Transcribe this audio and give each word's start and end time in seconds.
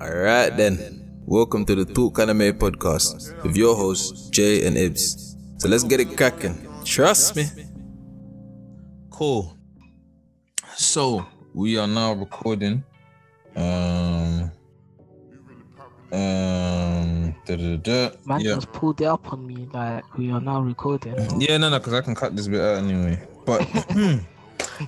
Alright 0.00 0.56
then, 0.56 1.10
welcome 1.26 1.64
to 1.64 1.74
the 1.74 1.84
Talk 1.84 2.18
Anime 2.18 2.52
podcast 2.58 3.42
with 3.42 3.56
your 3.56 3.74
hosts 3.74 4.28
Jay 4.30 4.66
and 4.66 4.76
Ibs. 4.76 5.36
So 5.60 5.68
let's 5.68 5.84
get 5.84 6.00
it 6.00 6.16
cracking. 6.16 6.66
Trust 6.84 7.36
me. 7.36 7.44
Cool. 9.10 9.56
So 10.74 11.26
we 11.54 11.78
are 11.78 11.86
now 11.86 12.12
recording. 12.12 12.84
Um. 13.56 14.50
Um. 16.12 17.34
Da, 17.46 17.56
da, 17.56 17.76
da. 17.76 18.10
Man 18.26 18.40
Yeah. 18.40 18.54
just 18.56 18.72
pulled 18.72 19.00
it 19.00 19.06
up 19.06 19.32
on 19.32 19.46
me 19.46 19.66
like 19.72 20.04
we 20.18 20.30
are 20.30 20.40
now 20.40 20.60
recording. 20.60 21.14
Yeah, 21.40 21.56
no, 21.56 21.70
no, 21.70 21.78
because 21.78 21.94
I 21.94 22.02
can 22.02 22.14
cut 22.14 22.36
this 22.36 22.48
bit 22.48 22.60
out 22.60 22.78
anyway. 22.84 23.18
But, 23.46 23.66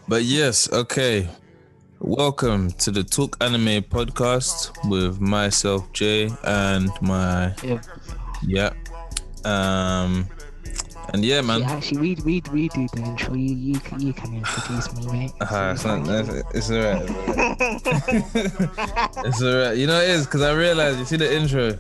but 0.09 0.23
yes, 0.25 0.71
okay. 0.73 1.29
Welcome 2.01 2.71
to 2.73 2.91
the 2.91 3.03
Talk 3.03 3.37
Anime 3.41 3.83
podcast 3.83 4.71
with 4.89 5.21
myself, 5.21 5.93
Jay, 5.93 6.31
and 6.45 6.91
my 7.03 7.55
Yeah, 7.63 7.81
yeah, 8.43 8.73
um, 9.45 10.29
and 11.13 11.25
yeah, 11.25 11.41
man. 11.41 11.61
yeah, 11.61 11.73
actually, 11.73 12.01
we 12.01 12.15
read, 12.23 12.45
redo 12.45 12.91
the 12.93 13.03
intro. 13.03 13.35
You, 13.35 13.55
you, 13.55 13.81
can- 13.81 14.01
you 14.01 14.13
can 14.13 14.35
introduce 14.37 14.93
me, 14.95 15.07
mate. 15.13 15.33
Uh, 15.41 15.73
it's, 15.75 15.85
not, 15.85 16.09
it's, 16.09 16.29
it's 16.55 16.71
alright. 16.71 17.05
it's 19.25 19.43
alright. 19.43 19.77
You 19.79 19.87
know 19.87 20.01
it 20.01 20.11
is 20.11 20.27
because 20.27 20.43
I 20.43 20.53
realized 20.53 20.99
you 20.99 21.05
see 21.05 21.17
the 21.17 21.35
intro. 21.35 21.77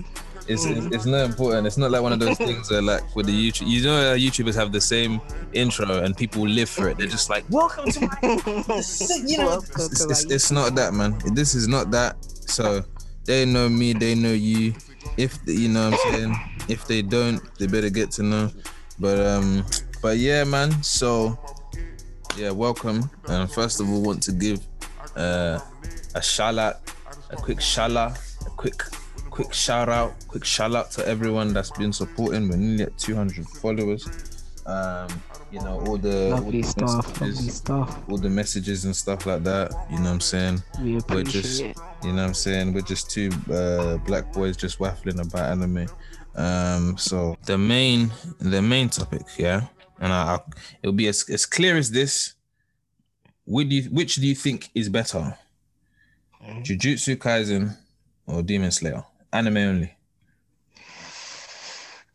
It's, 0.48 0.64
it's 0.64 0.86
it's 0.86 1.06
not 1.06 1.26
important. 1.26 1.66
It's 1.66 1.76
not 1.76 1.90
like 1.90 2.02
one 2.02 2.12
of 2.12 2.20
those 2.20 2.38
things 2.38 2.70
where 2.70 2.80
like 2.80 3.14
with 3.14 3.26
the 3.26 3.32
YouTube. 3.32 3.68
You 3.68 3.82
know 3.84 3.96
how 3.96 4.16
YouTubers 4.16 4.54
have 4.54 4.72
the 4.72 4.80
same 4.80 5.20
intro 5.52 6.02
and 6.02 6.16
people 6.16 6.42
live 6.42 6.70
for 6.70 6.88
it. 6.88 6.96
They're 6.96 7.06
just 7.06 7.28
like, 7.28 7.44
welcome 7.50 7.90
to 7.90 8.00
my. 8.00 8.18
you 8.22 9.38
know, 9.38 9.58
it's, 9.58 10.04
it's, 10.04 10.24
it's 10.24 10.50
not 10.50 10.74
that, 10.76 10.94
man. 10.94 11.18
This 11.34 11.54
is 11.54 11.68
not 11.68 11.90
that. 11.90 12.16
So 12.24 12.82
they 13.26 13.44
know 13.44 13.68
me. 13.68 13.92
They 13.92 14.14
know 14.14 14.32
you. 14.32 14.74
If 15.16 15.38
you 15.46 15.68
know 15.68 15.90
what 15.90 16.00
I'm 16.06 16.12
saying. 16.12 16.36
If 16.68 16.86
they 16.86 17.02
don't, 17.02 17.40
they 17.58 17.66
better 17.66 17.90
get 17.90 18.10
to 18.12 18.22
know. 18.22 18.50
But 18.98 19.20
um, 19.20 19.64
but 20.00 20.16
yeah, 20.16 20.44
man. 20.44 20.82
So 20.82 21.38
yeah, 22.38 22.50
welcome. 22.50 23.10
And 23.26 23.50
first 23.50 23.80
of 23.80 23.90
all, 23.90 24.00
want 24.00 24.22
to 24.24 24.32
give 24.32 24.60
uh, 25.16 25.60
a 26.14 26.22
shout 26.22 26.56
out, 26.58 26.76
a 27.30 27.36
quick 27.36 27.60
out, 27.78 27.96
a 28.46 28.50
quick, 28.56 28.82
quick 29.38 29.54
shout 29.54 29.88
out, 29.88 30.14
quick 30.26 30.44
shout 30.44 30.74
out 30.74 30.90
to 30.90 31.06
everyone 31.06 31.52
that's 31.52 31.70
been 31.70 31.92
supporting. 31.92 32.48
We're 32.48 32.56
nearly 32.56 32.82
at 32.82 32.98
200 32.98 33.46
followers. 33.46 34.04
Um, 34.66 35.06
you 35.52 35.60
know 35.60 35.78
all 35.86 35.96
the, 35.96 36.32
all 36.32 36.50
the 36.50 36.60
stuff, 36.64 37.06
lovely 37.06 37.28
messages, 37.28 37.54
stuff. 37.54 37.98
all 38.10 38.18
the 38.18 38.28
messages 38.28 38.84
and 38.84 38.96
stuff 38.96 39.26
like 39.26 39.44
that. 39.44 39.70
You 39.90 39.98
know 39.98 40.06
what 40.06 40.10
I'm 40.10 40.20
saying? 40.20 40.62
We 40.82 40.94
We're 40.94 40.98
appreciate 40.98 41.42
just, 41.42 41.60
it. 41.60 41.76
you 42.02 42.08
know 42.10 42.22
what 42.22 42.28
I'm 42.28 42.34
saying? 42.34 42.72
We're 42.74 42.80
just 42.80 43.12
two 43.12 43.30
uh, 43.52 43.98
black 43.98 44.32
boys 44.32 44.56
just 44.56 44.80
waffling 44.80 45.24
about 45.24 45.52
anime. 45.52 45.86
Um, 46.34 46.98
so 46.98 47.36
the 47.46 47.56
main, 47.56 48.10
the 48.40 48.60
main 48.60 48.88
topic, 48.88 49.22
yeah, 49.38 49.68
and 50.00 50.12
I, 50.12 50.34
I 50.34 50.38
it'll 50.82 50.92
be 50.94 51.06
as, 51.06 51.30
as 51.30 51.46
clear 51.46 51.76
as 51.76 51.92
this. 51.92 52.34
Which 53.46 53.68
do 53.68 53.76
you, 53.76 53.82
which 53.90 54.16
do 54.16 54.26
you 54.26 54.34
think 54.34 54.70
is 54.74 54.88
better, 54.88 55.38
Mm. 56.44 56.64
Jujutsu 56.64 57.16
Kaisen 57.16 57.76
or 58.26 58.42
Demon 58.42 58.70
Slayer? 58.72 59.04
Anime 59.32 59.56
only. 59.58 59.96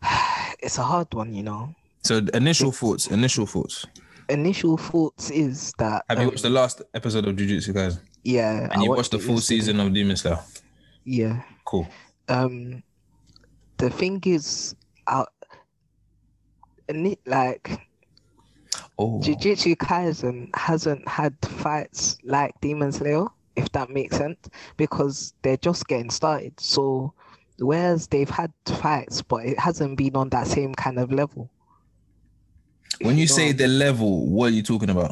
It's 0.60 0.78
a 0.78 0.84
hard 0.84 1.14
one, 1.14 1.34
you 1.34 1.44
know. 1.44 1.76
So 2.04 2.22
initial 2.34 2.72
thoughts, 2.72 3.08
initial 3.08 3.46
thoughts. 3.46 3.86
Initial 4.30 4.78
thoughts 4.78 5.30
is 5.30 5.74
that 5.78 6.06
Have 6.10 6.20
you 6.20 6.24
um, 6.24 6.30
watched 6.30 6.44
the 6.44 6.50
last 6.50 6.82
episode 6.94 7.28
of 7.28 7.36
Jujutsu 7.36 7.74
Kaisen? 7.74 8.00
yeah, 8.24 8.70
And 8.72 8.74
I 8.74 8.84
you 8.84 8.90
watched 8.90 9.12
the 9.12 9.20
full 9.20 9.40
season 9.40 9.80
of 9.82 9.94
Demon 9.94 10.16
Slayer? 10.16 10.40
Yeah. 11.04 11.42
Cool. 11.66 11.86
Um, 12.30 12.82
the 13.78 13.90
thing 13.90 14.22
is, 14.26 14.76
it, 16.88 17.20
like 17.26 17.82
Oh, 18.98 19.20
Jujutsu 19.20 19.76
Kaisen 19.76 20.56
hasn't 20.56 21.08
had 21.08 21.36
fights 21.42 22.18
like 22.24 22.54
Demon 22.62 22.92
Slayer, 22.92 23.26
if 23.56 23.72
that 23.72 23.90
makes 23.90 24.18
sense, 24.18 24.50
because 24.78 25.34
they're 25.42 25.58
just 25.58 25.88
getting 25.88 26.10
started. 26.10 26.60
So, 26.60 27.14
whereas 27.60 28.08
they've 28.08 28.30
had 28.30 28.52
fights, 28.66 29.22
but 29.22 29.46
it 29.46 29.60
hasn't 29.60 29.98
been 29.98 30.16
on 30.16 30.30
that 30.30 30.48
same 30.48 30.74
kind 30.74 31.00
of 31.00 31.12
level. 31.12 31.50
When 33.02 33.18
you 33.18 33.26
know 33.26 33.34
say 33.34 33.52
the 33.52 33.68
level, 33.68 34.28
what 34.28 34.48
are 34.48 34.56
you 34.56 34.64
talking 34.64 34.90
about? 34.90 35.12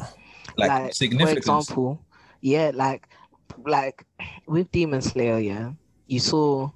Like, 0.56 0.70
I 0.70 0.90
mean. 1.00 1.18
for 1.18 1.30
example, 1.30 2.04
yeah, 2.40 2.70
like, 2.74 3.08
like 3.64 4.04
with 4.46 4.70
Demon 4.72 5.02
Slayer, 5.02 5.38
yeah, 5.38 5.72
you 6.06 6.20
saw 6.20 6.70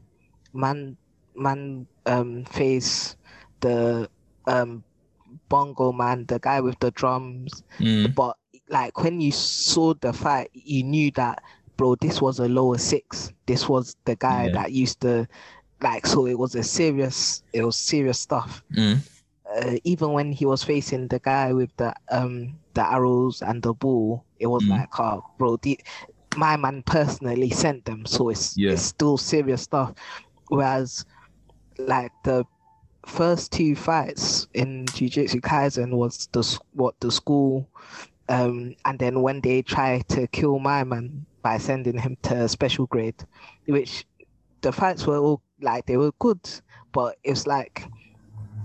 man, 0.52 0.96
man, 1.34 1.86
um, 2.06 2.44
face 2.46 3.16
the 3.60 4.08
um, 4.46 4.82
bongo 5.48 5.92
man, 5.92 6.26
the 6.26 6.38
guy 6.38 6.60
with 6.60 6.78
the 6.80 6.90
drums, 6.92 7.62
Mm, 7.78 8.14
but 8.14 8.36
like 8.68 9.02
when 9.02 9.20
you 9.20 9.32
saw 9.32 9.94
the 9.94 10.12
fight, 10.12 10.50
you 10.52 10.82
knew 10.84 11.10
that 11.12 11.42
bro, 11.76 11.94
this 11.96 12.20
was 12.20 12.38
a 12.38 12.48
lower 12.48 12.78
six. 12.78 13.32
This 13.46 13.68
was 13.68 13.96
the 14.04 14.16
guy 14.16 14.48
Yeah. 14.48 14.54
that 14.54 14.72
used 14.72 15.00
to 15.02 15.26
like 15.82 16.06
so 16.06 16.26
it 16.26 16.38
was 16.38 16.54
a 16.54 16.62
serious 16.62 17.42
it 17.52 17.62
was 17.64 17.76
serious 17.78 18.20
stuff. 18.20 18.62
mm, 18.70 18.96
Uh, 19.44 19.76
even 19.84 20.12
when 20.12 20.32
he 20.32 20.44
was 20.46 20.62
facing 20.64 21.08
the 21.08 21.18
guy 21.20 21.52
with 21.52 21.70
the 21.76 21.94
um 22.10 22.58
the 22.74 22.82
arrows 22.84 23.42
and 23.42 23.62
the 23.62 23.74
ball, 23.74 24.26
it 24.38 24.46
was 24.46 24.66
Mm. 24.66 24.68
like, 24.68 24.88
oh 24.98 25.22
bro, 25.38 25.56
the, 25.62 25.78
my 26.36 26.56
man 26.56 26.82
personally 26.86 27.50
sent 27.50 27.84
them, 27.84 28.06
so 28.06 28.28
it's 28.30 28.58
Yeah. 28.58 28.70
it's 28.70 28.82
still 28.82 29.16
serious 29.18 29.62
stuff. 29.62 29.94
Whereas 30.48 31.04
like 31.78 32.12
the 32.24 32.44
first 33.06 33.52
two 33.52 33.74
fights 33.74 34.46
in 34.54 34.90
Jujutsu 34.92 35.40
Kaisen 35.40 35.92
was 35.96 36.28
the 36.32 36.58
what 36.72 36.94
the 37.00 37.10
school, 37.10 37.68
um, 38.28 38.74
and 38.84 38.98
then 38.98 39.22
when 39.22 39.40
they 39.40 39.62
try 39.62 40.00
to 40.08 40.26
kill 40.28 40.58
my 40.58 40.84
man 40.84 41.26
by 41.42 41.58
sending 41.58 41.98
him 41.98 42.16
to 42.22 42.48
special 42.48 42.86
grade, 42.86 43.24
which 43.66 44.04
the 44.62 44.72
fights 44.72 45.06
were 45.06 45.18
all 45.18 45.42
like 45.60 45.86
they 45.86 45.96
were 45.96 46.12
good, 46.18 46.40
but 46.92 47.16
it's 47.24 47.46
like 47.46 47.88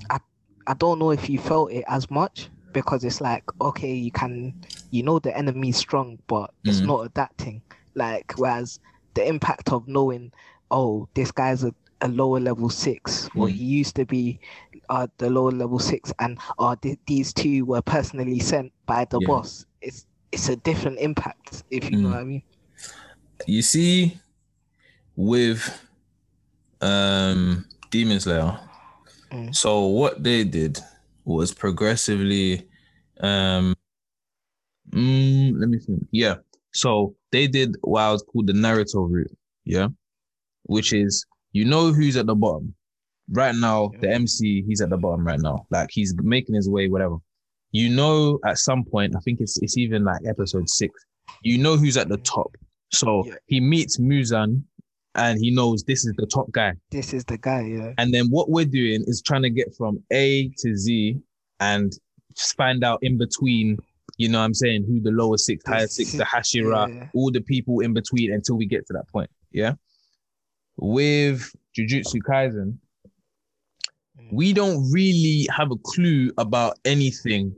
I 0.10 0.20
I 0.68 0.74
don't 0.74 1.00
know 1.00 1.12
if 1.12 1.30
you 1.30 1.40
felt 1.40 1.72
it 1.72 1.86
as 1.88 2.10
much 2.10 2.50
because 2.74 3.04
it's 3.04 3.22
like 3.22 3.44
okay 3.60 3.94
you 3.94 4.12
can 4.12 4.54
you 4.92 5.04
know 5.04 5.20
the 5.20 5.36
enemy's 5.36 5.78
strong 5.78 6.20
but 6.28 6.52
it's 6.66 6.82
Mhm. 6.82 6.86
not 6.86 7.02
adapting 7.06 7.62
like 7.96 8.34
whereas 8.38 8.80
the 9.14 9.28
impact 9.28 9.72
of 9.72 9.88
knowing 9.88 10.32
oh 10.70 11.08
this 11.16 11.32
guy's 11.32 11.64
a, 11.64 11.74
a 12.02 12.08
lower 12.08 12.40
level 12.40 12.70
six 12.70 13.30
or 13.36 13.48
Mm. 13.48 13.52
he 13.52 13.64
used 13.64 13.96
to 13.96 14.06
be 14.06 14.40
uh, 14.92 15.08
the 15.18 15.30
lower 15.30 15.52
level 15.52 15.80
six 15.80 16.14
and 16.20 16.38
uh, 16.60 16.76
th- 16.84 17.00
these 17.08 17.34
two 17.34 17.64
were 17.66 17.82
personally 17.82 18.40
sent 18.40 18.72
by 18.86 19.06
the 19.06 19.20
Yeah. 19.20 19.28
boss 19.28 19.66
it's 19.82 20.06
it's 20.32 20.50
a 20.50 20.56
different 20.58 21.00
impact 21.00 21.64
if 21.72 21.90
you 21.90 21.98
know 21.98 22.10
Mm. 22.10 22.12
what 22.12 22.20
I 22.20 22.24
mean 22.24 22.44
you 23.48 23.62
see, 23.64 24.20
with 25.16 25.60
um 26.82 27.66
Demon 27.90 28.20
Slayer, 28.20 28.60
Mm. 29.32 29.56
so 29.56 29.86
what 29.88 30.24
they 30.24 30.44
did 30.44 30.80
was 31.26 31.54
progressively 31.54 32.68
um 33.22 33.76
mm, 34.92 35.54
let 35.60 35.70
me 35.70 35.80
think. 35.80 36.06
Yeah. 36.12 36.36
So 36.74 37.16
they 37.32 37.48
did 37.48 37.76
what 37.82 38.02
I 38.02 38.12
was 38.12 38.24
called 38.24 38.48
the 38.48 38.54
Naruto 38.54 39.10
route, 39.10 39.36
yeah, 39.66 39.88
which 40.64 40.94
is 40.94 41.26
you 41.52 41.66
know 41.66 41.92
who's 41.94 42.16
at 42.18 42.26
the 42.28 42.36
bottom. 42.36 42.76
Right 43.32 43.56
now, 43.56 43.92
the 44.02 44.10
MC, 44.10 44.64
he's 44.68 44.82
at 44.82 44.90
the 44.90 44.98
bottom 44.98 45.26
right 45.26 45.40
now. 45.40 45.66
Like 45.72 45.90
he's 45.92 46.14
making 46.22 46.56
his 46.56 46.70
way, 46.70 46.90
whatever. 46.90 47.18
You 47.72 47.90
know, 47.90 48.40
at 48.46 48.58
some 48.58 48.84
point, 48.84 49.16
I 49.16 49.20
think 49.22 49.40
it's 49.40 49.58
it's 49.62 49.78
even 49.78 50.04
like 50.04 50.20
episode 50.28 50.70
six. 50.70 50.94
You 51.42 51.58
know 51.58 51.78
who's 51.78 51.96
at 51.98 52.10
the 52.10 52.18
top. 52.18 52.56
So 52.92 53.26
Yeah. 53.26 53.36
he 53.48 53.60
meets 53.62 53.98
Muzan 54.00 54.64
and 55.16 55.40
he 55.40 55.50
knows 55.52 55.84
this 55.84 56.06
is 56.06 56.14
the 56.18 56.26
top 56.26 56.52
guy. 56.52 56.74
this 56.90 57.14
is 57.14 57.24
the 57.26 57.38
guy 57.38 57.62
yeah 57.62 57.94
And 57.98 58.14
then 58.14 58.28
what 58.28 58.50
we're 58.50 58.66
doing 58.66 59.04
is 59.08 59.22
trying 59.22 59.44
to 59.44 59.50
get 59.50 59.74
from 59.78 60.04
A 60.12 60.50
to 60.60 60.76
Z 60.76 61.18
and 61.62 61.92
just 62.36 62.56
find 62.58 62.84
out 62.84 63.00
in 63.02 63.18
between, 63.18 63.78
you 64.18 64.28
know 64.30 64.40
what 64.40 64.46
I'm 64.46 64.54
saying, 64.54 64.84
who 64.88 65.00
the 65.02 65.12
lower 65.12 65.38
six, 65.38 65.64
higher 65.66 65.88
six, 65.88 66.12
the 66.14 66.24
Hashira, 66.26 66.94
Yeah. 66.94 67.08
all 67.14 67.32
the 67.32 67.42
people 67.42 67.80
in 67.80 67.94
between 67.94 68.34
until 68.34 68.56
we 68.58 68.66
get 68.66 68.86
to 68.88 68.94
that 68.94 69.08
point. 69.10 69.30
Yeah. 69.52 69.74
With 70.78 71.54
Jujutsu 71.78 72.20
Kaisen, 72.28 72.78
we 74.32 74.54
don't 74.54 74.92
really 74.92 75.48
have 75.56 75.72
a 75.72 75.76
clue 75.78 76.32
about 76.38 76.78
anything. 76.86 77.56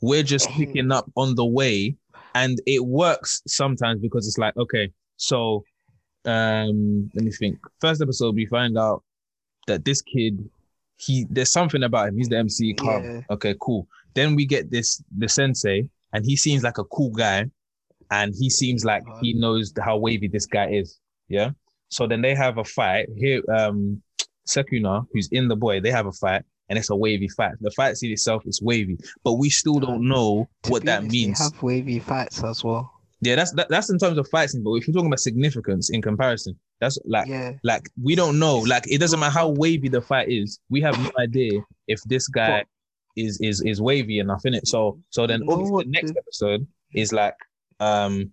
We're 0.00 0.22
just 0.22 0.48
picking 0.50 0.92
up 0.92 1.10
on 1.16 1.34
the 1.34 1.44
way. 1.46 1.96
And 2.34 2.60
it 2.66 2.84
works 2.84 3.42
sometimes 3.46 4.00
because 4.00 4.26
it's 4.26 4.38
like, 4.38 4.56
okay, 4.56 4.90
so 5.16 5.64
um 6.24 7.10
let 7.14 7.24
me 7.24 7.30
think. 7.30 7.58
First 7.80 8.02
episode, 8.02 8.34
we 8.34 8.46
find 8.46 8.76
out 8.76 9.02
that 9.66 9.84
this 9.84 10.02
kid, 10.02 10.48
he 10.96 11.26
there's 11.30 11.50
something 11.50 11.82
about 11.82 12.08
him. 12.08 12.18
He's 12.18 12.28
the 12.28 12.38
MC 12.38 12.74
club. 12.74 13.02
Yeah. 13.04 13.20
Okay, 13.30 13.54
cool. 13.60 13.86
Then 14.14 14.34
we 14.34 14.44
get 14.46 14.70
this 14.70 15.02
the 15.16 15.28
sensei, 15.28 15.88
and 16.12 16.24
he 16.24 16.36
seems 16.36 16.62
like 16.62 16.78
a 16.78 16.84
cool 16.84 17.10
guy, 17.10 17.46
and 18.10 18.34
he 18.36 18.50
seems 18.50 18.84
like 18.84 19.02
he 19.20 19.32
knows 19.34 19.72
how 19.80 19.96
wavy 19.96 20.28
this 20.28 20.46
guy 20.46 20.68
is. 20.70 20.98
Yeah. 21.28 21.50
So 21.88 22.06
then 22.06 22.20
they 22.20 22.34
have 22.34 22.58
a 22.58 22.64
fight 22.64 23.08
here. 23.16 23.42
Um, 23.50 24.02
Sukuna, 24.48 25.06
who's 25.12 25.28
in 25.32 25.48
the 25.48 25.56
boy, 25.56 25.80
they 25.80 25.90
have 25.90 26.06
a 26.06 26.12
fight, 26.12 26.42
and 26.68 26.78
it's 26.78 26.90
a 26.90 26.96
wavy 26.96 27.28
fight. 27.28 27.52
The 27.60 27.70
fight 27.72 27.96
scene 27.96 28.12
itself 28.12 28.42
is 28.46 28.60
wavy, 28.62 28.98
but 29.24 29.34
we 29.34 29.50
still 29.50 29.78
don't 29.78 30.08
know 30.08 30.48
To 30.64 30.70
what 30.70 30.84
that 30.86 30.98
honest, 31.00 31.12
they 31.12 31.26
means. 31.26 31.38
have 31.38 31.62
wavy 31.62 31.98
fights 31.98 32.42
as 32.42 32.64
well. 32.64 32.90
Yeah, 33.20 33.34
that's 33.34 33.52
that, 33.54 33.68
that's 33.68 33.90
in 33.90 33.98
terms 33.98 34.16
of 34.16 34.28
fight 34.28 34.50
scene. 34.50 34.62
But 34.62 34.74
if 34.74 34.86
you're 34.86 34.94
talking 34.94 35.08
about 35.08 35.18
significance 35.20 35.90
in 35.90 36.00
comparison, 36.02 36.56
that's 36.80 36.98
like 37.04 37.26
yeah. 37.26 37.54
like 37.64 37.82
we 38.02 38.14
don't 38.14 38.38
know. 38.38 38.58
Like 38.58 38.84
it 38.90 38.98
doesn't 38.98 39.18
matter 39.18 39.32
how 39.32 39.48
wavy 39.48 39.88
the 39.88 40.00
fight 40.00 40.28
is. 40.28 40.60
We 40.70 40.80
have 40.82 40.96
no 41.02 41.10
idea 41.18 41.60
if 41.88 42.00
this 42.04 42.28
guy 42.28 42.64
is 43.16 43.38
is 43.40 43.60
is 43.62 43.80
wavy 43.82 44.20
enough 44.20 44.42
in 44.44 44.54
it. 44.54 44.68
So 44.68 45.00
so 45.10 45.26
then 45.26 45.40
know 45.44 45.78
the 45.80 45.84
next 45.88 46.12
episode 46.16 46.64
is 46.94 47.12
like 47.12 47.34
um 47.80 48.30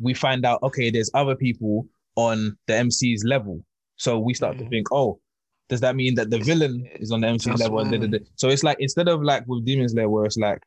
we 0.00 0.14
find 0.14 0.46
out 0.46 0.62
okay 0.62 0.90
there's 0.90 1.10
other 1.12 1.36
people 1.36 1.86
on 2.16 2.56
the 2.68 2.74
MC's 2.74 3.24
level. 3.24 3.62
So 3.96 4.18
we 4.18 4.32
start 4.32 4.56
to 4.58 4.64
Mhm. 4.64 4.70
think 4.70 4.86
oh 4.92 5.20
does 5.68 5.80
that 5.80 5.96
mean 5.96 6.14
that 6.16 6.30
the 6.30 6.38
villain 6.38 6.86
is 6.96 7.12
on 7.12 7.20
the 7.20 7.28
MC 7.28 7.50
that's 7.50 7.62
level? 7.62 7.78
And 7.80 7.90
da, 7.90 7.98
da, 7.98 8.06
da. 8.06 8.18
So 8.36 8.48
it's 8.48 8.62
like 8.62 8.78
instead 8.80 9.08
of 9.08 9.22
like 9.22 9.46
with 9.46 9.64
Demons 9.64 9.92
Slayer 9.92 10.08
where 10.08 10.24
it's 10.26 10.36
like 10.36 10.62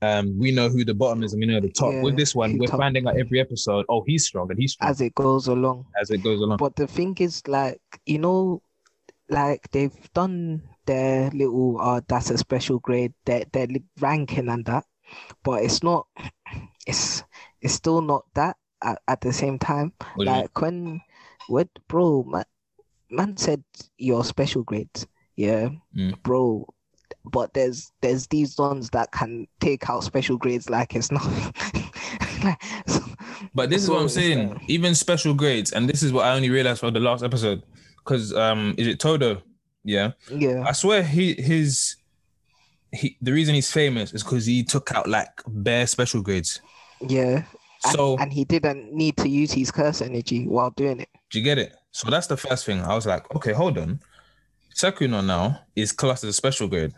um 0.00 0.38
we 0.38 0.50
know 0.52 0.68
who 0.68 0.84
the 0.84 0.94
bottom 0.94 1.22
is 1.24 1.32
and 1.32 1.40
we 1.40 1.46
know 1.46 1.60
the 1.60 1.70
top. 1.70 1.92
Yeah, 1.92 2.02
with 2.02 2.16
this 2.16 2.34
one 2.34 2.56
we're 2.58 2.68
top. 2.68 2.78
finding 2.78 3.06
out 3.08 3.18
every 3.18 3.40
episode 3.40 3.84
oh 3.88 4.04
he's 4.06 4.26
strong 4.26 4.50
and 4.50 4.58
he's 4.58 4.72
strong 4.72 4.90
As 4.90 5.00
it 5.00 5.14
goes 5.14 5.48
along. 5.48 5.86
as 6.00 6.10
it 6.10 6.22
goes 6.22 6.40
along. 6.40 6.58
But 6.58 6.76
the 6.76 6.86
thing 6.86 7.16
is, 7.18 7.46
like, 7.48 7.80
you 8.06 8.18
know, 8.18 8.62
like 9.28 9.68
they've 9.72 10.12
done 10.14 10.62
their 10.86 11.30
little, 11.30 11.78
uh, 11.80 12.00
that's 12.08 12.30
a 12.30 12.38
special 12.38 12.78
grade, 12.78 13.12
their, 13.26 13.44
their 13.52 13.66
li- 13.66 13.84
ranking 14.00 14.48
and 14.48 14.64
that, 14.66 14.84
but 15.42 15.62
it's 15.62 15.82
not, 15.82 16.06
it's, 16.86 17.22
it's 17.60 17.74
still 17.74 18.00
not 18.00 18.24
that 18.34 18.56
at, 18.82 18.98
at 19.06 19.20
the 19.20 19.32
same 19.32 19.58
time. 19.58 19.92
What 20.14 20.24
do 20.24 20.30
you 20.30 20.36
mean? 20.36 20.40
Like, 20.42 20.60
when, 20.60 21.00
what, 21.48 21.68
bro, 21.88 22.22
man, 22.22 22.44
man 23.10 23.36
said 23.36 23.62
your 23.96 24.24
special 24.24 24.62
grades, 24.62 25.06
yeah, 25.36 25.68
Mm. 25.96 26.20
bro. 26.22 26.66
But 27.24 27.52
there's 27.54 27.90
there's 28.00 28.26
these 28.28 28.56
ones 28.58 28.90
that 28.90 29.10
can 29.12 29.46
take 29.60 29.88
out 29.90 30.04
special 30.04 30.36
grades 30.36 30.68
like 30.70 30.94
it's 30.94 31.10
not. 31.10 31.24
like, 32.44 32.62
so- 32.86 33.04
But 33.54 33.70
this 33.70 33.82
is 33.82 33.90
what 33.90 34.00
I'm 34.00 34.08
saying. 34.08 34.50
like- 34.50 34.62
Even 34.68 34.94
special 34.94 35.34
grades, 35.34 35.72
and 35.72 35.88
this 35.88 36.02
is 36.02 36.12
what 36.12 36.24
I 36.26 36.34
only 36.34 36.50
realized 36.50 36.80
for 36.80 36.90
the 36.90 37.00
last 37.00 37.22
episode. 37.22 37.62
Because 37.98 38.32
um, 38.34 38.74
is 38.78 38.86
it 38.86 39.00
Todo? 39.00 39.42
Yeah, 39.84 40.12
yeah. 40.30 40.64
I 40.66 40.72
swear 40.72 41.02
he 41.02 41.34
his 41.34 41.96
he 42.92 43.16
the 43.20 43.32
reason 43.32 43.54
he's 43.54 43.70
famous 43.70 44.12
is 44.12 44.22
because 44.22 44.46
he 44.46 44.64
took 44.64 44.92
out 44.94 45.08
like 45.08 45.28
bare 45.46 45.86
special 45.86 46.22
grades. 46.22 46.60
Yeah. 47.06 47.44
And, 47.84 47.92
So 47.94 48.16
and 48.18 48.32
he 48.32 48.44
didn't 48.44 48.92
need 48.92 49.16
to 49.18 49.28
use 49.28 49.52
his 49.52 49.70
curse 49.70 50.02
energy 50.02 50.46
while 50.48 50.70
doing 50.70 51.00
it. 51.00 51.08
do 51.30 51.38
you 51.38 51.44
get 51.44 51.58
it? 51.58 51.74
So 51.98 52.08
that's 52.08 52.28
the 52.28 52.36
first 52.36 52.64
thing. 52.64 52.80
I 52.80 52.94
was 52.94 53.06
like, 53.06 53.28
okay, 53.34 53.52
hold 53.52 53.76
on. 53.76 53.98
Sukuna 54.72 55.26
now 55.26 55.62
is 55.74 55.90
classed 55.90 56.22
as 56.22 56.30
a 56.30 56.32
special 56.32 56.68
grade. 56.68 56.94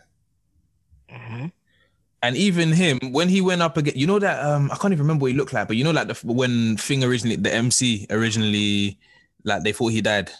And 2.22 2.36
even 2.36 2.70
him, 2.70 2.98
when 3.10 3.30
he 3.30 3.40
went 3.40 3.62
up 3.62 3.78
again, 3.78 3.94
you 3.96 4.06
know 4.06 4.18
that 4.18 4.44
um, 4.44 4.70
I 4.70 4.76
can't 4.76 4.92
even 4.92 5.06
remember 5.06 5.22
what 5.22 5.30
he 5.30 5.38
looked 5.38 5.54
like, 5.54 5.68
but 5.68 5.78
you 5.78 5.84
know, 5.84 5.90
like 5.90 6.08
the 6.08 6.20
when 6.30 6.76
Thing 6.76 7.02
originally, 7.02 7.36
the 7.36 7.50
MC 7.50 8.08
originally, 8.10 8.98
like 9.42 9.62
they 9.62 9.72
thought 9.72 9.88
he 9.88 10.02
died. 10.02 10.32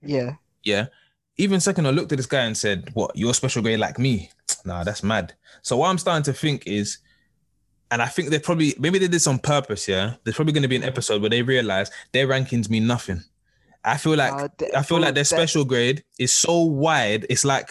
Yeah. 0.00 0.32
Yeah. 0.64 0.86
Even 1.36 1.60
second, 1.60 1.86
I 1.86 1.90
looked 1.90 2.10
at 2.10 2.18
this 2.18 2.26
guy 2.26 2.40
and 2.40 2.56
said, 2.56 2.90
What, 2.94 3.12
you're 3.14 3.34
special 3.34 3.62
grade 3.62 3.78
like 3.78 4.00
me? 4.00 4.30
Nah, 4.64 4.82
that's 4.82 5.04
mad. 5.04 5.34
So 5.62 5.76
what 5.76 5.90
I'm 5.90 5.98
starting 5.98 6.24
to 6.24 6.32
think 6.32 6.66
is, 6.66 6.98
and 7.92 8.02
I 8.02 8.06
think 8.06 8.30
they 8.30 8.40
probably 8.40 8.74
maybe 8.80 8.98
they 8.98 9.04
did 9.04 9.12
this 9.12 9.28
on 9.28 9.38
purpose, 9.38 9.86
yeah. 9.86 10.14
There's 10.24 10.34
probably 10.34 10.54
gonna 10.54 10.66
be 10.66 10.74
an 10.74 10.82
episode 10.82 11.20
where 11.20 11.30
they 11.30 11.42
realize 11.42 11.88
their 12.10 12.26
rankings 12.26 12.68
mean 12.68 12.88
nothing. 12.88 13.22
I 13.84 13.96
feel 13.96 14.16
like 14.16 14.32
Uh, 14.32 14.48
I 14.76 14.82
feel 14.82 15.00
like 15.00 15.14
their 15.14 15.24
special 15.24 15.64
grade 15.64 16.04
is 16.18 16.32
so 16.32 16.62
wide, 16.62 17.26
it's 17.28 17.44
like 17.44 17.68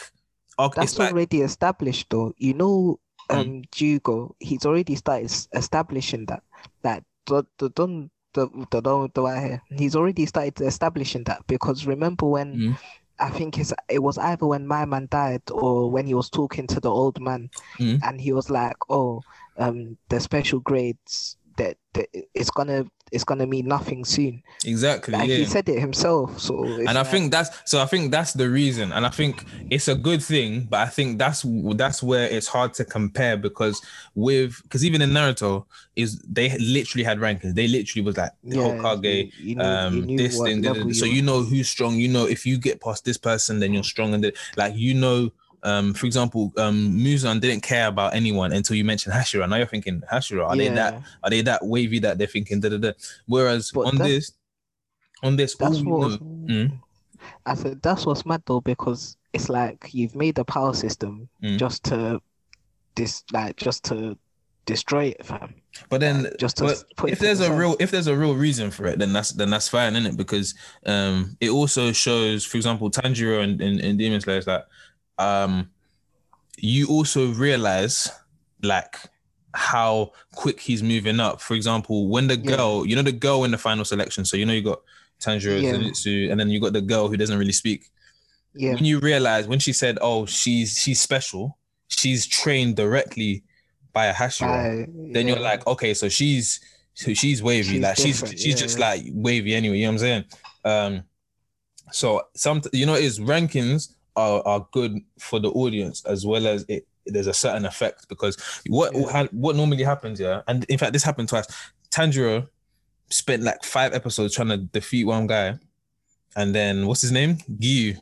okay, 0.60 0.82
That's 0.82 0.94
it's 0.94 1.00
like 1.00 1.12
already 1.14 1.42
established, 1.42 2.08
though. 2.10 2.34
You 2.38 2.54
know, 2.54 3.00
Mm. 3.30 3.40
um, 3.40 3.62
Gojo, 3.72 4.34
he's 4.40 4.66
already 4.66 4.96
started 4.96 5.32
establishing 5.54 6.26
that. 6.26 6.44
That 6.82 7.04
don't 7.26 7.48
the 7.60 7.70
the 8.72 8.82
don't 8.82 9.14
the 9.14 9.22
right. 9.22 9.62
He's 9.70 9.96
already 9.96 10.26
started 10.26 10.60
establishing 10.62 11.24
that 11.26 11.48
because 11.48 11.86
remember 11.88 12.26
when 12.28 12.56
Mm. 12.56 12.78
I 13.20 13.30
think 13.30 13.60
it 13.60 14.00
was 14.02 14.18
either 14.18 14.48
when 14.48 14.66
my 14.68 14.84
man 14.86 15.08
died 15.12 15.44
or 15.52 15.92
when 15.92 16.08
he 16.08 16.14
was 16.16 16.30
talking 16.30 16.66
to 16.68 16.80
the 16.80 16.90
old 16.90 17.22
man, 17.22 17.50
Mm. 17.80 18.00
and 18.04 18.20
he 18.20 18.34
was 18.34 18.50
like, 18.50 18.76
"Oh, 18.90 19.22
um, 19.58 19.98
the 20.10 20.20
special 20.20 20.60
grades 20.60 21.38
that, 21.58 21.78
that 21.94 22.08
it's 22.34 22.50
gonna 22.50 22.86
it's 23.12 23.24
gonna 23.24 23.46
mean 23.46 23.68
nothing 23.68 24.06
soon." 24.06 24.42
exactly 24.66 25.14
Like 25.14 25.28
yeah. 25.30 25.38
he 25.38 25.46
said 25.46 25.68
it 25.70 25.80
himself. 25.80 26.40
So 26.40 26.64
and 26.64 26.90
I 26.90 26.94
like- 26.94 27.08
think 27.08 27.32
that's 27.32 27.50
so. 27.66 27.82
I 27.82 27.86
think 27.86 28.12
that's 28.12 28.34
the 28.34 28.50
reason, 28.50 28.92
and 28.92 29.06
I 29.06 29.10
think 29.10 29.46
it's 29.70 29.88
a 29.88 29.96
good 29.96 30.22
thing. 30.24 30.68
But 30.70 30.80
I 30.82 30.88
think 30.88 31.18
that's 31.20 31.46
that's 31.76 32.02
where 32.04 32.28
it's 32.28 32.48
hard 32.48 32.74
to 32.76 32.86
compare 32.86 33.38
because 33.38 33.82
with 34.16 34.60
because 34.64 34.86
even 34.86 35.02
in 35.02 35.12
Naruto 35.12 35.66
is 35.96 36.20
they 36.20 36.58
literally 36.58 37.04
had 37.04 37.20
rankings. 37.20 37.56
They 37.56 37.68
literally 37.68 38.06
was 38.06 38.18
like 38.18 38.32
yeah, 38.44 38.58
Hokage, 38.58 39.04
you, 39.38 39.50
you 39.50 39.56
knew, 39.56 39.64
um, 39.64 40.16
this 40.16 40.40
thing. 40.42 40.62
da- 40.62 40.70
da- 40.70 40.74
level 40.80 40.88
da. 40.92 40.94
So 41.00 41.06
you 41.06 41.22
know 41.22 41.44
who's 41.44 41.68
strong. 41.70 41.96
You 41.96 42.08
know 42.08 42.26
if 42.28 42.46
you 42.46 42.58
get 42.58 42.80
past 42.82 43.04
this 43.06 43.18
person, 43.18 43.60
then 43.60 43.74
you're 43.74 43.84
strong. 43.84 44.14
And 44.14 44.32
like 44.58 44.76
you 44.76 44.94
know, 44.94 45.32
um, 45.64 45.94
for 45.94 46.06
example, 46.06 46.52
um, 46.58 46.94
Muzan 46.98 47.40
didn't 47.40 47.62
care 47.64 47.88
about 47.88 48.14
anyone 48.16 48.52
until 48.54 48.76
you 48.76 48.84
mentioned 48.84 49.14
Hashira. 49.14 49.48
Now 49.48 49.58
you're 49.58 49.66
thinking 49.68 50.02
Hashira. 50.12 50.46
Are 50.48 50.56
they 50.56 50.70
that? 50.70 51.02
Are 51.24 51.30
they 51.30 51.42
that 51.42 51.66
wavy 51.66 52.00
that 52.00 52.18
they're 52.18 52.28
thinking? 52.28 52.60
Da, 52.60 52.70
da, 52.70 52.78
da. 52.78 52.92
Whereas 53.28 53.72
But 53.72 53.82
on 53.88 53.98
this, 53.98 54.32
on 55.24 55.36
this, 55.36 55.56
That's 55.56 55.80
we 55.82 55.84
what 55.92 56.20
Mm. 56.22 56.80
I 57.46 57.54
said 57.56 57.82
that's 57.84 58.06
what's 58.08 58.26
mad 58.26 58.42
though 58.48 58.62
because 58.62 59.18
it's 59.34 59.48
like 59.50 59.90
you've 59.94 60.16
made 60.16 60.36
the 60.36 60.44
power 60.44 60.74
system 60.74 61.30
Mm. 61.44 61.58
just 61.58 61.84
to 61.86 62.20
this 62.96 63.24
like 63.32 63.56
just 63.58 63.84
to 63.86 64.18
destroy 64.66 65.06
it, 65.06 65.26
fam. 65.26 65.54
But 65.90 66.02
then, 66.02 66.24
Like, 66.24 66.38
just 66.38 66.58
to 66.58 66.64
but 66.66 66.84
put 66.98 67.10
if 67.12 67.20
there's 67.20 67.40
a 67.40 67.46
side. 67.46 67.58
real 67.58 67.76
if 67.80 67.92
there's 67.92 68.08
a 68.08 68.16
real 68.16 68.36
reason 68.36 68.72
for 68.72 68.86
it, 68.88 69.00
then 69.00 69.14
that's 69.14 69.32
then 69.32 69.50
that's 69.50 69.68
fine, 69.70 69.96
isn't 69.96 70.14
it? 70.14 70.18
Because 70.18 70.56
um, 70.86 71.38
it 71.40 71.50
also 71.50 71.92
shows, 71.92 72.44
for 72.46 72.58
example, 72.58 72.90
Tanjiro 72.92 73.44
and, 73.44 73.62
and, 73.62 73.80
and 73.80 73.98
Demon 73.98 74.20
Slayer 74.22 74.38
is 74.40 74.46
that 74.46 74.68
um, 75.22 75.70
you 76.58 76.88
also 76.88 77.32
realize 77.34 78.10
like 78.64 78.96
how 79.54 80.12
quick 80.36 80.60
he's 80.60 80.82
moving 80.84 81.20
up. 81.20 81.42
For 81.42 81.56
example, 81.56 82.08
when 82.08 82.28
the 82.28 82.38
Yeah. 82.38 82.56
girl, 82.56 82.86
you 82.86 82.96
know, 82.96 83.02
the 83.02 83.12
girl 83.12 83.44
in 83.44 83.52
the 83.52 83.58
final 83.58 83.86
selection. 83.86 84.26
So 84.26 84.38
you 84.38 84.46
know 84.46 84.54
you 84.54 84.62
got 84.62 84.82
Tanjiro, 85.20 85.62
Yeah. 85.62 85.74
Zenitsu, 85.74 86.32
and 86.32 86.40
then 86.40 86.50
you 86.50 86.60
got 86.60 86.74
the 86.74 86.82
girl 86.82 87.08
who 87.08 87.18
doesn't 87.18 87.38
really 87.38 87.52
speak 87.64 87.90
Yeah, 88.54 88.74
when 88.76 88.86
you 88.86 89.00
realize 89.00 89.48
when 89.48 89.60
she 89.60 89.74
said, 89.74 89.98
"Oh, 90.02 90.26
she's 90.26 90.78
she's 90.82 91.00
special," 91.02 91.58
she's 91.88 92.26
trained 92.28 92.76
directly 92.76 93.44
by 93.94 94.06
a 94.08 94.14
Hashira. 94.14 94.84
I- 94.84 94.88
then 95.14 95.28
you're 95.28 95.40
like, 95.40 95.66
okay, 95.68 95.94
so 95.94 96.10
she's 96.10 96.60
so 96.94 97.14
she's 97.14 97.42
wavy, 97.42 97.74
She's 97.76 97.82
like 97.82 97.98
she's 97.98 98.20
she's 98.32 98.46
yeah, 98.48 98.56
just 98.56 98.78
yeah. 98.80 98.90
like 98.90 99.02
wavy 99.14 99.54
anyway. 99.56 99.78
You 99.78 99.86
know 99.86 99.92
what 99.94 99.94
I'm 99.94 100.00
saying? 100.08 100.24
Um, 100.66 101.04
so 101.92 102.22
some 102.36 102.62
you 102.74 102.86
know 102.86 102.96
is 102.96 103.20
rankings 103.20 103.94
are 104.16 104.42
are 104.46 104.68
good 104.72 104.98
for 105.20 105.40
the 105.40 105.50
audience 105.52 106.04
as 106.06 106.26
well 106.26 106.48
as 106.48 106.66
it. 106.68 106.88
There's 107.06 107.28
a 107.28 107.34
certain 107.34 107.66
effect 107.66 108.08
because 108.10 108.38
what 108.68 108.94
Yeah. 108.96 109.28
what 109.32 109.56
normally 109.56 109.84
happens, 109.84 110.20
yeah, 110.20 110.42
and 110.48 110.64
in 110.66 110.78
fact 110.78 110.94
this 110.94 111.04
happened 111.04 111.30
twice. 111.30 111.48
Tanjiro 111.90 112.48
spent 113.10 113.42
like 113.44 113.64
five 113.64 113.94
episodes 113.94 114.36
trying 114.36 114.50
to 114.50 114.58
defeat 114.58 115.06
one 115.06 115.26
guy, 115.28 115.58
and 116.36 116.54
then 116.54 116.86
what's 116.88 117.02
his 117.02 117.12
name? 117.12 117.38
Giyu. 117.60 117.98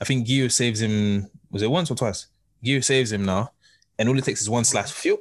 I 0.00 0.04
think 0.04 0.26
Giyu 0.26 0.50
saves 0.52 0.80
him. 0.82 1.28
Was 1.50 1.62
it 1.62 1.70
once 1.70 1.90
or 1.90 1.94
twice? 1.94 2.26
Giyu 2.64 2.84
saves 2.84 3.12
him 3.12 3.24
now, 3.24 3.50
and 3.98 4.08
all 4.08 4.18
it 4.18 4.24
takes 4.24 4.42
is 4.42 4.50
one 4.50 4.64
slash. 4.64 4.92
Phew. 4.92 5.18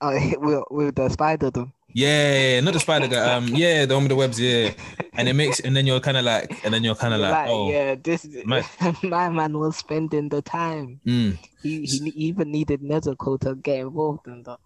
Oh, 0.00 0.12
with, 0.38 0.64
with 0.70 0.94
the 0.94 1.08
spider 1.10 1.50
though. 1.50 1.70
Yeah, 1.94 2.60
not 2.60 2.74
the 2.74 2.80
spider 2.80 3.08
guy. 3.08 3.34
Um, 3.34 3.48
yeah, 3.48 3.86
the 3.86 3.94
one 3.94 4.04
with 4.04 4.10
the 4.10 4.16
webs. 4.16 4.38
Yeah, 4.38 4.72
and 5.14 5.28
it 5.28 5.32
makes, 5.34 5.58
and 5.60 5.74
then 5.74 5.86
you're 5.86 6.00
kind 6.00 6.16
of 6.16 6.24
like, 6.24 6.62
and 6.64 6.72
then 6.72 6.84
you're 6.84 6.94
kind 6.94 7.14
of 7.14 7.20
like, 7.20 7.32
Like, 7.32 7.48
oh, 7.48 7.70
yeah, 7.70 7.94
this 7.94 8.26
mad. 8.44 8.66
my 9.02 9.28
man 9.30 9.58
was 9.58 9.76
spending 9.76 10.28
the 10.28 10.42
time. 10.42 11.00
mm. 11.06 11.38
He 11.62 11.86
he 11.86 12.10
even 12.10 12.52
needed 12.52 12.82
Nezuko 12.82 13.40
to 13.40 13.54
get 13.56 13.80
involved 13.80 14.26
in 14.28 14.42
that. 14.44 14.58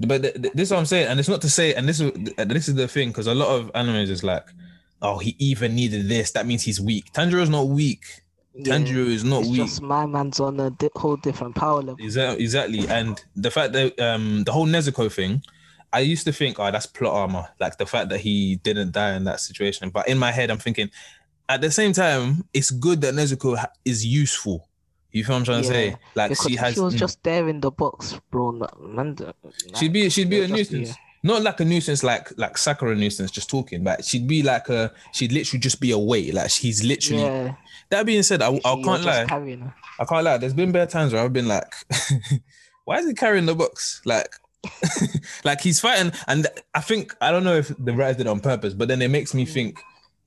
But 0.00 0.22
th- 0.22 0.34
th- 0.34 0.54
this 0.54 0.68
is 0.68 0.70
what 0.72 0.78
I'm 0.80 0.86
saying, 0.86 1.08
and 1.08 1.20
it's 1.20 1.28
not 1.28 1.42
to 1.42 1.50
say, 1.50 1.74
and 1.74 1.86
this 1.88 2.00
is 2.00 2.10
this 2.38 2.68
is 2.68 2.74
the 2.74 2.88
thing, 2.88 3.08
because 3.08 3.26
a 3.26 3.34
lot 3.34 3.48
of 3.54 3.70
animes 3.74 4.08
is 4.08 4.24
like, 4.24 4.46
oh, 5.02 5.18
he 5.18 5.36
even 5.38 5.74
needed 5.74 6.08
this. 6.08 6.30
That 6.32 6.46
means 6.46 6.62
he's 6.62 6.80
weak. 6.80 7.12
Tanjiro's 7.12 7.50
not 7.50 7.68
weak. 7.68 8.04
Yeah, 8.54 8.74
Tanjiro 8.78 9.06
is 9.06 9.22
not 9.22 9.44
weak. 9.44 9.56
just 9.56 9.80
my 9.80 10.06
man's 10.06 10.40
on 10.40 10.58
a 10.58 10.70
di- 10.70 10.88
whole 10.96 11.16
different 11.16 11.54
power 11.54 11.82
level. 11.82 11.96
Exactly, 12.00 12.42
exactly. 12.42 12.88
And 12.88 13.22
the 13.36 13.50
fact 13.50 13.74
that 13.74 14.00
um 14.00 14.42
the 14.44 14.50
whole 14.52 14.66
Nezuko 14.66 15.12
thing, 15.12 15.42
I 15.92 16.00
used 16.00 16.24
to 16.26 16.32
think, 16.32 16.58
oh, 16.58 16.70
that's 16.70 16.86
plot 16.86 17.14
armor, 17.14 17.48
like 17.58 17.78
the 17.78 17.86
fact 17.86 18.10
that 18.10 18.20
he 18.20 18.56
didn't 18.56 18.92
die 18.92 19.14
in 19.14 19.24
that 19.24 19.40
situation. 19.40 19.90
But 19.90 20.08
in 20.08 20.18
my 20.18 20.30
head, 20.30 20.50
I'm 20.50 20.58
thinking, 20.58 20.90
at 21.48 21.60
the 21.60 21.70
same 21.70 21.92
time, 21.92 22.44
it's 22.54 22.70
good 22.70 23.00
that 23.00 23.14
Nezuko 23.14 23.58
ha- 23.58 23.72
is 23.84 24.06
useful. 24.06 24.68
You 25.10 25.24
feel 25.24 25.34
what 25.34 25.38
I'm 25.40 25.44
trying 25.44 25.62
to 25.62 25.68
say? 25.68 25.96
Like 26.14 26.30
Because 26.30 26.46
she 26.46 26.56
has, 26.56 26.74
she 26.74 26.80
was 26.80 26.94
mm. 26.94 26.98
just 26.98 27.22
there 27.24 27.48
in 27.48 27.60
the 27.60 27.72
box, 27.72 28.20
bro. 28.30 28.52
Man, 28.80 29.16
the- 29.16 29.34
she'd 29.74 29.92
be 29.92 30.08
she'd 30.08 30.30
be 30.30 30.42
a 30.42 30.48
nuisance. 30.48 30.90
yeah. 30.90 30.94
not 31.24 31.42
like 31.42 31.58
a 31.58 31.64
nuisance, 31.64 32.04
like 32.04 32.30
like 32.38 32.56
Sakura 32.56 32.94
nuisance, 32.94 33.32
just 33.32 33.50
talking. 33.50 33.82
But 33.82 34.04
she'd 34.04 34.28
be 34.28 34.44
like 34.44 34.68
a, 34.68 34.92
she'd 35.12 35.32
literally 35.32 35.58
just 35.58 35.80
be 35.80 35.90
away. 35.90 36.30
Like 36.30 36.50
she's 36.50 36.84
literally. 36.84 37.24
Yeah. 37.24 37.54
That 37.88 38.06
being 38.06 38.22
said, 38.22 38.40
I, 38.40 38.54
I 38.64 38.82
can't 38.84 39.04
lie. 39.04 39.26
I 39.98 40.04
can't 40.04 40.24
lie. 40.24 40.38
There's 40.38 40.54
been 40.54 40.70
bare 40.70 40.86
times 40.86 41.12
where 41.12 41.24
I've 41.24 41.32
been 41.32 41.48
like, 41.48 41.74
why 42.84 42.98
is 42.98 43.06
he 43.08 43.14
carrying 43.14 43.46
the 43.46 43.56
box? 43.56 44.00
Like, 44.04 44.36
like 45.44 45.60
he's 45.60 45.80
fighting, 45.80 46.12
and 46.28 46.46
I 46.74 46.80
think 46.80 47.14
I 47.20 47.30
don't 47.30 47.44
know 47.44 47.56
if 47.56 47.72
the 47.78 47.92
writers 47.92 48.16
did 48.18 48.26
it 48.26 48.30
on 48.30 48.40
purpose, 48.40 48.74
but 48.74 48.88
then 48.88 49.02
it 49.02 49.08
makes 49.08 49.34
me 49.34 49.44
think 49.44 49.78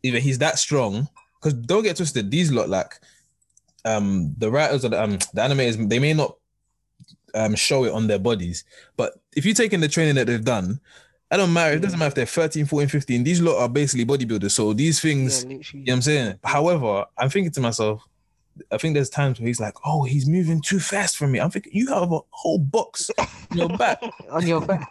either 0.04 0.20
he's 0.20 0.40
that 0.40 0.58
strong. 0.58 1.08
Because 1.40 1.54
don't 1.54 1.84
get 1.84 1.98
twisted, 1.98 2.32
these 2.32 2.52
lot 2.52 2.70
like, 2.70 3.00
um, 3.86 4.34
the 4.38 4.50
writers 4.50 4.86
or 4.86 4.90
the 4.90 5.04
um 5.04 5.14
the 5.34 5.42
animators 5.42 5.90
they 5.90 6.00
may 6.00 6.14
not 6.14 6.38
um 7.36 7.56
show 7.56 7.84
it 7.84 7.92
on 7.92 8.08
their 8.08 8.20
bodies, 8.20 8.64
but 8.98 9.14
if 9.36 9.46
you 9.46 9.54
take 9.54 9.74
in 9.74 9.82
the 9.82 9.88
training 9.88 10.16
that 10.16 10.28
they've 10.28 10.44
done. 10.44 10.80
I 11.32 11.38
don't 11.38 11.52
matter. 11.52 11.78
It 11.78 11.80
doesn't 11.80 11.98
matter 11.98 12.10
if 12.10 12.14
they're 12.14 12.26
13, 12.28 12.68
14, 12.68 12.88
15. 12.90 13.24
These 13.24 13.42
lot 13.42 13.60
are 13.60 13.68
basically 13.68 14.06
bodybuilders. 14.06 14.52
So 14.52 14.72
these 14.72 15.00
things, 15.00 15.44
Yeah, 15.44 15.50
you 15.50 15.56
know 15.56 15.62
what 15.72 15.94
I'm 15.94 16.02
saying? 16.04 16.40
However, 16.44 17.06
I'm 17.18 17.32
thinking 17.32 17.52
to 17.54 17.60
myself, 17.62 18.04
I 18.72 18.78
think 18.78 18.94
there's 18.94 19.10
times 19.10 19.40
where 19.40 19.48
he's 19.48 19.60
like, 19.60 19.76
oh, 19.86 20.04
he's 20.04 20.28
moving 20.28 20.62
too 20.62 20.80
fast 20.80 21.18
for 21.18 21.28
me. 21.28 21.40
I'm 21.40 21.50
thinking, 21.50 21.72
you 21.74 21.88
have 21.88 22.12
a 22.12 22.20
whole 22.30 22.60
box 22.60 23.10
on 23.18 23.28
your 23.58 23.70
back. 23.78 24.02
on 24.32 24.48
your 24.48 24.62
back. 24.62 24.90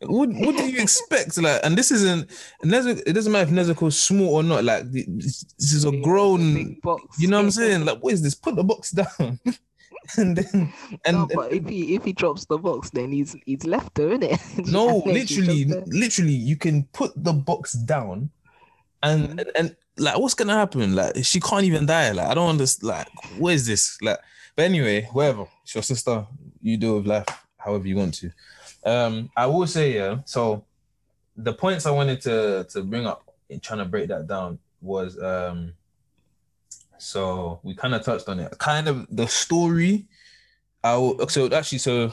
what, 0.00 0.28
what 0.30 0.56
do 0.56 0.70
you 0.70 0.80
expect? 0.80 1.36
Like, 1.38 1.60
and 1.62 1.76
this 1.76 1.90
isn't, 1.90 2.28
Nezuko, 2.64 3.02
it 3.06 3.12
doesn't 3.12 3.32
matter 3.32 3.48
if 3.48 3.54
Nezuko's 3.54 4.00
small 4.00 4.36
or 4.36 4.42
not. 4.42 4.64
Like, 4.64 4.90
this 4.90 5.44
this 5.58 5.72
is 5.72 5.84
a 5.84 5.92
grown, 6.00 6.78
box. 6.82 7.20
you 7.20 7.28
know 7.28 7.38
what 7.38 7.44
I'm 7.44 7.50
saying? 7.50 7.84
Like, 7.84 8.02
what 8.02 8.12
is 8.12 8.22
this? 8.22 8.34
Put 8.34 8.56
the 8.56 8.64
box 8.64 8.90
down. 8.90 9.38
and 10.16 10.36
then, 10.36 10.72
and, 11.04 11.16
no, 11.16 11.28
but 11.32 11.52
if 11.52 11.66
he 11.66 11.94
if 11.94 12.04
he 12.04 12.12
drops 12.12 12.44
the 12.46 12.58
box, 12.58 12.90
then 12.90 13.12
he's 13.12 13.36
he's 13.46 13.64
left 13.64 13.96
her, 13.98 14.12
it? 14.12 14.40
no, 14.66 15.02
And 15.02 15.16
then 15.16 15.26
she's 15.26 15.46
literally, 15.46 15.82
literally, 15.86 16.32
you 16.32 16.56
can 16.56 16.84
put 16.92 17.12
the 17.16 17.32
box 17.32 17.72
down 17.72 18.30
and, 19.04 19.28
Mm-hmm. 19.28 19.38
and, 19.38 19.50
and 19.56 19.76
like, 19.96 20.18
what's 20.18 20.34
gonna 20.34 20.54
happen? 20.54 20.94
Like, 20.94 21.24
she 21.24 21.40
can't 21.40 21.64
even 21.64 21.86
die. 21.86 22.10
Like, 22.12 22.26
I 22.26 22.34
don't 22.34 22.50
understand. 22.50 22.88
Like, 22.88 23.08
what 23.38 23.54
is 23.54 23.66
this? 23.66 23.96
Like, 24.02 24.18
but 24.56 24.64
anyway, 24.64 25.08
whatever. 25.12 25.46
It's 25.62 25.74
your 25.74 25.82
sister. 25.82 26.26
You 26.60 26.76
do 26.76 26.96
with 26.96 27.06
life 27.06 27.26
however 27.58 27.86
you 27.86 27.96
want 27.96 28.14
to. 28.14 28.30
Um, 28.84 29.30
I 29.36 29.46
will 29.46 29.66
say, 29.66 29.94
yeah. 29.94 30.18
So, 30.24 30.64
the 31.36 31.52
points 31.52 31.86
I 31.86 31.90
wanted 31.90 32.20
to 32.22 32.66
to 32.70 32.82
bring 32.82 33.06
up 33.06 33.22
in 33.48 33.60
trying 33.60 33.80
to 33.80 33.84
break 33.84 34.08
that 34.08 34.26
down 34.26 34.58
was, 34.80 35.20
um, 35.22 35.72
so 36.98 37.60
we 37.62 37.74
kind 37.74 37.94
of 37.94 38.02
touched 38.02 38.28
on 38.28 38.40
it. 38.40 38.56
Kind 38.58 38.88
of 38.88 39.06
the 39.10 39.26
story. 39.26 40.06
I 40.82 40.96
will, 40.96 41.28
so 41.28 41.50
actually, 41.52 41.78
so 41.78 42.12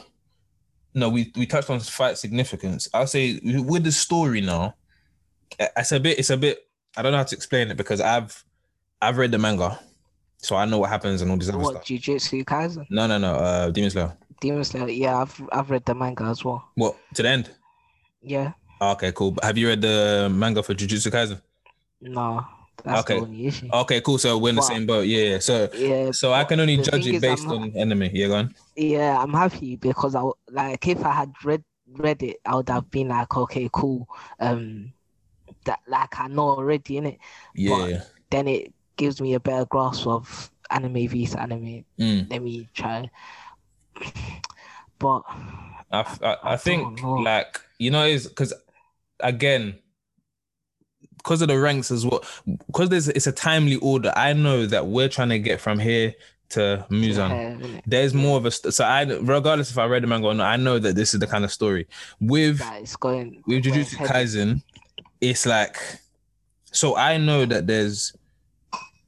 no, 0.94 1.08
we 1.08 1.32
we 1.36 1.46
touched 1.46 1.70
on 1.70 1.80
fight 1.80 2.18
significance. 2.18 2.88
I'll 2.94 3.06
say 3.06 3.40
with 3.42 3.84
the 3.84 3.92
story 3.92 4.40
now, 4.40 4.74
it's 5.58 5.92
a 5.92 6.00
bit, 6.00 6.18
it's 6.18 6.30
a 6.30 6.36
bit. 6.36 6.66
I 6.96 7.02
don't 7.02 7.12
know 7.12 7.18
how 7.18 7.24
to 7.24 7.36
explain 7.36 7.70
it 7.70 7.76
because 7.76 8.00
I've 8.00 8.44
I've 9.00 9.16
read 9.18 9.30
the 9.32 9.38
manga, 9.38 9.78
so 10.38 10.56
I 10.56 10.64
know 10.64 10.78
what 10.78 10.90
happens 10.90 11.22
and 11.22 11.30
all 11.30 11.36
this 11.36 11.48
other 11.48 11.58
stuff. 11.62 11.74
What 11.74 11.86
stuff. 11.86 11.98
Jujutsu 11.98 12.44
Kaisen? 12.44 12.86
No, 12.90 13.06
no, 13.06 13.18
no. 13.18 13.34
Uh, 13.34 13.70
Demon 13.70 13.90
Slayer. 13.90 14.16
Demon 14.40 14.64
Slayer. 14.64 14.88
Yeah, 14.88 15.18
I've 15.22 15.40
I've 15.52 15.70
read 15.70 15.84
the 15.84 15.94
manga 15.94 16.24
as 16.24 16.44
well. 16.44 16.62
What 16.74 16.96
to 17.14 17.22
the 17.22 17.28
end? 17.28 17.50
Yeah. 18.22 18.52
Oh, 18.80 18.92
okay, 18.92 19.12
cool. 19.12 19.30
But 19.32 19.44
have 19.44 19.56
you 19.56 19.68
read 19.68 19.80
the 19.80 20.28
manga 20.32 20.62
for 20.62 20.74
Jujutsu 20.74 21.10
Kaisen? 21.10 21.40
No, 22.00 22.44
that's 22.84 23.00
Okay. 23.02 23.20
the 23.20 23.26
only 23.26 23.46
issue. 23.46 23.68
Okay, 23.72 24.00
cool. 24.00 24.18
So 24.18 24.36
we're 24.38 24.50
in 24.50 24.56
the 24.56 24.62
same 24.62 24.86
boat. 24.86 25.06
Yeah. 25.06 25.24
yeah. 25.24 25.38
So 25.38 25.68
Yeah. 25.72 26.10
so 26.10 26.32
I 26.32 26.44
can 26.44 26.60
only 26.60 26.76
judge 26.76 27.06
it 27.06 27.14
I'm 27.14 27.20
based 27.20 27.46
on 27.46 27.72
enemy. 27.76 28.10
Yeah, 28.12 28.26
go 28.26 28.34
on. 28.34 28.54
Yeah, 28.76 29.18
I'm 29.22 29.32
happy 29.32 29.76
because 29.76 30.14
I 30.14 30.22
like 30.50 30.86
if 30.86 31.04
I 31.04 31.12
had 31.12 31.32
read 31.44 31.64
read 31.92 32.22
it, 32.22 32.38
I 32.44 32.56
would 32.56 32.68
have 32.68 32.90
been 32.90 33.08
like, 33.08 33.36
okay, 33.36 33.68
cool. 33.72 34.08
Um, 34.40 34.92
that 35.64 35.80
like 35.86 36.18
I 36.18 36.28
know 36.28 36.50
already 36.50 36.96
in 36.96 37.06
it. 37.06 37.18
Yeah. 37.54 37.86
yeah. 37.86 38.02
Then 38.30 38.48
it 38.48 38.72
gives 38.96 39.20
me 39.20 39.34
a 39.34 39.40
better 39.40 39.64
grasp 39.66 40.06
of 40.06 40.50
anime 40.70 41.08
vs 41.08 41.34
anime. 41.34 41.84
Mm. 41.98 42.30
Let 42.30 42.42
me 42.42 42.68
try. 42.74 43.10
But 44.98 45.22
I, 45.92 46.56
think 46.56 46.82
don't 46.82 47.02
know. 47.02 47.22
like 47.22 47.60
you 47.78 47.90
know 47.90 48.04
is 48.04 48.26
because 48.26 48.54
again 49.20 49.78
because 51.18 51.42
of 51.42 51.48
the 51.48 51.58
ranks 51.58 51.90
as 51.90 52.06
well 52.06 52.24
because 52.66 52.88
there's 52.88 53.08
it's 53.08 53.26
a 53.26 53.32
timely 53.32 53.76
order 53.76 54.12
I 54.16 54.32
know 54.32 54.66
that 54.66 54.86
we're 54.86 55.08
trying 55.08 55.28
to 55.30 55.38
get 55.38 55.60
from 55.60 55.78
here 55.78 56.14
to 56.50 56.86
Muzan 56.90 57.60
yeah, 57.60 57.80
there's 57.86 58.14
more 58.14 58.36
of 58.38 58.46
a 58.46 58.50
st- 58.50 58.74
so 58.74 58.84
I 58.84 59.02
regardless 59.02 59.70
if 59.70 59.78
I 59.78 59.86
read 59.86 60.02
the 60.02 60.06
manga 60.06 60.28
or 60.28 60.34
not 60.34 60.46
I 60.46 60.56
know 60.56 60.78
that 60.78 60.94
this 60.96 61.14
is 61.14 61.20
the 61.20 61.26
kind 61.26 61.44
of 61.44 61.52
story 61.52 61.86
with 62.20 62.60
going. 63.00 63.42
with 63.46 63.64
Jujutsu. 63.64 63.96
Kaisen 64.06 64.62
it's 65.22 65.46
like 65.46 65.76
so 66.72 66.96
I 66.96 67.16
know 67.16 67.46
that 67.46 67.66
there's 67.66 68.12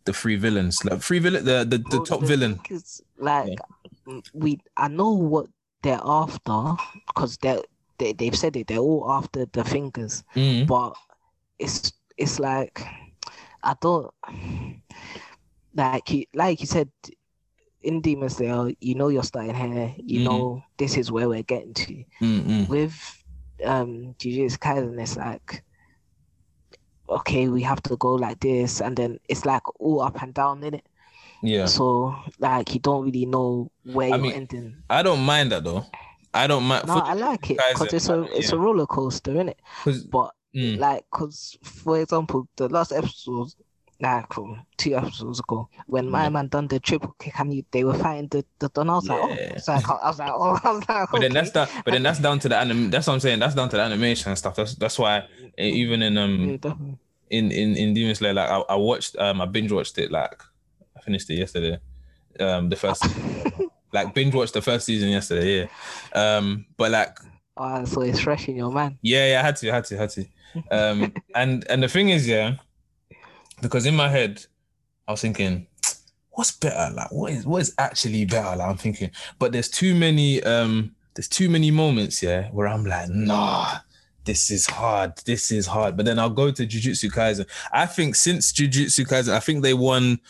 the 0.05 0.13
three 0.13 0.37
villains 0.37 0.85
like 0.85 1.01
three 1.03 1.19
villain 1.19 1.45
the 1.45 1.65
the, 1.65 1.79
the 1.79 1.99
Well, 1.99 2.05
top 2.05 2.21
the 2.21 2.27
villain 2.27 2.61
is, 2.71 3.03
like 3.19 3.59
mm, 4.09 4.23
we, 4.33 4.61
I 4.77 4.89
know 4.89 5.13
what 5.13 5.47
they're 5.83 6.01
after 6.03 6.77
because 7.07 7.37
they 7.39 7.61
they 7.99 8.13
they've 8.13 8.37
said 8.37 8.57
it. 8.57 8.69
They're 8.69 8.79
all 8.79 9.11
after 9.11 9.47
the 9.47 9.65
fingers, 9.65 10.25
Mhm. 10.37 10.67
but 10.69 10.95
it's 11.59 11.93
it's 12.17 12.39
like 12.39 12.83
I 13.63 13.75
don't 13.81 14.13
like 15.75 16.11
you 16.11 16.25
like 16.35 16.61
you 16.61 16.67
said 16.67 16.91
in 17.83 18.01
Demon 18.01 18.29
Slayer. 18.29 18.73
You 18.81 18.95
know 18.95 19.09
you're 19.09 19.23
starting 19.23 19.55
here. 19.55 19.95
You 19.99 20.21
Mhm. 20.21 20.25
know 20.25 20.63
this 20.79 20.97
is 20.97 21.11
where 21.13 21.29
we're 21.29 21.43
getting 21.43 21.75
to. 21.75 22.05
Mm-mm. 22.21 22.69
With 22.69 22.95
um 23.65 24.15
Jujutsu 24.19 24.59
Kaisen, 24.59 25.01
it's 25.01 25.17
like 25.17 25.65
okay, 27.09 27.49
we 27.49 27.63
have 27.63 27.83
to 27.85 27.97
go 27.97 28.15
like 28.15 28.41
this, 28.41 28.81
and 28.81 28.97
then 28.97 29.19
it's 29.29 29.45
like 29.47 29.63
all 29.81 30.01
up 30.03 30.23
and 30.23 30.35
down 30.35 30.63
in 30.65 30.75
it. 30.75 30.87
yeah 31.43 31.67
So 31.67 32.17
like 32.39 32.75
you 32.75 32.81
don't 32.81 33.05
really 33.05 33.27
know 33.27 33.71
where 33.85 34.13
I 34.13 34.17
you're 34.17 34.19
mean, 34.19 34.33
ending. 34.33 34.77
I 34.89 35.03
don't 35.03 35.21
mind 35.25 35.53
that 35.53 35.65
though 35.65 35.87
I 36.33 36.47
don't 36.47 36.65
mind 36.65 36.87
No, 36.87 36.95
for 36.95 37.05
I 37.05 37.15
like 37.15 37.51
it 37.51 37.65
because 37.69 37.93
it's 37.93 38.09
a 38.09 38.23
it's 38.33 38.53
a 38.53 38.59
roller 38.59 38.87
coaster, 38.87 39.33
isn't 39.33 39.51
it? 39.51 39.61
But 40.11 40.35
mm. 40.55 40.79
like, 40.79 41.09
cause 41.11 41.57
for 41.63 42.01
example, 42.01 42.49
the 42.57 42.69
last 42.69 42.93
episode, 42.93 43.53
like 44.01 44.37
um, 44.39 44.65
two 44.77 44.95
episodes 44.97 45.41
ago, 45.41 45.69
when 45.87 46.11
my 46.11 46.25
Yeah. 46.25 46.29
man 46.31 46.49
done 46.49 46.67
the 46.69 46.81
triple 46.81 47.15
kick 47.19 47.39
and 47.39 47.53
he, 47.53 47.65
they 47.71 47.85
were 47.85 47.95
fighting 47.95 48.29
the 48.29 48.45
the 48.59 48.69
Don, 48.71 48.91
I 48.91 48.95
was 48.95 49.09
like, 49.09 49.21
oh, 49.23 49.29
Yeah. 49.31 49.53
it's 49.57 49.69
like, 49.69 49.89
I 49.89 50.09
was 50.09 50.19
like, 50.19 50.33
oh, 50.33 50.59
I 50.65 50.73
was 50.73 50.89
like, 50.89 51.09
But 51.11 51.21
then 51.21 51.33
that's 51.33 51.51
that. 51.53 51.71
But 51.85 51.93
then 51.93 52.03
that's 52.03 52.19
down 52.19 52.39
to 52.41 52.49
the 52.49 52.57
anim. 52.59 52.91
That's 52.91 53.07
what 53.07 53.15
I'm 53.15 53.21
saying. 53.21 53.39
That's 53.39 53.55
down 53.55 53.69
to 53.71 53.77
the 53.77 53.83
animation 53.83 54.31
and 54.31 54.39
stuff. 54.39 54.57
That's 54.57 54.75
that's 54.75 54.99
why 54.99 55.25
e- 55.59 55.69
even 55.69 56.03
in 56.03 56.19
um 56.19 56.59
in 57.31 57.51
in 57.53 57.77
in 57.77 57.95
Demon 57.95 58.15
Slayer, 58.15 58.35
like 58.35 58.51
I, 58.51 58.59
I 58.69 58.75
watched 58.77 59.17
um 59.19 59.41
I 59.41 59.47
binge 59.47 59.73
watched 59.73 59.97
it 59.99 60.11
like 60.11 60.43
I 60.97 61.01
finished 61.01 61.31
it 61.31 61.35
yesterday. 61.39 61.79
Um, 62.41 62.69
the 62.69 62.77
first 62.77 63.05
like 63.93 64.13
binge 64.13 64.35
watched 64.35 64.55
the 64.55 64.63
first 64.63 64.87
season 64.87 65.09
yesterday. 65.11 65.69
Yeah. 66.15 66.37
Um, 66.37 66.67
but 66.77 66.91
like 66.91 67.17
Oh, 67.57 67.85
so 67.85 68.01
it's 68.01 68.19
fresh 68.19 68.49
in 68.49 68.57
your 68.57 68.73
mind. 68.73 68.97
yeah, 69.01 69.31
yeah, 69.31 69.39
I 69.41 69.43
had 69.45 69.55
to, 69.57 69.71
I 69.71 69.75
had 69.77 69.85
to, 69.85 69.97
I 69.97 70.01
had 70.01 70.11
to. 70.11 70.25
Um, 70.73 71.13
and 71.37 71.65
and 71.71 71.83
the 71.85 71.89
thing 71.89 72.09
is, 72.09 72.27
yeah, 72.27 72.57
because 73.61 73.87
in 73.87 73.95
my 73.95 74.09
head, 74.09 74.45
I 75.07 75.13
was 75.13 75.21
thinking, 75.21 75.67
what's 76.31 76.53
better? 76.53 76.95
Like, 76.95 77.11
what 77.13 77.33
is 77.33 77.47
what 77.47 77.63
is 77.63 77.75
actually 77.79 78.25
better? 78.25 78.57
Like, 78.57 78.69
I'm 78.69 78.77
thinking, 78.77 79.11
but 79.39 79.53
there's 79.53 79.69
too 79.69 79.95
many, 79.95 80.43
um, 80.43 80.95
there's 81.15 81.29
too 81.29 81.49
many 81.49 81.71
moments, 81.71 82.23
yeah, 82.23 82.51
where 82.51 82.69
I'm 82.69 82.85
like, 82.85 83.09
nah, 83.09 83.79
this 84.25 84.51
is 84.51 84.67
hard, 84.67 85.17
this 85.27 85.51
is 85.53 85.67
hard. 85.67 85.97
But 85.97 86.07
then 86.07 86.19
I'll 86.19 86.31
go 86.31 86.51
to 86.51 86.67
Jujutsu 86.67 87.11
Kaisen. 87.11 87.47
I 87.73 87.87
think 87.87 88.15
since 88.15 88.53
Jujutsu 88.53 89.07
Kaisen, 89.07 89.33
I 89.33 89.41
think 89.41 89.63
they 89.63 89.75
won. 89.75 90.21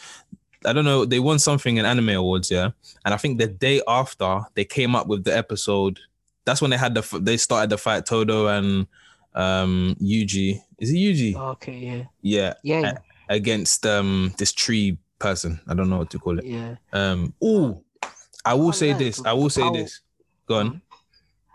I 0.66 0.72
don't 0.72 0.86
know, 0.86 1.04
they 1.04 1.20
won 1.20 1.38
something 1.38 1.76
in 1.76 1.84
anime 1.84 2.08
awards, 2.08 2.50
yeah. 2.50 2.70
And 3.04 3.12
I 3.12 3.18
think 3.18 3.38
the 3.38 3.46
day 3.46 3.82
after 3.86 4.40
they 4.54 4.64
came 4.64 4.96
up 4.96 5.06
with 5.06 5.24
the 5.24 5.36
episode, 5.36 6.00
that's 6.46 6.62
when 6.62 6.70
they 6.70 6.78
had 6.78 6.94
the 6.94 7.18
they 7.20 7.36
started 7.36 7.68
the 7.68 7.76
fight 7.76 8.06
Todo 8.06 8.46
and 8.46 8.86
um 9.34 9.94
Yuji. 10.00 10.62
Is 10.78 10.90
it 10.90 10.96
Yuji? 10.96 11.34
Okay, 11.34 11.76
yeah, 11.76 12.04
Yeah, 12.22 12.54
yeah, 12.62 12.80
yeah. 12.80 12.98
Against 13.28 13.86
um 13.86 14.32
this 14.38 14.52
tree 14.52 14.98
person. 15.18 15.60
I 15.68 15.74
don't 15.74 15.88
know 15.88 15.98
what 15.98 16.10
to 16.10 16.18
call 16.18 16.38
it. 16.38 16.44
yeah. 16.44 16.76
Um 16.92 17.34
oh, 17.42 17.82
I 18.44 18.54
will 18.54 18.68
Oh, 18.68 18.72
say 18.72 18.88
yeah, 18.88 18.98
this. 18.98 19.24
I 19.24 19.32
will 19.32 19.50
say 19.50 19.70
this. 19.72 20.00
Go 20.46 20.56
on. 20.56 20.82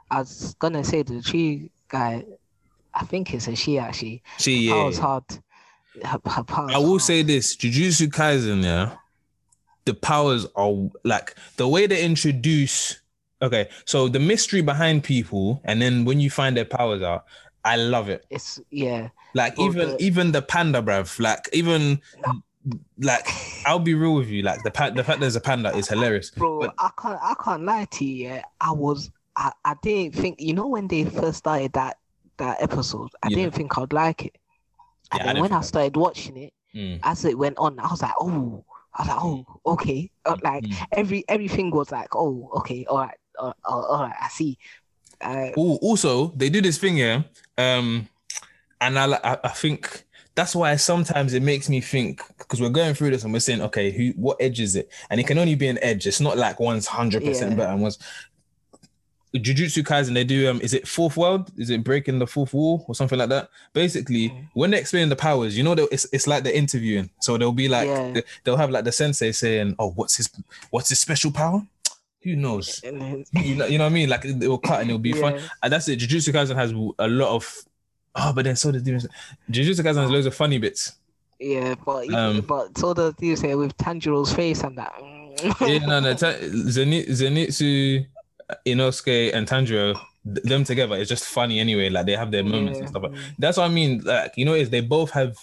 I 0.10 0.20
was 0.20 0.56
gonna 0.60 0.84
say 0.84 1.04
the 1.04 1.22
tree 1.22 1.72
guy. 1.88 2.26
I 2.94 3.06
think 3.06 3.34
it's 3.34 3.48
a 3.48 3.56
she 3.56 3.78
actually. 3.78 4.24
She 4.40 4.68
yeah. 4.68 4.74
Power's 4.74 4.98
hard. 4.98 5.24
Her, 6.04 6.20
her 6.26 6.44
power's 6.44 6.74
I 6.74 6.78
will 6.80 6.98
hard. 6.98 7.02
say 7.02 7.22
this: 7.22 7.56
Jujutsu 7.56 8.08
Kaisen, 8.08 8.64
yeah, 8.64 8.96
the 9.86 9.94
powers 9.94 10.48
are 10.56 10.90
like 11.04 11.36
the 11.58 11.68
way 11.68 11.86
they 11.88 12.04
introduce. 12.04 13.00
Okay, 13.42 13.70
so 13.86 14.08
the 14.10 14.20
mystery 14.20 14.62
behind 14.62 15.04
people, 15.04 15.62
and 15.64 15.82
then 15.82 16.04
when 16.06 16.20
you 16.20 16.30
find 16.30 16.58
their 16.58 16.66
powers 16.66 17.02
out, 17.02 17.26
I 17.64 17.76
love 17.78 18.10
it. 18.10 18.26
it's 18.30 18.60
yeah. 18.72 19.10
Like 19.34 19.58
Well, 19.58 19.68
even 19.68 19.90
the- 19.90 20.04
even 20.04 20.32
the 20.32 20.42
panda, 20.42 20.82
bruv. 20.82 21.20
Like 21.20 21.48
even 21.54 22.02
like 23.00 23.28
I'll 23.66 23.80
be 23.80 23.94
real 23.94 24.16
with 24.16 24.28
you. 24.30 24.42
Like 24.44 24.64
the 24.64 24.72
pa- 24.72 24.90
the 24.92 25.04
fact 25.04 25.20
there's 25.20 25.36
a 25.36 25.42
panda 25.42 25.76
is 25.76 25.88
hilarious. 25.88 26.32
Bro, 26.32 26.60
But- 26.62 26.76
I 26.80 26.90
can't 27.02 27.20
I 27.22 27.34
can't 27.44 27.64
lie 27.64 27.86
to 27.86 28.06
you. 28.06 28.28
Yeah. 28.30 28.42
I 28.62 28.72
was 28.72 29.12
I, 29.36 29.52
I 29.64 29.76
didn't 29.82 30.16
think 30.16 30.42
you 30.42 30.54
know 30.54 30.68
when 30.68 30.88
they 30.88 31.06
first 31.06 31.40
started 31.40 31.74
that 31.74 31.98
that 32.38 32.62
episode, 32.62 33.10
I 33.24 33.28
Yeah. 33.30 33.38
didn't 33.38 33.56
think 33.56 33.78
I'd 33.78 33.94
like 33.94 34.26
it. 34.26 34.36
And 35.12 35.20
Yeah, 35.20 35.26
then 35.26 35.36
didn't 35.36 35.50
when 35.52 35.54
I 35.60 35.62
started 35.62 35.98
watching 35.98 36.38
it, 36.38 36.54
Mm. 36.76 37.00
as 37.04 37.26
it 37.26 37.38
went 37.38 37.58
on, 37.58 37.80
I 37.80 37.88
was 37.90 38.02
like, 38.02 38.14
oh, 38.20 38.64
I 38.94 39.02
was 39.02 39.08
like, 39.10 39.24
oh, 39.24 39.46
okay. 39.66 40.12
Uh, 40.26 40.38
like 40.44 40.64
Mm. 40.64 40.88
every 40.92 41.24
everything 41.28 41.72
was 41.72 41.92
like, 41.92 42.16
oh, 42.16 42.50
okay, 42.58 42.86
all 42.86 43.00
right, 43.00 43.18
uh, 43.40 43.54
uh, 43.66 43.70
all 43.70 44.04
right, 44.04 44.16
I 44.22 44.28
see. 44.30 44.58
Uh, 45.22 45.50
Ooh, 45.58 45.76
also, 45.82 46.28
they 46.36 46.50
do 46.50 46.62
this 46.62 46.78
thing, 46.78 46.98
yeah. 46.98 47.24
Um, 47.58 48.08
and 48.82 48.98
I, 48.98 49.38
I, 49.44 49.50
think 49.50 50.04
that's 50.36 50.56
why 50.56 50.76
sometimes 50.78 51.34
it 51.34 51.44
makes 51.44 51.68
me 51.70 51.82
think 51.82 52.22
because 52.38 52.62
we're 52.62 52.70
going 52.70 52.94
through 52.94 53.12
this 53.12 53.24
and 53.24 53.34
we're 53.34 53.40
saying, 53.40 53.62
okay, 53.62 53.92
who, 53.92 54.10
what 54.12 54.38
edge 54.40 54.60
is 54.60 54.76
it? 54.76 54.90
And 55.10 55.20
it 55.20 55.28
can 55.28 55.38
only 55.38 55.56
be 55.56 55.68
an 55.68 55.80
edge. 55.82 56.08
It's 56.08 56.22
not 56.22 56.38
like 56.38 56.60
one's 56.60 56.88
hundred 56.88 57.24
percent 57.26 57.58
better 57.58 57.72
and 57.72 57.82
one's. 57.82 58.00
Jujutsu 59.36 59.84
Kaisen, 59.84 60.16
they 60.16 60.24
do 60.24 60.50
um, 60.50 60.60
is 60.60 60.74
it 60.74 60.88
fourth 60.88 61.16
world? 61.16 61.52
Is 61.56 61.70
it 61.70 61.84
breaking 61.84 62.18
the 62.18 62.26
fourth 62.26 62.52
wall 62.52 62.84
or 62.88 62.96
something 62.96 63.20
like 63.20 63.30
that? 63.30 63.50
Basically, 63.74 64.30
Mm. 64.30 64.48
when 64.56 64.72
they 64.72 64.80
explain 64.80 65.08
the 65.10 65.16
powers, 65.16 65.56
you 65.56 65.64
know, 65.64 65.74
it's 65.74 66.08
it's 66.12 66.26
like 66.26 66.44
they're 66.44 66.54
interviewing. 66.54 67.12
So 67.22 67.38
they'll 67.38 67.52
be 67.52 67.68
like, 67.70 67.88
Yeah. 67.88 68.22
they'll 68.44 68.58
have 68.58 68.72
like 68.72 68.86
the 68.86 68.92
sensei 68.92 69.32
saying, 69.32 69.76
"Oh, 69.78 69.92
what's 69.92 70.16
his 70.18 70.30
what's 70.72 70.90
his 70.90 71.00
special 71.00 71.32
power? 71.32 71.62
Who 72.24 72.36
knows? 72.36 72.82
You 72.84 73.56
know, 73.56 73.66
you 73.68 73.78
know 73.78 73.84
what 73.84 73.92
I 73.92 73.94
mean? 73.94 74.10
Like 74.10 74.26
it 74.26 74.40
will 74.48 74.58
cut 74.58 74.82
and 74.82 74.90
it'll 74.90 74.98
be 75.00 75.14
fun. 75.14 75.36
yeah, 75.36 75.42
And 75.62 75.72
that's 75.74 75.88
it. 75.88 76.00
Jujutsu 76.00 76.34
Kaisen 76.34 76.56
has 76.56 76.72
a 76.72 77.08
lot 77.08 77.36
of. 77.36 77.46
Oh, 78.22 78.34
but 78.34 78.46
then 78.46 78.56
so 78.56 78.72
does 78.72 78.84
Demon. 78.84 79.00
Slayer. 79.02 79.12
Jujutsu 79.52 79.82
Kaisen 79.84 80.02
has 80.02 80.10
loads 80.12 80.26
of 80.26 80.36
funny 80.36 80.58
bits. 80.58 80.94
yeah, 81.40 81.76
but 81.86 82.12
Um, 82.14 82.42
but 82.42 82.78
so 82.78 82.94
does 82.94 83.14
you 83.20 83.36
say 83.36 83.56
with 83.56 83.76
Tanjiro's 83.78 84.34
face 84.34 84.62
and 84.64 84.78
that. 84.78 84.94
Yeah, 85.62 85.80
no, 85.86 86.00
no. 86.02 86.14
Ta- 86.22 86.34
Zenitsu, 86.42 87.08
Zenitsu, 87.10 88.06
Inosuke, 88.66 89.34
and 89.34 89.48
Tanjiro, 89.48 89.94
th- 90.26 90.44
them 90.44 90.64
together 90.64 90.96
is 90.96 91.08
just 91.08 91.26
funny 91.26 91.60
anyway. 91.60 91.90
Like 91.90 92.06
they 92.06 92.16
have 92.16 92.32
their 92.32 92.44
moments 92.44 92.80
and 92.80 92.90
stuff. 92.90 93.04
Like, 93.04 93.14
that's 93.38 93.58
what 93.58 93.66
I 93.66 93.70
mean. 93.70 94.02
Like 94.04 94.34
you 94.36 94.46
know, 94.46 94.54
is 94.54 94.70
they 94.70 94.82
both 94.82 95.12
have. 95.12 95.38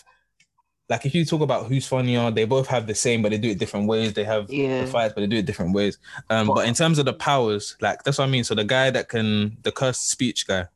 Like 0.88 1.04
if 1.04 1.16
you 1.16 1.24
talk 1.24 1.40
about 1.40 1.66
who's 1.66 1.84
funnier, 1.86 2.30
they 2.30 2.44
both 2.44 2.68
have 2.68 2.86
the 2.86 2.94
same, 2.94 3.20
but 3.20 3.32
they 3.32 3.38
do 3.38 3.50
it 3.50 3.58
different 3.58 3.88
ways. 3.88 4.12
They 4.14 4.22
have 4.22 4.48
Yeah. 4.48 4.82
the 4.82 4.86
fights, 4.86 5.14
but 5.14 5.22
they 5.22 5.26
do 5.26 5.36
it 5.38 5.44
different 5.46 5.72
ways. 5.74 5.98
Um, 6.30 6.46
but 6.46 6.54
But- 6.56 6.68
in 6.68 6.74
terms 6.74 7.00
of 7.00 7.06
the 7.06 7.12
powers, 7.12 7.76
like 7.80 8.04
that's 8.04 8.18
what 8.18 8.28
I 8.28 8.30
mean. 8.30 8.44
So 8.44 8.54
the 8.54 8.62
guy 8.64 8.90
that 8.90 9.08
can, 9.08 9.56
the 9.62 9.72
cursed 9.72 10.08
speech 10.10 10.46
guy. 10.46 10.66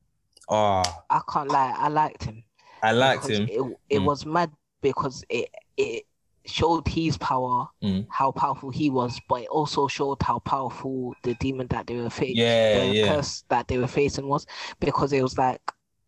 Oh, 0.51 0.83
I 1.09 1.21
can't 1.33 1.49
lie, 1.51 1.75
I 1.77 1.89
liked 1.89 2.25
him. 2.25 2.43
I 2.83 2.93
liked 2.93 3.29
him. 3.29 3.47
It, 3.49 3.61
it 3.89 3.99
Mm. 4.01 4.05
was 4.05 4.27
mad 4.27 4.51
because 4.83 5.25
it 5.29 5.49
it 5.77 6.05
showed 6.47 6.89
his 6.89 7.17
power, 7.19 7.69
Mm. 7.83 8.07
how 8.11 8.33
powerful 8.33 8.71
he 8.71 8.91
was, 8.91 9.21
but 9.29 9.43
it 9.43 9.49
also 9.49 9.87
showed 9.89 10.21
how 10.23 10.39
powerful 10.41 11.15
the 11.23 11.35
demon 11.35 11.67
that 11.69 11.87
they 11.87 11.97
were 11.97 12.11
facing, 12.11 12.37
Yeah, 12.39 12.81
the 12.81 12.95
yeah. 12.95 13.09
curse 13.15 13.45
that 13.49 13.69
they 13.69 13.79
were 13.79 13.87
facing 13.87 14.27
was, 14.27 14.47
because 14.81 15.13
it 15.13 15.23
was 15.23 15.37
like 15.39 15.61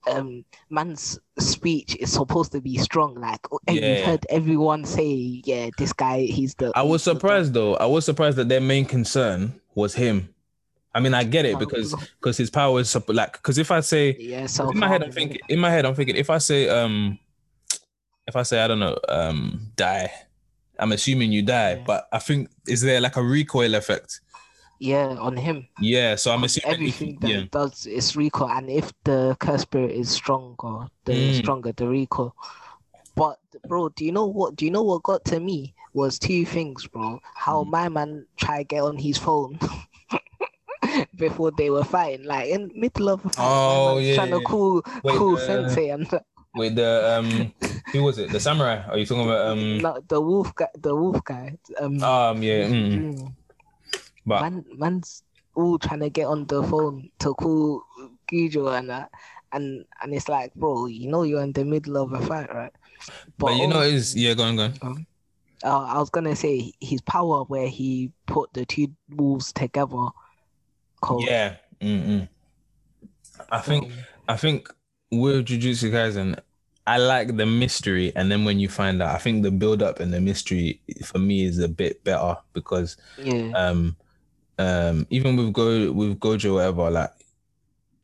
um 0.09 0.45
man's 0.69 1.17
speech 1.39 1.95
is 1.97 2.11
supposed 2.13 2.51
to 2.53 2.61
be 2.61 2.77
strong. 2.79 3.15
Like 3.15 3.47
Yeah. 3.69 3.73
you've 3.99 4.05
heard 4.07 4.27
everyone 4.31 4.85
say, 4.85 5.41
yeah, 5.45 5.71
this 5.79 5.93
guy, 5.93 6.23
he's 6.23 6.55
the. 6.57 6.73
I 6.75 6.83
was 6.83 7.03
he's 7.03 7.05
the- 7.05 7.15
surprised 7.15 7.53
though. 7.55 7.77
I 7.77 7.87
was 7.87 8.05
surprised 8.05 8.37
that 8.39 8.49
their 8.49 8.61
main 8.61 8.85
concern 8.87 9.61
was 9.77 9.95
him. 9.95 10.32
I 10.95 11.01
mean, 11.01 11.15
I 11.15 11.25
get 11.25 11.45
it 11.45 11.59
because 11.59 11.95
because 12.21 12.37
his 12.37 12.51
power 12.51 12.81
is 12.81 12.95
like 13.09 13.33
because 13.35 13.59
if 13.59 13.71
I 13.71 13.81
say 13.81 14.17
Yeah, 14.19 14.47
so 14.47 14.71
in 14.71 14.79
my 14.79 14.89
head, 14.89 15.03
I'm 15.03 15.13
thinking 15.13 15.41
in 15.49 15.59
my 15.59 15.71
head, 15.71 15.87
I'm 15.87 15.95
thinking 15.95 16.17
if 16.17 16.31
I 16.31 16.39
say 16.39 16.69
um 16.69 17.19
if 18.27 18.37
I 18.37 18.43
say 18.43 18.63
I 18.63 18.69
don't 18.69 18.81
know 18.81 18.99
um 19.09 19.73
die, 19.77 20.13
I'm 20.79 20.93
assuming 20.93 21.33
you 21.33 21.43
die. 21.43 21.75
Yeah. 21.75 21.85
But 21.87 22.09
I 22.13 22.19
think 22.19 22.51
is 22.67 22.83
there 22.83 23.01
like 23.01 23.17
a 23.17 23.23
recoil 23.23 23.75
effect? 23.75 24.21
yeah, 24.83 25.15
on 25.21 25.37
him. 25.37 25.69
Yeah, 25.79 26.17
so 26.17 26.33
I'm 26.33 26.43
assuming 26.43 26.75
everything 26.75 27.19
that 27.21 27.31
yeah. 27.31 27.37
it 27.39 27.53
does 27.53 27.87
is 27.87 28.17
recoil, 28.17 28.51
and 28.51 28.69
if 28.69 28.93
the 29.05 29.37
curse 29.39 29.63
spirit 29.63 29.93
is 29.93 30.11
stronger, 30.11 30.89
the 31.05 31.13
Mm. 31.13 31.35
stronger 31.37 31.71
the 31.73 31.87
recoil. 31.87 32.35
But 33.15 33.39
bro, 33.69 33.91
do 33.91 34.05
you 34.05 34.11
know 34.11 34.27
what? 34.27 34.57
Do 34.57 34.65
you 34.65 34.73
know 34.73 34.83
what 34.83 35.05
got 35.05 35.25
to 35.27 35.39
me 35.39 35.75
was 35.95 36.19
two 36.19 36.45
things, 36.45 36.87
bro. 36.89 37.21
How 37.35 37.63
Mm. 37.63 37.71
my 37.71 37.89
man 37.89 38.27
tried 38.37 38.69
to 38.69 38.75
get 38.75 38.83
on 38.83 38.97
his 38.99 39.19
phone 39.19 39.59
before 41.17 41.51
they 41.53 41.71
were 41.71 41.85
fighting, 41.85 42.27
like 42.27 42.49
in 42.49 42.71
middle 42.75 43.09
of 43.11 43.25
a 43.25 43.29
fight, 43.29 43.45
Oh, 43.45 43.99
yeah, 43.99 44.15
trying 44.15 44.31
to 44.31 44.39
yeah. 44.39 44.43
cool, 44.47 44.83
Wait, 45.03 45.17
cool 45.17 45.37
uh, 45.37 45.41
sensei, 45.41 45.91
and 45.91 46.09
with 46.55 46.77
the 46.77 47.19
um 47.19 47.53
who 47.93 48.03
was 48.03 48.19
it? 48.19 48.31
The 48.31 48.41
samurai? 48.41 48.83
Are 48.89 48.99
you 48.99 49.07
talking 49.07 49.25
about 49.25 49.47
um 49.47 49.79
no, 49.79 50.03
the 50.09 50.21
wolf 50.21 50.55
guy, 50.55 50.69
the 50.79 50.95
wolf 50.95 51.23
guy. 51.25 51.57
Um, 51.79 52.03
um 52.03 52.43
yeah 52.43 52.69
mm. 52.69 53.17
mm. 53.17 53.35
but 54.27 54.43
man, 54.43 54.65
man's 54.75 55.23
all 55.55 55.79
trying 55.79 56.01
to 56.01 56.11
get 56.11 56.27
on 56.27 56.47
the 56.47 56.63
phone 56.63 57.11
to 57.21 57.35
call 57.35 57.83
Gojo 58.31 58.79
and 58.79 58.91
that, 58.91 59.11
and 59.53 59.85
and 60.03 60.15
it's 60.15 60.29
like, 60.29 60.55
bro, 60.55 60.87
you 60.87 61.09
know 61.09 61.23
you're 61.23 61.43
in 61.43 61.53
the 61.53 61.65
middle 61.65 61.97
of 61.97 62.13
a 62.13 62.21
fight, 62.25 62.53
right? 62.55 62.73
but 63.39 63.57
you 63.57 63.67
know 63.67 63.81
is 63.81 64.15
yeah 64.15 64.35
go 64.35 64.45
on 64.45 64.57
go 64.57 64.71
on. 64.83 65.07
uh, 65.65 65.85
I 65.85 65.99
was 65.99 66.11
gonna 66.11 66.37
say 66.37 66.73
his 66.81 67.01
power 67.01 67.45
where 67.45 67.69
he 67.69 68.13
put 68.27 68.53
the 68.53 68.65
two 68.65 68.89
wolves 69.11 69.53
together. 69.53 70.09
Cold. 71.03 71.25
Yeah. 71.29 71.57
Mm-mm. 71.83 72.29
I 73.51 73.61
think 73.61 73.85
Um, 73.85 73.93
I 74.29 74.37
think 74.37 74.69
with 75.11 75.47
Jujutsu 75.47 75.91
Kaisen, 75.91 76.39
I 76.87 76.99
like 76.99 77.37
the 77.37 77.47
mystery, 77.47 78.13
and 78.17 78.31
then 78.31 78.45
when 78.45 78.59
you 78.59 78.69
find 78.69 79.03
out, 79.03 79.15
I 79.15 79.19
think 79.19 79.43
the 79.43 79.51
build 79.51 79.83
up 79.83 80.01
and 80.01 80.13
the 80.13 80.21
mystery 80.21 80.81
for 81.05 81.19
me 81.19 81.45
is 81.45 81.59
a 81.59 81.69
bit 81.69 82.03
better 82.05 82.37
because 82.55 82.97
yeah, 83.17 83.51
um 83.55 83.97
um 84.59 85.07
even 85.11 85.37
with 85.37 85.53
Go 85.53 85.93
with 85.93 86.19
Gojo 86.21 86.55
whatever 86.55 86.91
like 86.91 87.11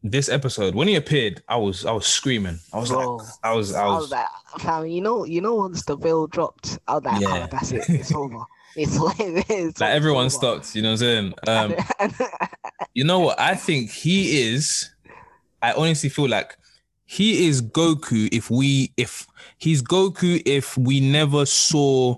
this 0.04 0.28
episode 0.28 0.74
when 0.74 0.88
he 0.88 0.94
appeared, 0.94 1.42
I 1.48 1.56
was 1.56 1.84
I 1.84 1.92
was 1.92 2.06
screaming. 2.06 2.58
I 2.72 2.78
was 2.78 2.90
Bro. 2.90 3.16
like 3.16 3.28
I 3.42 3.52
was 3.54 3.74
I 3.74 3.84
I 3.84 3.87
was, 3.87 4.02
was 4.02 4.11
like, 4.12 4.26
fam, 4.61 4.87
you 4.87 5.00
know, 5.00 5.24
you 5.24 5.40
know, 5.40 5.56
once 5.56 5.84
the 5.84 5.96
veil 5.96 6.26
dropped, 6.26 6.78
I 6.87 6.94
was 6.96 7.04
like, 7.04 7.20
Yeah. 7.20 7.44
oh, 7.44 7.48
that's 7.50 7.72
it, 7.72 7.84
it's 7.88 8.12
over. 8.14 8.44
It's, 8.76 8.96
it's 9.50 9.81
like 9.81 9.90
everyone 9.90 10.31
stopped. 10.31 10.74
You 10.74 10.83
know 10.83 10.92
what 10.92 11.02
I'm 11.02 11.35
saying? 11.35 11.35
Um, 11.46 11.74
You 12.94 13.04
know 13.04 13.20
what? 13.20 13.38
I 13.38 13.54
think 13.54 13.90
he 13.90 14.42
is. 14.42 14.90
I 15.62 15.72
honestly 15.72 16.09
feel 16.09 16.28
like 16.28 16.57
he 17.04 17.46
is 17.46 17.62
Goku. 17.62 18.28
If 18.33 18.50
we, 18.50 18.92
if 18.96 19.26
he's 19.59 19.83
Goku, 19.83 20.42
if 20.44 20.76
we 20.76 21.00
never 21.00 21.46
saw 21.46 22.16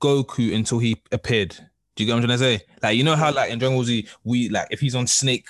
Goku 0.00 0.54
until 0.54 0.78
he 0.78 1.00
appeared. 1.12 1.56
Do 1.96 2.02
you 2.02 2.06
get 2.06 2.12
what 2.12 2.22
I'm 2.22 2.28
trying 2.28 2.38
to 2.38 2.44
say? 2.58 2.64
Like 2.82 2.96
you 2.96 3.04
know 3.04 3.16
how 3.16 3.32
like 3.32 3.50
in 3.50 3.58
Dragon 3.58 3.76
Ball 3.76 3.84
Z, 3.84 4.06
we 4.24 4.48
like 4.50 4.68
if 4.70 4.80
he's 4.80 4.94
on 4.94 5.06
Snake, 5.06 5.46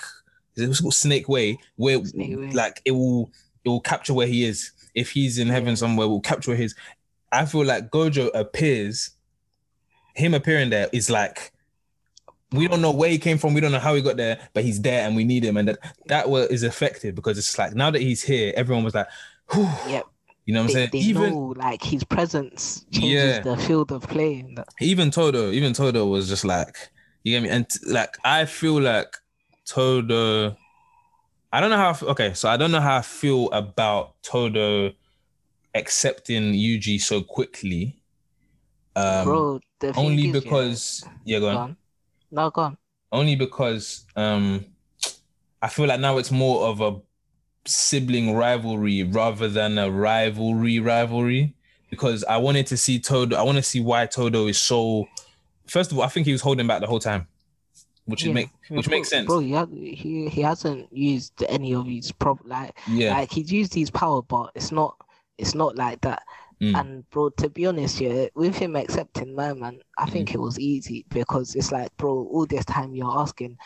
is 0.55 0.63
it 0.63 0.67
what's 0.67 0.81
called 0.81 0.93
Snake 0.93 1.27
Way, 1.27 1.57
where 1.75 2.03
Snake 2.05 2.37
Way. 2.37 2.51
like 2.51 2.81
it 2.85 2.91
will 2.91 3.31
it 3.63 3.69
will 3.69 3.81
capture 3.81 4.13
where 4.13 4.27
he 4.27 4.45
is. 4.45 4.71
If 4.93 5.11
he's 5.11 5.39
in 5.39 5.49
heaven 5.49 5.75
somewhere, 5.75 6.07
we'll 6.07 6.21
capture 6.21 6.51
where 6.51 6.57
he 6.57 6.65
is. 6.65 6.75
I 7.31 7.45
feel 7.45 7.65
like 7.65 7.89
Gojo 7.89 8.29
appears. 8.33 9.11
Him 10.15 10.33
appearing 10.33 10.69
there 10.69 10.89
is 10.91 11.09
like 11.09 11.51
we 12.51 12.67
don't 12.67 12.81
know 12.81 12.91
where 12.91 13.09
he 13.09 13.17
came 13.17 13.37
from. 13.37 13.53
We 13.53 13.59
don't 13.61 13.71
know 13.71 13.79
how 13.79 13.95
he 13.95 14.01
got 14.01 14.17
there, 14.17 14.39
but 14.53 14.63
he's 14.63 14.81
there 14.81 15.05
and 15.05 15.15
we 15.15 15.23
need 15.25 15.43
him. 15.43 15.57
And 15.57 15.67
that 15.69 15.79
that 16.07 16.29
was, 16.29 16.47
is 16.47 16.63
effective 16.63 17.15
because 17.15 17.37
it's 17.37 17.57
like 17.57 17.73
now 17.75 17.91
that 17.91 18.01
he's 18.01 18.21
here, 18.23 18.53
everyone 18.55 18.83
was 18.83 18.95
like, 18.95 19.07
Whew. 19.51 19.67
Yep. 19.87 20.05
you 20.45 20.53
know 20.53 20.61
what 20.61 20.67
I'm 20.69 20.73
saying? 20.73 20.89
they 20.93 20.99
Even 20.99 21.29
know 21.31 21.53
like 21.57 21.83
his 21.83 22.03
presence 22.03 22.85
changes 22.91 23.11
Yeah. 23.11 23.39
the 23.41 23.57
field 23.57 23.91
of 23.91 24.03
play. 24.07 24.45
Even 24.79 25.11
Todo, 25.11 25.51
even 25.51 25.73
Todo 25.73 26.05
was 26.05 26.29
just 26.29 26.45
like, 26.45 26.75
you 27.23 27.33
get 27.33 27.43
me? 27.43 27.49
And 27.49 27.67
t- 27.69 27.79
like 27.91 28.15
I 28.23 28.45
feel 28.45 28.79
like 28.79 29.17
Todo. 29.65 30.55
I 31.51 31.59
don't 31.61 31.69
know 31.69 31.77
how. 31.77 31.87
I 31.87 31.91
f- 31.91 32.03
Okay, 32.03 32.33
so 32.33 32.47
I 32.49 32.57
don't 32.57 32.71
know 32.71 32.81
how 32.81 32.97
I 32.97 33.01
feel 33.01 33.49
about 33.51 34.21
Todo 34.21 34.91
accepting 35.73 36.53
Yuji 36.53 37.01
so 37.01 37.21
quickly. 37.21 37.97
Um, 38.95 39.25
Bro, 39.25 39.59
the 39.79 39.93
only 39.97 40.29
is, 40.29 40.35
yeah, 40.35 40.39
because 40.41 41.03
yeah, 41.25 41.39
go 41.39 41.51
go 41.51 41.57
on. 41.57 41.57
on. 41.57 41.77
No, 42.31 42.49
go 42.49 42.61
on. 42.61 42.77
only 43.11 43.35
because 43.35 44.05
um 44.15 44.65
I 45.61 45.67
feel 45.69 45.85
like 45.87 45.99
now 45.99 46.17
it's 46.17 46.31
more 46.31 46.67
of 46.67 46.81
a 46.81 46.99
sibling 47.65 48.35
rivalry 48.35 49.03
rather 49.03 49.47
than 49.49 49.77
a 49.77 49.89
rivalry 49.89 50.79
rivalry 50.79 51.53
because 51.89 52.23
I 52.25 52.37
wanted 52.37 52.67
to 52.67 52.77
see 52.77 52.99
Todo 52.99 53.35
I 53.35 53.41
want 53.41 53.57
to 53.57 53.63
see 53.63 53.81
why 53.81 54.05
Todo 54.05 54.47
is 54.47 54.61
so 54.61 55.07
first 55.67 55.91
of 55.91 55.97
all 55.97 56.03
I 56.03 56.07
think 56.07 56.25
he 56.27 56.31
was 56.31 56.41
holding 56.41 56.67
back 56.67 56.81
the 56.81 56.87
whole 56.87 56.99
time 56.99 57.27
which 58.05 58.21
is 58.21 58.27
Yeah. 58.27 58.33
make 58.33 58.49
which 58.69 58.85
Bro- 58.87 58.97
makes 58.97 59.09
sense 59.09 59.25
Bro, 59.27 59.39
he, 59.39 59.95
he 59.95 60.29
he 60.29 60.41
hasn't 60.41 60.91
used 60.93 61.43
any 61.49 61.73
of 61.73 61.87
his 61.87 62.11
prop 62.11 62.39
like 62.45 62.77
yeah 62.87 63.13
like 63.13 63.31
he's 63.31 63.51
used 63.51 63.73
his 63.73 63.89
power, 63.89 64.21
but 64.21 64.51
it's 64.55 64.71
not 64.71 64.95
it's 65.37 65.53
not 65.55 65.75
like 65.75 65.99
that. 66.01 66.23
Mm. 66.61 66.75
And 66.75 67.09
bro, 67.09 67.29
to 67.37 67.49
be 67.49 67.65
honest, 67.65 67.99
yeah, 68.01 68.27
with 68.35 68.57
him 68.57 68.75
accepting 68.75 69.35
my 69.35 69.53
man, 69.53 69.79
I 69.97 70.05
think 70.05 70.29
Mm. 70.29 70.35
it 70.35 70.39
was 70.39 70.59
easy 70.59 71.05
because 71.09 71.55
it's 71.55 71.71
like, 71.71 71.95
bro, 71.97 72.11
all 72.31 72.45
this 72.45 72.65
time 72.65 72.93
you're 72.95 73.17
asking, 73.19 73.57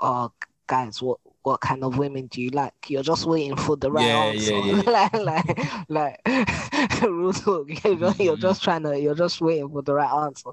uh, 0.00 0.28
guys, 0.66 1.02
what 1.02 1.18
what 1.42 1.60
kind 1.60 1.84
of 1.84 1.98
women 1.98 2.26
do 2.26 2.40
you 2.42 2.50
like? 2.50 2.74
You're 2.88 3.02
just 3.02 3.26
waiting 3.26 3.56
for 3.56 3.76
the 3.76 3.90
right 3.90 4.08
Yeah, 4.08 4.24
answer. 4.28 4.52
yeah, 4.58 4.82
like, 4.86 5.12
like, 5.14 5.88
like, 5.88 6.20
real 7.02 7.32
talk. 7.32 7.68
You're 7.84 7.96
just, 7.96 8.20
you're 8.20 8.36
Mhm. 8.36 8.40
just 8.40 8.62
trying 8.62 8.82
to, 8.82 8.98
you're 9.00 9.14
just 9.14 9.40
waiting 9.40 9.70
for 9.70 9.82
the 9.82 9.94
right 9.94 10.10
answer. 10.24 10.50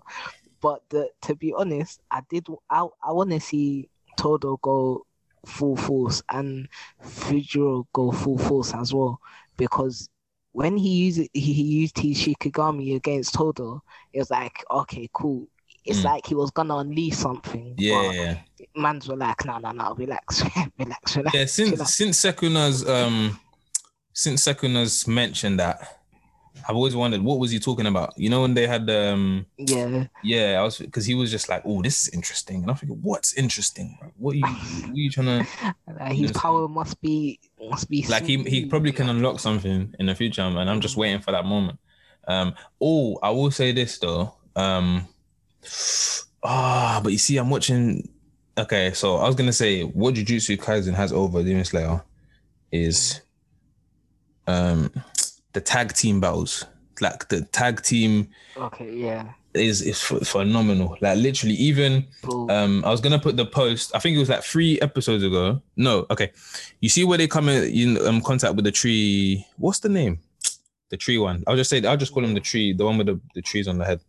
But 0.61 0.81
the, 0.89 1.09
to 1.23 1.35
be 1.35 1.53
honest, 1.53 1.99
I 2.11 2.21
did, 2.29 2.47
I, 2.69 2.87
I 3.03 3.11
want 3.11 3.31
to 3.31 3.39
see 3.39 3.89
Todo 4.17 4.57
go 4.61 5.05
full 5.45 5.75
force 5.75 6.21
and 6.29 6.67
Fujiro 7.03 7.85
go 7.93 8.11
full 8.11 8.37
force 8.37 8.73
as 8.73 8.93
well 8.93 9.19
because 9.57 10.09
when 10.57 10.75
he 10.75 10.89
used 10.89 11.19
he, 11.33 11.53
he 11.53 11.61
used 11.61 11.99
his 11.99 12.17
Shikigami 12.17 12.95
against 12.95 13.35
Todo, 13.35 13.83
it 14.11 14.17
was 14.17 14.31
like 14.31 14.65
okay, 14.71 15.07
cool. 15.13 15.47
It's 15.85 15.99
Mm. 15.99 16.05
like 16.05 16.25
he 16.25 16.33
was 16.33 16.49
gonna 16.49 16.77
unleash 16.77 17.15
something. 17.15 17.75
Yeah. 17.77 18.39
Mans 18.75 19.07
were 19.07 19.15
like, 19.17 19.45
no, 19.45 19.59
no, 19.59 19.71
no, 19.71 19.93
relax, 19.93 20.41
relax, 20.79 21.15
relax. 21.15 21.35
Yeah, 21.35 21.45
chill 21.45 21.81
out." 21.81 21.87
since 21.87 21.93
since 21.93 22.21
Sukuna's 22.23 22.89
um 22.89 23.39
since 24.13 24.47
Sukuna's 24.47 25.07
mentioned 25.07 25.59
that, 25.59 25.96
I've 26.67 26.75
always 26.75 26.95
wondered 26.95 27.21
what 27.21 27.39
was 27.39 27.51
he 27.51 27.59
talking 27.59 27.85
about. 27.85 28.13
You 28.17 28.29
know 28.29 28.41
when 28.41 28.53
they 28.53 28.67
had 28.67 28.89
um 28.89 29.45
yeah, 29.57 30.05
yeah, 30.23 30.59
I 30.59 30.63
was 30.63 30.77
because 30.77 31.05
he 31.05 31.15
was 31.15 31.31
just 31.31 31.49
like, 31.49 31.61
oh, 31.65 31.81
this 31.81 32.03
is 32.03 32.13
interesting, 32.13 32.61
and 32.61 32.69
I'm 32.69 32.77
thinking, 32.77 32.99
what's 33.01 33.33
interesting? 33.33 33.97
Bro? 33.99 34.11
What 34.17 34.33
are 34.33 34.37
you 34.37 34.45
what 34.45 34.91
are 34.91 34.95
you 34.95 35.09
trying 35.09 35.45
to 35.45 35.73
like, 35.99 36.13
his 36.13 36.31
power 36.31 36.67
must 36.67 36.99
be 37.01 37.39
must 37.69 37.89
be 37.89 38.05
like? 38.07 38.25
He 38.25 38.43
he 38.43 38.65
probably 38.65 38.91
can 38.91 39.09
unlock 39.09 39.39
something 39.39 39.93
in 39.99 40.05
the 40.05 40.15
future, 40.15 40.41
and 40.41 40.69
I'm 40.69 40.81
just 40.81 40.97
waiting 40.97 41.21
for 41.21 41.31
that 41.31 41.45
moment. 41.45 41.79
Um, 42.27 42.55
oh, 42.81 43.17
I 43.23 43.29
will 43.29 43.51
say 43.51 43.71
this 43.71 43.97
though. 43.97 44.35
Um, 44.55 45.07
ah, 46.43 46.99
but 47.03 47.11
you 47.11 47.17
see, 47.17 47.37
I'm 47.37 47.49
watching. 47.49 48.09
Okay, 48.57 48.91
so 48.93 49.17
I 49.17 49.27
was 49.27 49.35
gonna 49.35 49.53
say 49.53 49.83
what 49.83 50.15
Jujutsu 50.15 50.57
Kaisen 50.57 50.95
has 50.95 51.13
over 51.13 51.43
Demon 51.43 51.63
Slayer 51.63 52.03
is 52.71 53.21
um 54.47 54.91
the 55.53 55.61
tag 55.61 55.93
team 55.93 56.19
battles. 56.19 56.65
Like 56.99 57.29
the 57.29 57.41
tag 57.41 57.83
team 57.83 58.29
Okay, 58.57 58.91
yeah. 58.95 59.33
is 59.53 59.81
is 59.83 60.03
ph- 60.03 60.23
phenomenal. 60.27 60.97
Like 60.99 61.17
literally, 61.19 61.53
even 61.55 62.07
um, 62.49 62.83
I 62.83 62.89
was 62.89 63.01
gonna 63.01 63.19
put 63.19 63.37
the 63.37 63.45
post. 63.45 63.91
I 63.95 63.99
think 63.99 64.15
it 64.15 64.19
was 64.19 64.29
like 64.29 64.43
three 64.43 64.79
episodes 64.81 65.23
ago. 65.23 65.61
No, 65.75 66.07
okay. 66.09 66.31
You 66.81 66.89
see 66.89 67.03
where 67.03 67.17
they 67.19 67.27
come 67.27 67.49
in, 67.49 67.63
in 67.65 68.07
um, 68.07 68.21
contact 68.21 68.55
with 68.55 68.65
the 68.65 68.71
tree. 68.71 69.45
What's 69.57 69.79
the 69.79 69.89
name? 69.89 70.19
The 70.89 70.97
tree 70.97 71.19
one. 71.19 71.43
I'll 71.45 71.55
just 71.55 71.69
say. 71.69 71.83
I'll 71.85 71.97
just 71.97 72.13
call 72.13 72.23
him 72.25 72.33
the 72.33 72.39
tree. 72.39 72.73
The 72.73 72.85
one 72.85 72.97
with 72.97 73.07
the, 73.07 73.19
the 73.35 73.41
trees 73.43 73.67
on 73.67 73.77
the 73.77 73.85
head. 73.85 73.99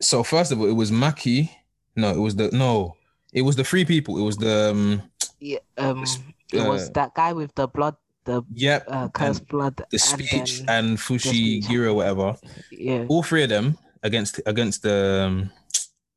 So 0.00 0.22
first 0.22 0.52
of 0.52 0.60
all, 0.60 0.66
it 0.66 0.72
was 0.74 0.90
Maki. 0.90 1.50
No, 1.94 2.10
it 2.10 2.18
was 2.18 2.36
the 2.36 2.50
no. 2.52 2.96
It 3.32 3.42
was 3.42 3.56
the 3.56 3.64
three 3.64 3.84
people. 3.84 4.18
It 4.18 4.22
was 4.24 4.36
the 4.36 4.70
um, 4.70 5.02
yeah, 5.38 5.58
um, 5.78 6.02
s- 6.02 6.18
it 6.52 6.66
was 6.66 6.88
uh, 6.88 6.92
that 6.94 7.14
guy 7.14 7.32
with 7.32 7.54
the 7.54 7.66
blood, 7.68 7.96
the 8.26 8.42
yep, 8.52 8.84
uh, 8.88 9.08
cursed 9.08 9.48
blood, 9.48 9.80
the 9.90 9.98
speech 9.98 10.60
and, 10.60 10.70
and 10.70 10.98
Fushi. 10.98 11.62
Gira, 11.64 11.94
whatever. 11.94 12.36
yeah. 12.70 13.06
All 13.08 13.22
three 13.22 13.42
of 13.44 13.48
them 13.48 13.78
against 14.02 14.40
against 14.46 14.82
the 14.82 15.24
um, 15.26 15.50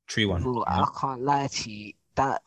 tree 0.08 0.26
one. 0.26 0.44
Bro, 0.44 0.66
yeah. 0.68 0.82
I 0.82 0.88
can't 1.00 1.22
lie 1.22 1.48
to 1.48 1.72
you. 1.72 1.94
That 2.16 2.42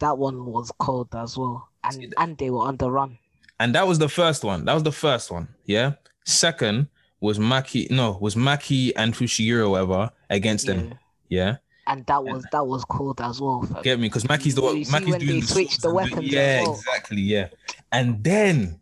that 0.00 0.18
one 0.18 0.44
was 0.46 0.72
cold 0.78 1.08
as 1.14 1.38
well, 1.38 1.68
and 1.84 2.12
and 2.18 2.36
they 2.38 2.50
were 2.50 2.66
on 2.66 2.76
the 2.78 2.90
run. 2.90 3.18
And 3.60 3.74
that 3.76 3.86
was 3.86 3.98
the 4.00 4.08
first 4.08 4.42
one. 4.42 4.64
That 4.64 4.74
was 4.74 4.82
the 4.82 4.92
first 4.92 5.30
one. 5.30 5.46
Yeah. 5.64 5.92
Second 6.24 6.88
was 7.20 7.38
Maki. 7.38 7.88
No, 7.90 8.18
was 8.20 8.34
Maki 8.34 8.92
and 8.96 9.14
Fushiguro, 9.14 9.70
whatever, 9.70 10.10
against 10.28 10.66
Yeah. 10.66 10.74
them. 10.74 10.94
Yeah. 11.28 11.56
And 11.86 12.04
that 12.06 12.24
was 12.24 12.44
that 12.50 12.66
was 12.66 12.84
cold 12.86 13.20
as 13.20 13.40
well. 13.40 13.62
fam. 13.62 13.82
Get 13.82 14.00
me? 14.00 14.08
Because 14.08 14.24
Maki's 14.24 14.54
the 14.54 14.62
one. 14.62 14.76
Maki's 14.90 15.16
doing 15.16 15.26
they 15.26 15.40
the 15.40 15.46
switch 15.46 15.78
the 15.78 15.92
weapons 15.92 16.32
Yeah, 16.32 16.62
well. 16.62 16.72
exactly. 16.74 17.20
Yeah. 17.20 17.48
And 17.92 18.24
then, 18.24 18.80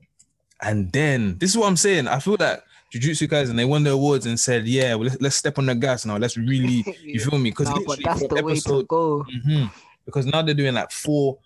and 0.62 0.90
then, 0.92 1.36
this 1.38 1.50
is 1.50 1.58
what 1.58 1.66
I'm 1.66 1.76
saying. 1.76 2.08
I 2.08 2.18
feel 2.20 2.36
that 2.38 2.64
Jujutsu 2.94 3.28
Kaisen 3.28 3.56
they 3.56 3.64
won 3.64 3.82
the 3.84 3.90
awards 3.90 4.26
and 4.26 4.38
said, 4.38 4.66
"Yeah, 4.66 4.94
well, 4.94 5.08
let's, 5.08 5.20
let's 5.20 5.36
step 5.36 5.58
on 5.58 5.66
the 5.66 5.74
gas 5.74 6.06
now. 6.06 6.16
Let's 6.16 6.36
really." 6.36 6.84
You 7.02 7.20
feel 7.20 7.38
me? 7.38 7.50
Because 7.50 7.68
No, 7.70 7.84
that's 8.04 8.20
the 8.26 8.34
way 8.34 8.40
to 8.42 8.48
episode, 8.50 8.88
go. 8.88 9.24
Mhm. 9.46 9.70
because 10.06 10.26
now 10.26 10.42
they're 10.42 10.54
doing 10.54 10.74
like 10.74 10.90
four. 10.90 11.38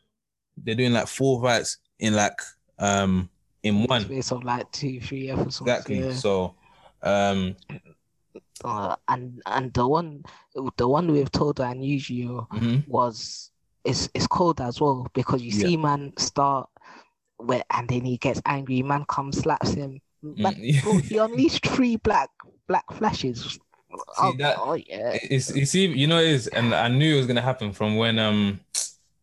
They're 0.56 0.74
doing 0.74 0.92
like 0.92 1.06
four 1.08 1.40
fights 1.42 1.78
in 1.98 2.14
like 2.14 2.38
um 2.78 3.28
in 3.62 3.84
one. 3.84 4.02
Space 4.02 4.32
of 4.32 4.44
like 4.44 4.70
two, 4.72 5.00
three 5.00 5.30
episodes. 5.30 5.60
Exactly. 5.62 6.00
Yeah. 6.00 6.12
So, 6.14 6.54
um, 7.02 7.56
Uh, 8.64 8.96
and 9.08 9.42
and 9.46 9.72
the 9.74 9.86
one 9.86 10.22
the 10.76 10.88
one 10.88 11.12
with 11.12 11.30
Todo 11.30 11.62
and 11.62 11.84
Yu 11.84 12.46
mhm. 12.52 12.88
was 12.88 13.50
is 13.84 14.08
is 14.14 14.26
cold 14.26 14.60
as 14.60 14.80
well 14.80 15.06
because 15.14 15.42
you 15.42 15.52
Yeah. 15.52 15.66
see 15.68 15.76
man 15.76 16.12
start 16.16 16.68
where 17.38 17.64
and 17.70 17.88
then 17.88 18.02
he 18.04 18.16
gets 18.16 18.40
angry. 18.46 18.82
Man 18.82 19.04
comes 19.06 19.38
slaps 19.38 19.72
him. 19.72 20.00
Man, 20.22 20.54
Mm, 20.54 20.82
bro, 20.82 20.96
he 20.98 21.16
unleashed 21.18 21.66
three 21.66 21.96
black 21.96 22.30
black 22.66 22.84
flashes. 22.92 23.58
oh, 24.18 24.34
that- 24.38 24.56
oh 24.58 24.74
yeah. 24.74 25.16
It's 25.22 25.54
you 25.54 25.66
see, 25.66 25.86
you 25.86 26.06
know, 26.06 26.18
it 26.18 26.28
is, 26.28 26.46
and 26.48 26.74
I 26.74 26.88
knew 26.88 27.14
it 27.14 27.18
was 27.18 27.26
gonna 27.26 27.42
happen 27.42 27.72
from 27.72 27.96
when 27.96 28.18
um, 28.18 28.60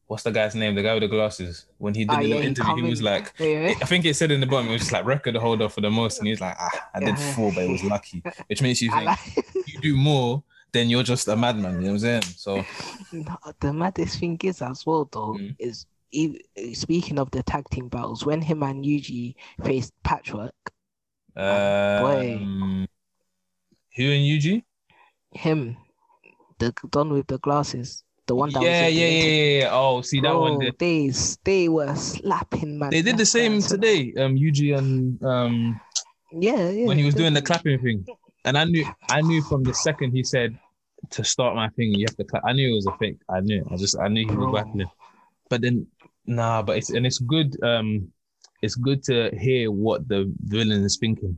what's 0.08 0.23
the 0.23 0.32
guy's 0.32 0.56
name? 0.56 0.76
The 0.76 0.84
guy 0.84 0.93
with 0.93 1.04
the 1.04 1.08
glasses. 1.10 1.65
When 1.78 1.93
he 1.93 2.06
did 2.06 2.13
Ah, 2.13 2.17
the 2.17 2.23
yeah, 2.23 2.28
little 2.30 2.41
he 2.41 2.47
interview, 2.47 2.71
come 2.76 2.84
he 2.84 2.89
was 2.89 3.02
like, 3.02 3.34
Yeah. 3.39 3.73
I 3.82 3.86
think 3.86 4.06
it 4.06 4.15
said 4.15 4.32
in 4.32 4.39
the 4.39 4.45
bottom, 4.47 4.69
it 4.69 4.73
was 4.73 4.82
just 4.82 4.91
like 4.93 5.06
record 5.06 5.36
holder 5.36 5.67
for 5.69 5.82
the 5.82 5.89
most, 5.91 6.19
and 6.19 6.28
he 6.28 6.32
was 6.34 6.41
like, 6.41 6.56
ah, 6.60 6.89
I 6.93 6.99
did 6.99 7.17
Yeah. 7.17 7.34
four, 7.36 7.52
but 7.52 7.63
it 7.65 7.69
was 7.69 7.84
lucky, 7.84 8.23
which 8.47 8.62
makes 8.62 8.82
you 8.82 8.91
think 8.93 9.06
like, 9.06 9.19
you 9.65 9.80
do 9.82 9.97
more, 9.97 10.43
then 10.71 10.89
you're 10.89 11.04
just 11.04 11.28
a 11.28 11.36
madman. 11.36 11.76
You 11.76 11.80
know 11.82 11.88
what 11.88 11.93
I'm 11.93 11.99
saying? 11.99 12.21
So 12.38 12.63
No, 13.12 13.38
the 13.60 13.73
maddest 13.73 14.19
thing 14.19 14.39
is 14.43 14.62
as 14.62 14.86
well 14.86 15.10
though 15.12 15.34
Mm. 15.39 15.56
is 15.60 15.86
e- 16.13 16.73
speaking 16.73 17.19
of 17.19 17.32
the 17.32 17.43
tag 17.43 17.65
team 17.69 17.89
battles 17.89 18.26
when 18.26 18.41
him 18.41 18.63
and 18.63 18.86
Yuji 18.86 19.36
faced 19.63 19.93
Patchwork, 20.04 20.54
boy. 21.36 22.38
um, 22.41 22.88
who 23.95 24.04
and 24.12 24.23
Yuji? 24.23 24.63
him, 25.32 25.78
the 26.60 26.73
don 26.91 27.12
with 27.12 27.28
the 27.28 27.39
glasses, 27.39 28.04
the 28.28 28.36
one 28.36 28.52
that 28.52 28.62
Yeah, 28.62 28.69
was 28.86 28.93
yeah, 28.93 29.08
yeah, 29.08 29.26
yeah, 29.26 29.60
yeah. 29.60 29.69
Oh, 29.73 30.02
see 30.02 30.21
that 30.21 30.32
one. 30.38 30.60
There. 30.60 30.71
They 30.78 31.12
they 31.43 31.69
were 31.69 31.93
slapping 31.95 32.78
man. 32.80 32.91
They 32.91 33.02
did 33.02 33.17
the 33.17 33.26
same 33.26 33.62
today. 33.62 34.13
Um, 34.17 34.36
Yuji 34.36 34.78
and 34.78 35.21
um. 35.23 35.80
Yeah, 36.32 36.69
yeah. 36.69 36.88
when 36.88 36.97
he 36.97 37.04
was 37.04 37.13
doing 37.15 37.34
the 37.34 37.41
clapping 37.41 37.80
thing. 37.80 38.06
And 38.45 38.58
I 38.58 38.65
knew 38.65 38.86
I 39.10 39.21
knew 39.21 39.41
from 39.43 39.63
the 39.63 39.73
second 39.73 40.12
he 40.12 40.23
said 40.23 40.58
to 41.12 41.23
start 41.23 41.56
my 41.56 41.69
thing, 41.69 41.93
you 41.93 42.06
have 42.08 42.15
to 42.17 42.23
clap. 42.23 42.43
I 42.45 42.54
knew 42.54 42.71
it 42.71 42.76
was 42.76 42.88
a 42.88 42.93
fake. 42.97 43.17
I 43.30 43.39
knew. 43.41 43.65
I 43.71 43.78
just 43.78 43.97
I 43.99 44.08
knew 44.08 44.26
he 44.26 44.36
was 44.36 44.45
Bro. 44.45 44.54
battling. 44.54 44.88
But 45.54 45.62
then 45.62 45.86
nah, 46.26 46.63
but 46.63 46.78
it's 46.78 46.89
and 46.89 47.06
it's 47.06 47.20
good 47.20 47.62
um 47.62 48.12
it's 48.63 48.74
good 48.74 49.04
to 49.04 49.30
hear 49.38 49.70
what 49.70 50.08
the 50.08 50.34
villain 50.46 50.84
is 50.84 50.98
thinking 50.98 51.38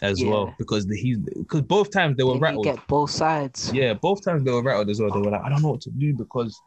as 0.00 0.22
Yeah. 0.22 0.30
well. 0.30 0.54
Because 0.58 0.86
the, 0.86 0.96
he 0.96 1.16
because 1.16 1.60
both 1.60 1.90
times 1.90 2.16
they 2.16 2.24
were 2.24 2.32
Then 2.32 2.40
rattled. 2.40 2.64
get 2.64 2.86
both 2.86 3.10
sides. 3.10 3.70
Yeah, 3.74 3.92
both 3.92 4.24
times 4.24 4.44
they 4.44 4.50
were 4.50 4.62
rattled 4.62 4.88
as 4.88 4.98
well. 4.98 5.10
They 5.10 5.20
were 5.20 5.30
like, 5.30 5.42
I 5.44 5.50
don't 5.50 5.60
know 5.60 5.72
what 5.72 5.82
to 5.82 5.90
do 5.90 6.14
because 6.14 6.58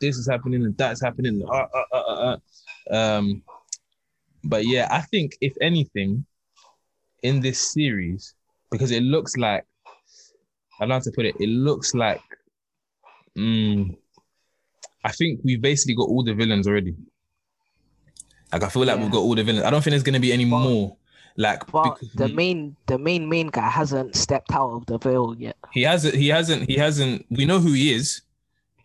this 0.00 0.18
is 0.18 0.28
happening 0.28 0.62
and 0.62 0.78
that's 0.78 1.02
happening. 1.02 1.42
Uh, 1.42 1.66
uh, 1.78 1.82
uh, 1.92 1.98
uh, 2.12 2.36
uh. 2.92 2.96
Um, 2.96 3.42
but 4.44 4.64
yeah, 4.66 4.86
I 4.88 5.00
think 5.00 5.32
if 5.40 5.54
anything, 5.60 6.24
in 7.24 7.40
this 7.40 7.72
series, 7.72 8.36
because 8.70 8.92
it 8.92 9.02
looks 9.02 9.36
like, 9.36 9.64
I 10.78 10.84
don't 10.84 10.90
know 10.90 10.94
how 10.94 11.00
to 11.00 11.10
put 11.10 11.26
it. 11.26 11.34
It 11.40 11.48
looks 11.48 11.92
like, 11.92 12.22
mm, 13.36 13.96
I 15.04 15.12
think 15.12 15.40
we've 15.44 15.60
basically 15.60 15.94
got 15.94 16.08
all 16.08 16.22
the 16.22 16.34
villains 16.34 16.66
already. 16.66 16.94
Like 18.52 18.64
I 18.64 18.68
feel 18.68 18.84
like 18.84 18.98
we've 18.98 19.10
got 19.10 19.18
all 19.20 19.34
the 19.34 19.44
villains. 19.44 19.64
I 19.64 19.70
don't 19.70 19.82
think 19.82 19.92
there's 19.92 20.02
gonna 20.02 20.20
be 20.20 20.32
any 20.32 20.44
But- 20.44 20.60
more. 20.60 20.96
Like 21.36 21.64
But 21.70 21.98
the 22.16 22.28
main 22.28 22.76
the 22.86 22.98
main 22.98 23.28
main 23.28 23.46
guy 23.48 23.68
hasn't 23.70 24.16
stepped 24.16 24.52
out 24.52 24.70
of 24.72 24.86
the 24.86 24.98
veil 24.98 25.34
yet. 25.38 25.56
he 25.72 25.82
hasn't. 25.82 26.14
He 26.14 26.28
hasn't. 26.28 26.68
He 26.68 26.76
hasn't. 26.76 27.24
We 27.30 27.44
know 27.46 27.60
who 27.60 27.72
he 27.72 27.92
is. 27.94 28.22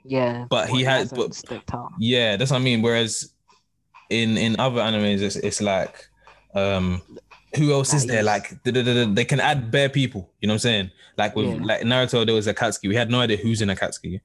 Yeah. 0.05 0.45
But 0.49 0.69
he 0.69 0.83
has- 0.83 1.09
hasn't 1.09 1.19
but- 1.19 1.33
stepped 1.35 1.73
out. 1.73 1.91
Yeah, 1.99 2.37
that's 2.37 2.51
what 2.51 2.57
I 2.61 2.63
mean. 2.63 2.81
Whereas 2.83 3.33
in 4.11 4.37
in 4.37 4.57
other 4.59 4.79
animes, 4.79 5.21
it's, 5.21 5.35
it's 5.37 5.59
like, 5.61 6.07
um, 6.53 7.01
who 7.57 7.73
else 7.73 7.93
is 7.93 8.05
there? 8.05 8.21
Like, 8.21 8.51
Like, 8.51 8.63
da-da-da-da, 8.63 9.11
they 9.13 9.25
can 9.25 9.39
add 9.39 9.71
bare 9.71 9.89
people. 9.89 10.29
You 10.39 10.47
know 10.47 10.53
what 10.53 10.55
I'm 10.57 10.59
saying? 10.59 10.91
Like 11.17 11.35
with 11.35 11.47
Yeah. 11.47 11.63
like 11.63 11.81
Naruto, 11.81 12.23
there 12.25 12.35
was 12.35 12.45
Akatsuki. 12.47 12.87
We 12.87 12.95
had 12.95 13.09
no 13.09 13.19
idea 13.21 13.37
who's 13.37 13.61
in 13.63 13.69
Akatsuki. 13.69 14.21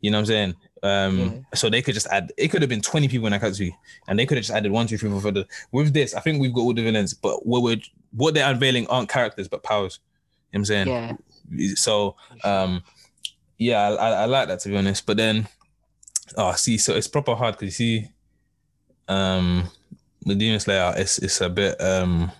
You 0.00 0.10
know 0.10 0.18
what 0.18 0.22
I'm 0.22 0.26
saying? 0.26 0.54
Um, 0.82 1.18
Yeah. 1.18 1.30
so 1.54 1.68
they 1.68 1.82
could 1.82 1.94
just 1.94 2.06
add. 2.08 2.32
It 2.36 2.48
could 2.48 2.62
have 2.62 2.68
been 2.68 2.80
20 2.80 3.08
people 3.08 3.26
in 3.26 3.32
Akatsuki, 3.32 3.72
and 4.08 4.18
they 4.18 4.26
could 4.26 4.36
have 4.38 4.44
just 4.44 4.56
added 4.56 4.72
one, 4.72 4.86
two, 4.86 4.96
three, 4.96 5.10
four, 5.10 5.20
five. 5.20 5.44
With 5.72 5.92
this, 5.92 6.14
I 6.14 6.20
think 6.20 6.40
we've 6.40 6.54
got 6.54 6.62
all 6.62 6.74
the 6.74 6.82
villains, 6.82 7.12
but 7.14 7.44
what 7.46 7.62
we're 7.62 7.80
what 8.12 8.34
they're 8.34 8.50
unveiling 8.50 8.86
aren't 8.88 9.08
characters 9.08 9.46
but 9.48 9.62
powers. 9.62 10.00
You 10.52 10.58
know 10.58 10.60
what 10.60 10.60
I'm 10.60 10.64
saying? 10.64 11.18
Yeah. 11.52 11.74
So 11.74 12.16
um 12.44 12.82
yeah 13.58 13.80
I, 13.90 13.94
I, 13.94 14.10
I 14.10 14.24
like 14.26 14.48
that 14.48 14.60
to 14.60 14.68
be 14.68 14.76
honest 14.76 15.04
but 15.04 15.16
then 15.16 15.48
oh 16.36 16.52
see 16.54 16.78
so 16.78 16.94
it's 16.94 17.08
proper 17.08 17.34
hard 17.34 17.58
because 17.58 17.78
you 17.80 18.00
see 18.02 18.08
um 19.08 19.68
the 20.22 20.34
demon 20.34 20.60
slayer 20.60 20.94
it's 20.96 21.18
it's 21.18 21.40
a 21.40 21.48
bit 21.48 21.80
um 21.80 22.30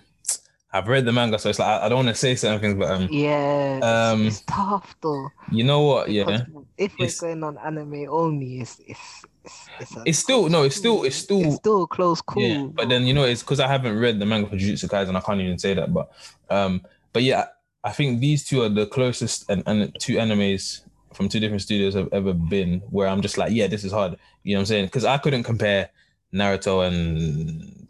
i've 0.73 0.87
read 0.87 1.05
the 1.05 1.11
manga 1.11 1.37
so 1.37 1.49
it's 1.49 1.59
like 1.59 1.81
i, 1.81 1.89
don't 1.89 1.97
want 2.05 2.07
to 2.07 2.15
say 2.15 2.35
certain 2.35 2.59
things 2.59 2.75
but 2.75 2.89
um 2.91 3.07
Yeah. 3.11 3.77
it's- 3.77 3.83
Um, 4.13 4.27
it's, 4.27 4.41
tough 4.41 4.95
though. 5.01 5.29
you 5.51 5.63
know 5.63 5.81
what 5.81 6.09
yeah 6.09 6.43
if 6.77 6.91
we're 6.97 7.05
It's- 7.05 7.19
going 7.19 7.43
on 7.43 7.57
anime 7.57 8.07
only, 8.09 8.61
it's 8.61 8.79
it's 8.87 8.99
it's, 9.43 9.67
it's, 9.79 9.91
it's 10.05 10.19
still 10.19 10.49
no 10.49 10.63
it's 10.63 10.75
still 10.75 11.03
it's 11.03 11.15
still 11.15 11.41
it's 11.45 11.55
still 11.55 11.87
close 11.87 12.21
call. 12.21 12.41
yeah 12.43 12.63
but 12.73 12.89
then 12.89 13.05
you 13.07 13.13
know 13.13 13.23
it's 13.23 13.41
because 13.41 13.59
i 13.59 13.67
haven't 13.67 13.97
read 13.97 14.19
the 14.19 14.25
manga 14.25 14.47
for 14.47 14.55
jujutsu 14.55 14.87
kaisen 14.87 15.15
i 15.15 15.19
can't 15.21 15.41
even 15.41 15.57
say 15.57 15.73
that 15.73 15.91
but 15.93 16.11
um 16.51 16.81
but 17.11 17.23
yeah 17.23 17.45
i 17.83 17.91
think 17.91 18.19
these 18.19 18.45
two 18.47 18.61
are 18.61 18.69
the 18.69 18.85
closest 18.85 19.49
and, 19.49 19.63
and 19.65 19.95
two 19.99 20.15
animes 20.17 20.81
from 21.13 21.27
two 21.27 21.39
different 21.41 21.61
studios 21.63 21.93
have 21.95 22.07
ever 22.13 22.31
been 22.33 22.79
where 22.89 23.05
I'm 23.09 23.19
just 23.21 23.37
like, 23.37 23.51
yeah, 23.51 23.67
this 23.67 23.83
is 23.83 23.91
hard. 23.91 24.15
You 24.43 24.53
know 24.55 24.59
what 24.59 24.61
I'm 24.61 24.65
saying? 24.67 24.85
Because 24.85 25.03
I 25.03 25.17
couldn't 25.17 25.43
compare 25.43 25.89
Naruto 26.33 26.87
and 26.87 27.85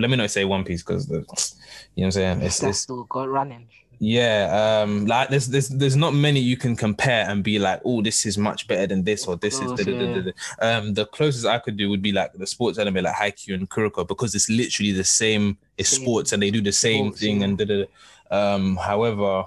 let 0.00 0.10
me 0.10 0.16
not 0.16 0.30
say 0.30 0.44
One 0.44 0.64
Piece 0.64 0.82
because 0.82 1.06
the 1.06 1.14
you 1.16 1.20
know 1.22 1.24
what 1.24 2.04
I'm 2.06 2.10
saying. 2.12 2.40
It's, 2.42 2.58
That's 2.58 2.70
it's 2.70 2.78
still 2.80 3.04
got 3.04 3.28
running. 3.28 3.68
yeah, 3.98 4.82
um, 4.82 5.04
like 5.06 5.28
there's 5.28 5.48
there's 5.48 5.68
there's 5.68 5.96
not 5.96 6.14
many 6.14 6.40
you 6.40 6.56
can 6.56 6.74
compare 6.74 7.28
and 7.28 7.44
be 7.44 7.58
like, 7.58 7.80
oh, 7.84 8.00
this 8.02 8.24
is 8.24 8.38
much 8.38 8.66
better 8.66 8.86
than 8.86 9.04
this 9.04 9.26
or 9.26 9.36
this 9.36 9.58
course, 9.58 9.78
is. 9.78 9.86
Da, 9.86 9.92
da, 9.92 9.98
da, 9.98 10.14
da, 10.14 10.30
da. 10.30 10.32
Um, 10.78 10.94
the 10.94 11.06
closest 11.06 11.44
I 11.46 11.58
could 11.58 11.76
do 11.76 11.90
would 11.90 12.00
be 12.02 12.12
like 12.12 12.32
the 12.32 12.46
sports 12.46 12.78
anime 12.78 13.04
like 13.04 13.14
Haikyuu 13.14 13.54
and 13.54 13.68
Kuroko 13.68 14.06
because 14.06 14.34
it's 14.34 14.48
literally 14.48 14.92
the 14.92 15.04
same. 15.04 15.58
It's 15.76 15.90
Same 15.90 16.02
sports 16.02 16.32
and 16.32 16.42
they 16.42 16.50
do 16.50 16.62
the 16.62 16.72
same 16.72 17.06
sports, 17.08 17.20
thing 17.20 17.38
yeah. 17.40 17.44
and 17.44 17.58
da, 17.58 17.64
da, 17.64 17.84
um. 18.30 18.76
However, 18.76 19.44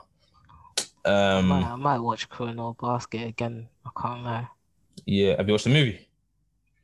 I, 1.05 1.37
um, 1.39 1.47
might, 1.47 1.65
I 1.65 1.75
might 1.75 1.99
watch 1.99 2.29
Kuroko 2.29 2.55
no 2.55 2.75
Basket 2.79 3.27
again. 3.27 3.67
I 3.85 3.89
can't 3.99 4.23
lie. 4.23 4.47
yeah. 5.05 5.35
Have 5.37 5.47
you 5.47 5.53
watched 5.53 5.65
the 5.65 5.71
movie? 5.71 6.07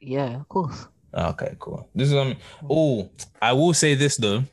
Yeah, 0.01 0.39
of 0.41 0.47
course. 0.49 0.87
Okay, 1.13 1.55
cool. 1.59 1.89
This 1.95 2.09
is 2.09 2.15
um. 2.15 2.35
Oh, 2.69 3.09
I 3.41 3.53
will 3.53 3.73
say 3.73 3.95
this 3.95 4.17
though. 4.17 4.43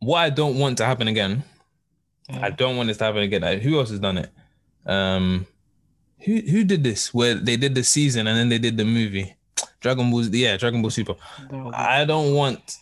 What 0.00 0.18
I 0.18 0.30
don't 0.30 0.58
want 0.58 0.78
to 0.78 0.86
happen 0.86 1.08
again. 1.08 1.44
I 2.28 2.50
Mm. 2.50 2.56
don't 2.56 2.76
want 2.76 2.88
this 2.88 2.96
to 2.98 3.04
happen 3.04 3.22
again. 3.22 3.42
Like, 3.42 3.60
who 3.60 3.78
else 3.78 3.90
has 3.90 4.00
done 4.00 4.18
it? 4.18 4.30
Um, 4.86 5.46
who 6.20 6.36
who 6.40 6.64
did 6.64 6.82
this? 6.84 7.12
Where 7.12 7.34
they 7.34 7.56
did 7.56 7.74
the 7.74 7.84
season 7.84 8.26
and 8.26 8.36
then 8.38 8.48
they 8.48 8.58
did 8.58 8.76
the 8.76 8.84
movie. 8.84 9.34
Dragon 9.80 10.10
Ball, 10.10 10.24
yeah, 10.26 10.56
Dragon 10.56 10.80
Ball 10.80 10.90
Super. 10.90 11.14
I 11.74 12.04
don't 12.06 12.32
want. 12.34 12.78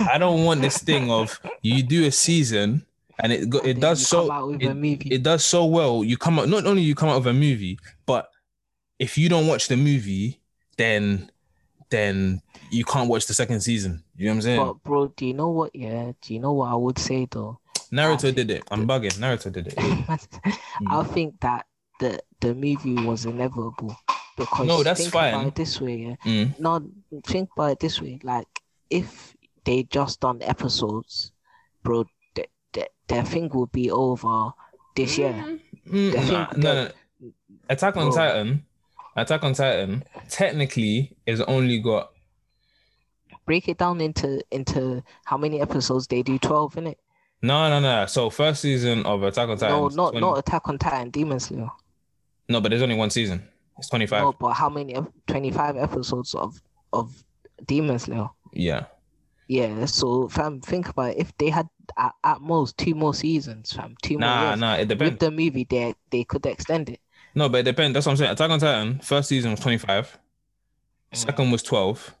I 0.00 0.16
don't 0.18 0.44
want 0.44 0.60
this 0.62 0.78
thing 0.78 1.10
of 1.10 1.38
you 1.62 1.82
do 1.82 2.06
a 2.06 2.10
season 2.10 2.84
and 3.20 3.32
it 3.32 3.48
go, 3.50 3.58
it 3.58 3.78
does 3.78 4.06
so 4.06 4.26
come 4.28 4.30
out 4.36 4.48
with 4.48 4.62
it, 4.62 5.12
it 5.12 5.22
does 5.22 5.44
so 5.44 5.66
well. 5.66 6.02
You 6.02 6.16
come 6.16 6.38
out 6.38 6.48
not 6.48 6.66
only 6.66 6.82
you 6.82 6.94
come 6.94 7.10
out 7.10 7.18
with 7.18 7.26
a 7.28 7.32
movie, 7.34 7.78
but 8.06 8.30
if 8.98 9.18
you 9.18 9.28
don't 9.28 9.46
watch 9.46 9.68
the 9.68 9.76
movie, 9.76 10.40
then 10.76 11.30
then 11.90 12.42
you 12.70 12.84
can't 12.84 13.08
watch 13.08 13.26
the 13.26 13.34
second 13.34 13.60
season. 13.60 14.02
You 14.16 14.26
know 14.26 14.32
what 14.32 14.36
I'm 14.36 14.42
saying? 14.42 14.66
But 14.66 14.82
bro, 14.82 15.08
do 15.08 15.26
you 15.26 15.34
know 15.34 15.50
what? 15.50 15.74
Yeah, 15.74 16.12
do 16.20 16.34
you 16.34 16.40
know 16.40 16.52
what 16.52 16.70
I 16.70 16.74
would 16.74 16.98
say 16.98 17.26
though? 17.30 17.60
Naruto 17.92 18.34
did 18.34 18.50
it. 18.50 18.64
I'm 18.70 18.88
bugging. 18.88 19.18
Naruto 19.18 19.52
did 19.52 19.68
it. 19.68 19.74
I 20.88 21.04
think 21.04 21.40
that 21.40 21.66
the 22.00 22.20
the 22.40 22.54
movie 22.54 22.94
was 22.94 23.24
inevitable 23.24 23.96
because 24.36 24.66
No, 24.66 24.82
that's 24.82 25.00
think 25.00 25.12
fine. 25.12 25.34
About 25.34 25.46
it 25.48 25.54
this 25.54 25.80
way, 25.80 25.96
yeah. 25.96 26.16
Mm. 26.24 26.58
No, 26.58 26.90
think 27.24 27.50
about 27.56 27.72
it 27.72 27.80
this 27.80 28.00
way. 28.00 28.18
Like 28.22 28.48
if 28.90 29.36
they 29.64 29.84
just 29.84 30.20
done 30.20 30.42
episodes, 30.42 31.32
bro, 31.82 32.04
the, 32.34 32.46
the, 32.72 32.88
their 33.08 33.24
thing 33.24 33.48
will 33.50 33.66
be 33.66 33.90
over 33.90 34.50
this 34.96 35.16
year. 35.18 35.58
Mm, 35.88 36.30
nah, 36.30 36.48
no, 36.56 36.74
no. 36.84 37.30
Attack 37.68 37.96
on 37.96 38.08
Bro. 38.08 38.16
Titan, 38.16 38.64
Attack 39.16 39.44
on 39.44 39.54
Titan, 39.54 40.04
technically 40.28 41.16
is 41.26 41.40
only 41.42 41.78
got 41.78 42.10
Break 43.46 43.68
it 43.68 43.76
down 43.78 44.00
into 44.00 44.42
into 44.50 45.02
how 45.26 45.36
many 45.36 45.60
episodes 45.60 46.06
they 46.06 46.22
do. 46.22 46.38
Twelve 46.38 46.76
in 46.78 46.86
it. 46.86 46.98
no, 47.42 47.68
no, 47.68 47.78
no. 47.78 48.06
So 48.06 48.30
first 48.30 48.62
season 48.62 49.04
of 49.04 49.22
Attack 49.22 49.48
on 49.50 49.58
Titan. 49.58 49.76
No, 49.76 49.88
not 49.88 50.10
20 50.12 50.20
not 50.20 50.38
Attack 50.38 50.66
on 50.68 50.78
Titan, 50.78 51.10
Demon 51.10 51.38
Slayer. 51.40 51.68
no, 52.48 52.60
but 52.60 52.70
there's 52.70 52.80
only 52.82 52.94
one 52.96 53.10
season. 53.10 53.46
It's 53.76 53.88
25. 53.90 54.22
No, 54.22 54.32
but 54.32 54.54
how 54.54 54.68
many? 54.70 54.96
Twenty 55.26 55.50
five 55.50 55.76
episodes 55.76 56.34
of 56.34 56.60
of 56.92 57.22
Demon 57.66 57.98
Slayer. 57.98 58.28
Yeah. 58.52 58.86
Yeah, 59.46 59.84
so 59.84 60.26
fam, 60.28 60.62
think 60.62 60.88
about 60.88 61.10
it. 61.10 61.18
If 61.18 61.36
they 61.36 61.50
had 61.50 61.68
at, 61.98 62.12
at 62.24 62.40
most 62.40 62.78
two 62.78 62.94
more 62.94 63.12
seasons, 63.12 63.72
fam, 63.74 63.94
two 64.02 64.14
more 64.14 64.20
Nah, 64.20 64.48
years. 64.50 64.60
nah. 64.60 64.74
It 64.76 64.88
depends. 64.88 65.10
With 65.12 65.20
the 65.20 65.30
movie, 65.30 65.66
they 65.68 65.94
they 66.10 66.24
could 66.24 66.46
extend 66.46 66.88
it. 66.88 67.00
No, 67.34 67.48
but 67.48 67.58
it 67.58 67.62
depends. 67.64 67.94
That's 67.94 68.06
what 68.06 68.12
I'm 68.12 68.18
saying. 68.18 68.32
Attack 68.32 68.50
on 68.50 68.60
Titan, 68.60 69.00
first 69.00 69.28
season 69.28 69.52
was 69.52 69.60
25. 69.60 70.18
Mm. 71.12 71.16
Second 71.16 71.50
was 71.50 71.62
12. 71.62 72.14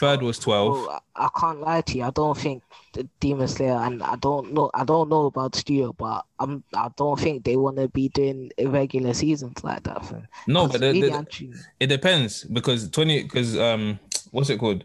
Third 0.00 0.22
was 0.22 0.40
12. 0.40 0.72
Bro, 0.72 0.98
I, 1.14 1.28
can't 1.38 1.60
lie 1.60 1.82
to 1.82 1.98
you. 1.98 2.02
I 2.02 2.10
don't 2.10 2.36
think 2.36 2.64
the 2.94 3.08
Demon 3.20 3.46
Slayer, 3.46 3.76
and 3.76 4.02
I 4.02 4.16
don't 4.16 4.52
know. 4.52 4.70
I 4.74 4.84
don't 4.84 5.08
know 5.08 5.26
about 5.26 5.52
the 5.52 5.58
studio, 5.60 5.92
but 5.92 6.24
I'm. 6.40 6.64
I 6.74 6.88
don't 6.96 7.18
think 7.18 7.44
they 7.44 7.56
want 7.56 7.76
to 7.76 7.86
be 7.88 8.08
doing 8.08 8.50
irregular 8.58 9.14
seasons 9.14 9.62
like 9.62 9.84
that. 9.84 10.02
No, 10.48 10.66
but 10.66 10.80
the, 10.80 10.92
really, 10.92 11.10
the- 11.10 11.54
it 11.78 11.86
depends 11.86 12.42
because 12.42 12.90
20 12.90 13.22
because 13.22 13.56
um 13.56 14.00
what's 14.32 14.50
it 14.50 14.58
called? 14.58 14.82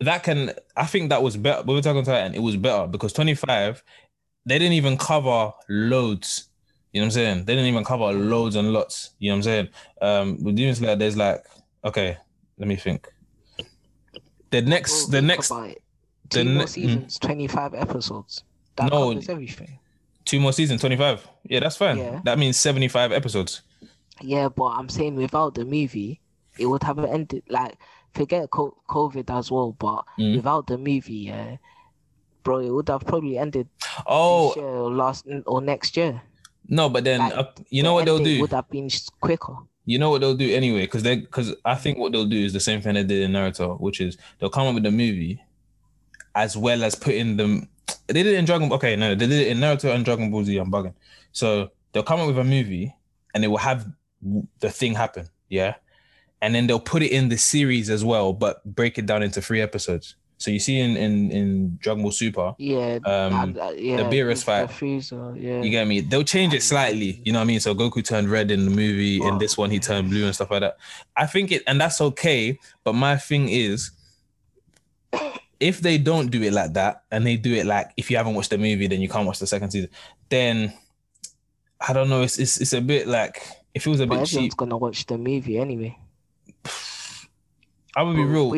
That 0.00 0.22
can 0.22 0.52
I 0.76 0.84
think 0.84 1.08
that 1.08 1.22
was 1.22 1.38
better 1.38 1.62
with 1.62 1.78
Attack 1.78 1.96
on 1.96 2.04
Titan, 2.04 2.34
it 2.34 2.42
was 2.42 2.58
better 2.58 2.86
because 2.86 3.14
25 3.14 3.82
they 4.46 4.58
didn't 4.58 4.74
even 4.74 4.98
cover 4.98 5.52
loads. 5.68 6.48
You 6.94 7.00
know 7.00 7.06
what 7.06 7.08
I'm 7.08 7.10
saying? 7.10 7.44
They 7.44 7.54
didn't 7.56 7.66
even 7.68 7.82
cover 7.84 8.12
loads 8.12 8.54
and 8.54 8.72
lots. 8.72 9.10
You 9.18 9.30
know 9.30 9.34
what 9.34 9.38
I'm 9.38 9.42
saying? 9.42 9.68
Um 10.00 10.44
with 10.44 10.54
Demon 10.56 10.74
Slayer, 10.76 10.94
there's 10.96 11.16
like 11.16 11.44
okay, 11.84 12.16
let 12.56 12.68
me 12.68 12.76
think. 12.76 13.08
The 14.50 14.62
next 14.62 15.06
the 15.08 15.20
next 15.20 15.48
the 15.48 15.74
two 16.30 16.44
ne- 16.44 16.54
more 16.54 16.64
mm. 16.64 16.68
seasons, 16.68 17.18
twenty 17.18 17.48
five 17.48 17.74
episodes. 17.74 18.44
That 18.76 18.90
No. 18.92 19.10
covers 19.10 19.28
everything. 19.28 19.78
two 20.24 20.40
more 20.40 20.52
seasons, 20.52 20.80
25. 20.80 21.28
Yeah, 21.44 21.60
that's 21.60 21.76
fine. 21.76 21.98
Yeah. 21.98 22.20
That 22.24 22.38
means 22.38 22.56
75 22.58 23.12
episodes. 23.12 23.60
Yeah, 24.22 24.48
but 24.48 24.64
I'm 24.78 24.88
saying 24.88 25.16
without 25.16 25.54
the 25.54 25.64
movie, 25.64 26.20
it 26.58 26.66
would 26.66 26.82
have 26.82 26.98
ended 26.98 27.42
like 27.48 27.76
forget 28.14 28.48
COVID 28.50 29.28
as 29.36 29.50
well. 29.50 29.72
But 29.78 30.04
Mm. 30.18 30.36
without 30.36 30.66
the 30.66 30.78
movie, 30.78 31.26
yeah, 31.30 31.56
bro, 32.42 32.58
it 32.60 32.70
would 32.70 32.88
have 32.88 33.04
probably 33.04 33.36
ended 33.38 33.68
Oh 34.06 34.48
this 34.48 34.56
year 34.56 34.66
or 34.66 34.90
last 34.94 35.26
or 35.46 35.60
next 35.60 35.96
year. 35.96 36.22
No, 36.68 36.88
but 36.88 37.04
then 37.04 37.20
Like, 37.20 37.34
uh, 37.34 37.44
you 37.68 37.82
know 37.82 37.94
what 37.94 38.04
they'll 38.04 38.18
do? 38.18 38.40
Would 38.40 38.52
have 38.52 38.68
been 38.70 38.88
quicker. 39.20 39.54
You 39.86 39.98
know 39.98 40.10
what 40.10 40.20
they'll 40.20 40.36
do 40.36 40.50
anyway, 40.54 40.82
because 40.82 41.02
they 41.02 41.16
because 41.16 41.54
I 41.64 41.74
think 41.74 41.98
what 41.98 42.12
they'll 42.12 42.24
do 42.26 42.42
is 42.42 42.52
the 42.52 42.60
same 42.60 42.80
thing 42.80 42.94
they 42.94 43.04
did 43.04 43.22
in 43.22 43.32
Naruto, 43.32 43.78
which 43.80 44.00
is 44.00 44.16
they'll 44.38 44.50
come 44.50 44.66
up 44.66 44.74
with 44.74 44.84
the 44.84 44.90
movie 44.90 45.42
as 46.34 46.56
well 46.56 46.82
as 46.84 46.94
putting 46.94 47.36
them. 47.36 47.68
They 48.06 48.22
did 48.22 48.26
it 48.26 48.34
in 48.34 48.44
Dragon. 48.44 48.72
Okay, 48.72 48.96
no, 48.96 49.14
they 49.14 49.26
did 49.26 49.32
it 49.32 49.48
in 49.48 49.58
Naruto 49.58 49.94
and 49.94 50.04
Dragon 50.04 50.30
Ball 50.30 50.44
Z. 50.44 50.56
I'm 50.56 50.70
bugging. 50.70 50.94
So 51.32 51.70
they'll 51.92 52.02
come 52.02 52.20
up 52.20 52.26
with 52.26 52.38
a 52.38 52.44
movie 52.44 52.94
and 53.34 53.44
they 53.44 53.48
will 53.48 53.58
have 53.58 53.86
the 54.60 54.70
thing 54.70 54.94
happen, 54.94 55.28
yeah, 55.50 55.74
and 56.40 56.54
then 56.54 56.66
they'll 56.66 56.80
put 56.80 57.02
it 57.02 57.12
in 57.12 57.28
the 57.28 57.36
series 57.36 57.90
as 57.90 58.04
well, 58.04 58.32
but 58.32 58.64
break 58.64 58.96
it 58.98 59.04
down 59.04 59.22
into 59.22 59.42
three 59.42 59.60
episodes. 59.60 60.16
So 60.44 60.50
you 60.50 60.58
see 60.58 60.78
in 60.78 60.94
in 60.98 61.30
in 61.30 61.78
Dragon 61.80 62.02
Ball 62.02 62.12
Super, 62.12 62.54
Yeah. 62.58 62.98
Um, 63.06 63.56
uh, 63.58 63.70
yeah. 63.70 63.96
The 63.96 64.02
Beerus 64.02 64.44
fight. 64.44 64.68
Frieza, 64.68 65.34
yeah. 65.40 65.62
you 65.62 65.70
get 65.70 65.86
me? 65.86 66.00
They'll 66.00 66.22
change 66.22 66.52
it 66.52 66.62
slightly. 66.62 67.22
You 67.24 67.32
know 67.32 67.38
what 67.38 67.44
I 67.44 67.46
mean? 67.46 67.60
So 67.60 67.74
Goku 67.74 68.04
turned 68.04 68.28
red 68.28 68.50
in 68.50 68.66
the 68.66 68.70
movie. 68.70 69.22
In 69.24 69.38
this 69.38 69.56
one, 69.56 69.70
he 69.70 69.78
turned 69.78 70.10
blue 70.10 70.26
and 70.26 70.34
stuff 70.34 70.50
like 70.50 70.60
that. 70.60 70.76
I 71.16 71.24
think 71.24 71.50
it, 71.50 71.62
and 71.66 71.80
that's 71.80 71.98
okay. 72.02 72.58
But 72.84 72.92
my 72.92 73.16
thing 73.16 73.48
is, 73.48 73.92
if 75.60 75.80
they 75.80 75.96
don't 75.96 76.30
do 76.30 76.42
it 76.42 76.52
like 76.52 76.74
that, 76.74 77.04
and 77.10 77.26
they 77.26 77.38
do 77.38 77.54
it 77.54 77.64
like 77.64 77.92
if 77.96 78.10
you 78.10 78.18
haven't 78.18 78.34
watched 78.34 78.50
the 78.50 78.58
movie, 78.58 78.86
then 78.86 79.00
you 79.00 79.08
can't 79.08 79.26
watch 79.26 79.38
the 79.38 79.46
second 79.46 79.70
season. 79.70 79.88
Then 80.28 80.74
I 81.80 81.94
don't 81.94 82.10
know. 82.10 82.20
It's 82.20 82.38
it's, 82.38 82.60
it's 82.60 82.74
a 82.74 82.82
bit 82.82 83.08
like 83.08 83.40
it 83.72 83.80
feels 83.80 83.98
a 84.00 84.06
but 84.06 84.16
bit 84.16 84.28
everyone's 84.28 84.52
cheap. 84.52 84.56
gonna 84.58 84.76
watch 84.76 85.06
the 85.06 85.16
movie 85.16 85.56
anyway. 85.56 85.96
I 87.96 88.02
would 88.02 88.16
be 88.16 88.24
real. 88.24 88.52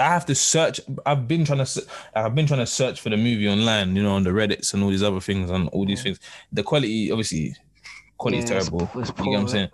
I 0.00 0.04
have 0.04 0.26
to 0.26 0.34
search. 0.34 0.80
I've 1.06 1.28
been 1.28 1.44
trying 1.44 1.64
to. 1.64 1.86
I've 2.14 2.34
been 2.34 2.46
trying 2.46 2.60
to 2.60 2.66
search 2.66 3.00
for 3.00 3.08
the 3.10 3.16
movie 3.16 3.48
online. 3.48 3.94
You 3.94 4.02
know, 4.02 4.14
on 4.14 4.24
the 4.24 4.30
Reddits 4.30 4.74
and 4.74 4.82
all 4.82 4.90
these 4.90 5.02
other 5.02 5.20
things 5.20 5.48
and 5.50 5.68
all 5.68 5.86
these 5.86 5.98
Yeah. 6.00 6.04
things. 6.04 6.20
The 6.52 6.62
quality, 6.62 7.10
obviously, 7.12 7.54
quality 8.18 8.38
is 8.42 8.50
Yeah, 8.50 8.56
it's- 8.56 8.68
terrible. 8.68 8.90
it's 9.00 9.10
You 9.10 9.14
get 9.16 9.24
what 9.30 9.38
I'm 9.40 9.48
saying? 9.48 9.68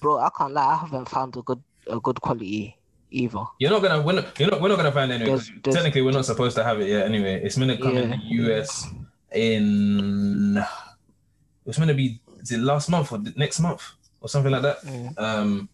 Bro, 0.00 0.18
I 0.18 0.28
can't 0.36 0.52
lie. 0.52 0.66
I 0.66 0.76
haven't 0.76 1.08
found 1.08 1.36
a 1.36 1.42
good 1.42 1.62
a 1.88 1.98
good 2.00 2.20
quality 2.20 2.76
either. 3.10 3.44
You're 3.58 3.70
not 3.70 3.82
gonna. 3.82 4.02
We're 4.02 4.12
not, 4.12 4.38
you're 4.38 4.50
not. 4.50 4.60
We're 4.60 4.68
not 4.68 4.76
gonna 4.76 4.92
find 4.92 5.10
it 5.10 5.14
anyway. 5.16 5.30
There's- 5.30 5.50
there's- 5.62 5.74
technically, 5.76 6.02
we're 6.02 6.12
not 6.12 6.26
supposed 6.26 6.54
to 6.56 6.64
have 6.64 6.80
it 6.80 6.88
yet. 6.88 7.06
Anyway, 7.06 7.40
it's 7.42 7.56
gonna 7.56 7.78
come 7.78 7.96
in 7.96 8.10
the 8.10 8.18
US 8.42 8.86
in. 9.32 10.62
It's 11.66 11.78
gonna 11.78 11.94
be. 11.94 12.20
Is 12.42 12.52
it 12.52 12.60
last 12.60 12.88
month 12.90 13.10
or 13.12 13.18
the 13.18 13.32
next 13.36 13.60
month 13.60 13.82
or 14.20 14.28
something 14.28 14.52
like 14.52 14.62
that? 14.62 14.82
Mm. 14.84 15.18
Um, 15.18 15.68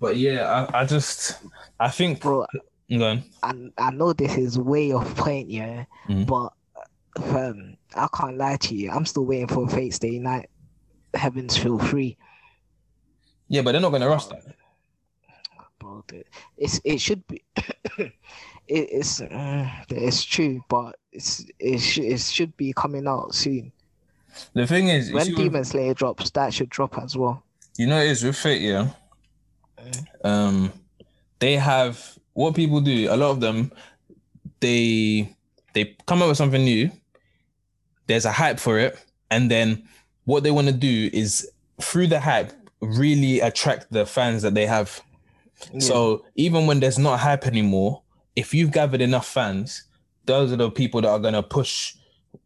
but 0.00 0.16
yeah, 0.16 0.66
I, 0.72 0.80
I 0.80 0.84
just. 0.86 1.38
I 1.80 1.88
think. 1.90 2.20
Bro, 2.20 2.46
Go 2.90 3.08
on. 3.08 3.22
I 3.42 3.70
I 3.78 3.90
know 3.90 4.12
this 4.12 4.36
is 4.36 4.58
way 4.58 4.92
off 4.92 5.14
point, 5.16 5.48
yeah, 5.50 5.84
Mhm. 6.08 6.26
but 6.26 6.52
um, 7.36 7.76
I 7.96 8.06
can't 8.14 8.36
lie 8.36 8.56
to 8.56 8.74
you. 8.74 8.90
I'm 8.90 9.06
still 9.06 9.24
waiting 9.24 9.48
for 9.48 9.68
Fate 9.68 9.94
Stay 9.94 10.18
Night. 10.18 10.48
Heavens 11.14 11.56
feel 11.56 11.78
free, 11.78 12.16
Yeah, 13.48 13.62
but 13.62 13.72
they're 13.72 13.80
not 13.80 13.90
gonna 13.92 14.08
rush 14.08 14.26
that. 14.26 14.42
bro. 15.78 16.04
It's 16.56 16.80
it 16.84 17.00
should 17.00 17.26
be. 17.26 17.42
it, 17.98 18.12
it's 18.68 19.20
uh, 19.20 19.68
it's 19.90 20.24
true, 20.24 20.62
but 20.68 20.96
it's 21.12 21.44
it 21.58 21.78
should 21.78 22.04
it 22.04 22.20
should 22.20 22.56
be 22.56 22.72
coming 22.72 23.06
out 23.06 23.34
soon. 23.34 23.72
The 24.54 24.66
thing 24.66 24.88
is, 24.88 25.12
When 25.12 25.34
Demon 25.34 25.64
Slayer 25.64 25.92
drops, 25.94 26.30
that 26.30 26.54
should 26.54 26.70
drop 26.70 26.96
as 26.98 27.16
well. 27.16 27.42
you 27.76 27.86
know, 27.86 27.98
it 28.00 28.10
is 28.10 28.22
with 28.24 28.36
Fate, 28.36 28.62
yeah. 28.62 28.88
Um, 30.24 30.72
they 31.38 31.56
have 31.56 32.18
what 32.34 32.54
people 32.54 32.80
do. 32.80 33.08
A 33.10 33.16
lot 33.16 33.30
of 33.30 33.40
them, 33.40 33.72
they 34.60 35.34
they 35.74 35.96
come 36.06 36.22
up 36.22 36.28
with 36.28 36.36
something 36.36 36.64
new. 36.64 36.90
There's 38.06 38.24
a 38.24 38.32
hype 38.32 38.58
for 38.58 38.78
it, 38.78 38.98
and 39.30 39.50
then 39.50 39.88
what 40.24 40.42
they 40.42 40.50
want 40.50 40.68
to 40.68 40.72
do 40.72 41.10
is 41.12 41.50
through 41.80 42.06
the 42.08 42.20
hype 42.20 42.52
really 42.80 43.40
attract 43.40 43.90
the 43.92 44.06
fans 44.06 44.42
that 44.42 44.54
they 44.54 44.66
have. 44.66 45.00
So 45.78 46.24
even 46.34 46.66
when 46.66 46.80
there's 46.80 46.98
not 46.98 47.20
hype 47.20 47.46
anymore, 47.46 48.02
if 48.34 48.52
you've 48.52 48.72
gathered 48.72 49.00
enough 49.00 49.26
fans, 49.26 49.84
those 50.24 50.52
are 50.52 50.56
the 50.56 50.70
people 50.70 51.00
that 51.02 51.08
are 51.08 51.20
gonna 51.20 51.42
push 51.42 51.94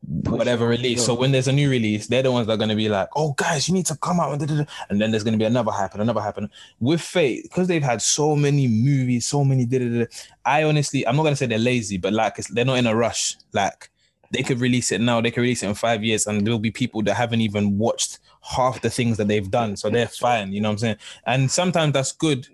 whatever 0.06 0.68
release. 0.68 1.04
So 1.04 1.14
when 1.14 1.32
there's 1.32 1.48
a 1.48 1.52
new 1.52 1.68
release, 1.68 2.06
they're 2.06 2.22
the 2.22 2.30
ones 2.32 2.46
that 2.46 2.54
are 2.54 2.56
gonna 2.56 2.76
be 2.76 2.88
like, 2.88 3.08
"Oh, 3.16 3.32
guys, 3.32 3.68
you 3.68 3.74
need 3.74 3.86
to 3.86 3.96
come 3.96 4.20
out," 4.20 4.40
and, 4.40 5.00
then 5.00 5.10
there's 5.10 5.24
gonna 5.24 5.36
be 5.36 5.44
another 5.44 5.72
happen, 5.72 6.00
another 6.00 6.20
happen 6.20 6.50
with 6.80 7.00
Fate, 7.00 7.42
because 7.42 7.68
they've 7.68 7.82
had 7.82 8.00
so 8.00 8.36
many 8.36 8.68
movies, 8.68 9.26
so 9.26 9.44
many. 9.44 9.64
da-da-da-da, 9.66 10.06
I 10.44 10.62
honestly, 10.64 11.06
I'm 11.06 11.16
not 11.16 11.24
gonna 11.24 11.36
say 11.36 11.46
they're 11.46 11.58
lazy, 11.58 11.98
but 11.98 12.12
like 12.12 12.38
it's, 12.38 12.48
they're 12.48 12.64
not 12.64 12.78
in 12.78 12.86
a 12.86 12.94
rush. 12.94 13.36
Like 13.52 13.90
they 14.32 14.42
could 14.42 14.60
release 14.60 14.92
it 14.92 15.00
now, 15.00 15.20
they 15.20 15.30
could 15.30 15.42
release 15.42 15.62
it 15.62 15.68
in 15.68 15.74
five 15.74 16.04
years, 16.04 16.26
and 16.26 16.46
there'll 16.46 16.58
be 16.58 16.70
people 16.70 17.02
that 17.02 17.14
haven't 17.14 17.40
even 17.40 17.78
watched 17.78 18.18
half 18.42 18.80
the 18.80 18.90
things 18.90 19.16
that 19.16 19.28
they've 19.28 19.50
done, 19.50 19.76
so 19.76 19.90
they're 19.90 20.08
fine. 20.08 20.52
You 20.52 20.60
know 20.60 20.68
what 20.68 20.74
I'm 20.74 20.78
saying? 20.78 20.96
And 21.26 21.50
sometimes 21.50 21.92
that's 21.92 22.12
good 22.12 22.46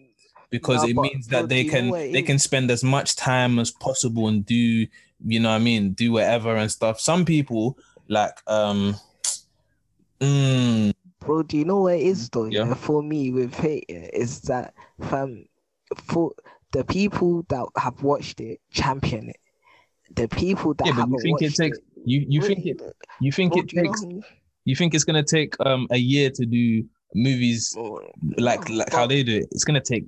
because 0.51 0.83
No, 0.83 0.89
it 0.89 0.97
means 0.97 1.27
that 1.29 1.49
they 1.49 1.65
do 1.65 1.69
you 1.69 1.83
know 1.83 1.93
can 1.93 2.13
they 2.13 2.23
can 2.23 2.39
spend 2.39 2.71
as 2.71 2.85
much 2.85 3.17
time 3.17 3.59
as 3.59 3.71
possible 3.71 4.29
and 4.29 4.45
do 4.47 4.87
you 5.25 5.41
know 5.41 5.51
what 5.51 5.57
I 5.57 5.61
mean, 5.61 5.93
do 5.93 6.13
whatever 6.13 6.57
and 6.57 6.71
stuff. 6.71 7.01
Some 7.01 7.25
people 7.25 7.79
like 8.09 8.39
um 8.47 8.97
mm, 10.21 10.93
Bro, 11.21 11.45
do 11.45 11.57
you 11.57 11.65
know 11.65 11.83
what 11.83 11.95
it 11.95 12.03
is 12.03 12.29
though? 12.31 12.47
Yeah. 12.47 12.67
Yeah. 12.67 12.75
For 12.75 13.03
me 13.03 13.31
with 13.31 13.55
Fate 13.55 13.87
yeah, 13.89 14.09
is 14.13 14.41
that 14.43 14.75
fam 15.01 15.47
for 15.97 16.33
the 16.73 16.85
people 16.85 17.45
that 17.49 17.67
have 17.77 18.03
watched 18.03 18.41
it 18.41 18.61
champion 18.73 19.31
it. 19.31 19.37
The 20.15 20.29
people 20.29 20.75
that 20.75 20.87
yeah, 20.87 20.93
haven't 20.93 21.13
you 21.13 21.37
think 21.39 21.43
it 21.43 21.55
takes 21.55 21.79
you 22.05 22.25
you 22.29 22.43
think 22.43 22.67
it 22.67 22.81
you 23.21 23.33
think 23.33 23.53
bro, 23.53 23.63
it 23.63 23.69
do 23.69 23.77
you 23.77 23.83
know 23.83 23.93
takes 23.93 24.29
you 24.65 24.77
think 24.77 24.95
it's 24.95 25.05
gonna 25.05 25.23
take 25.23 25.55
um 25.61 25.87
a 25.91 25.97
year 25.97 26.31
to 26.31 26.47
do 26.47 26.85
movies 27.15 27.77
like 28.37 28.69
like 28.69 28.93
how 28.93 29.07
they 29.07 29.23
do 29.23 29.39
it? 29.39 29.49
It's 29.53 29.65
gonna 29.65 29.81
take 29.81 30.05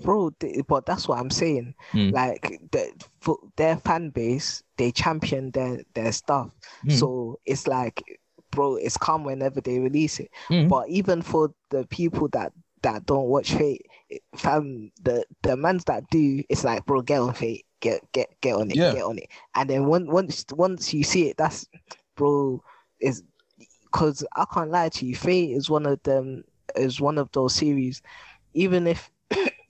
bro 0.00 0.30
but 0.68 0.86
that's 0.86 1.06
what 1.08 1.18
i'm 1.18 1.30
saying 1.30 1.74
Mm. 1.92 2.12
like 2.12 2.60
the, 2.70 2.92
for 3.20 3.38
their 3.56 3.76
fan 3.76 4.10
base 4.10 4.62
they 4.78 4.90
champion 4.90 5.50
their 5.50 5.82
their 5.94 6.12
stuff 6.12 6.50
Mm. 6.84 6.92
so 6.98 7.38
it's 7.44 7.66
like 7.66 8.02
bro 8.50 8.76
it's 8.76 8.96
calm 8.96 9.24
whenever 9.24 9.60
they 9.60 9.78
release 9.78 10.18
it 10.20 10.30
Mm. 10.48 10.68
but 10.68 10.88
even 10.88 11.22
for 11.22 11.52
the 11.70 11.86
people 11.88 12.28
that 12.28 12.52
that 12.82 13.06
don't 13.06 13.28
watch 13.28 13.52
fate 13.54 13.86
fam 14.36 14.90
the 15.02 15.24
the 15.42 15.56
mans 15.56 15.84
that 15.84 16.08
do 16.10 16.42
it's 16.48 16.64
like 16.64 16.84
bro 16.86 17.00
get 17.02 17.20
on 17.20 17.32
fate 17.34 17.64
get 17.80 18.00
get 18.12 18.28
get 18.40 18.54
on 18.56 18.70
it 18.70 18.76
Yeah. 18.76 18.92
get 18.92 19.04
on 19.04 19.18
it 19.18 19.28
and 19.54 19.68
then 19.70 19.86
when, 19.86 20.06
once 20.06 20.44
once 20.52 20.92
you 20.94 21.04
see 21.04 21.28
it 21.28 21.36
that's 21.36 21.66
bro 22.16 22.62
is 23.00 23.22
because 23.84 24.24
i 24.36 24.44
can't 24.52 24.70
lie 24.70 24.88
to 24.88 25.06
you 25.06 25.14
fate 25.14 25.50
is 25.50 25.68
one 25.70 25.86
of 25.86 26.02
them 26.02 26.42
is 26.76 27.00
one 27.00 27.18
of 27.18 27.30
those 27.32 27.54
series 27.54 28.02
even 28.54 28.86
if 28.86 29.10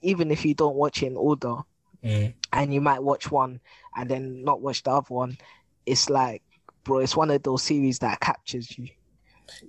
even 0.03 0.29
if 0.31 0.45
you 0.45 0.53
don't 0.53 0.75
watch 0.75 1.01
it 1.03 1.07
in 1.07 1.17
order 1.17 1.55
Mm. 2.03 2.33
and 2.51 2.73
you 2.73 2.81
might 2.81 3.01
watch 3.01 3.31
one 3.31 3.61
and 3.95 4.09
then 4.09 4.43
not 4.43 4.59
watch 4.61 4.83
the 4.83 4.91
other 4.91 5.13
one 5.13 5.37
it's 5.85 6.09
like 6.09 6.41
bro 6.83 6.97
it's 6.99 7.15
one 7.15 7.31
of 7.31 7.41
those 7.43 7.63
series 7.63 7.99
that 7.99 8.19
captures 8.19 8.77
you 8.77 8.87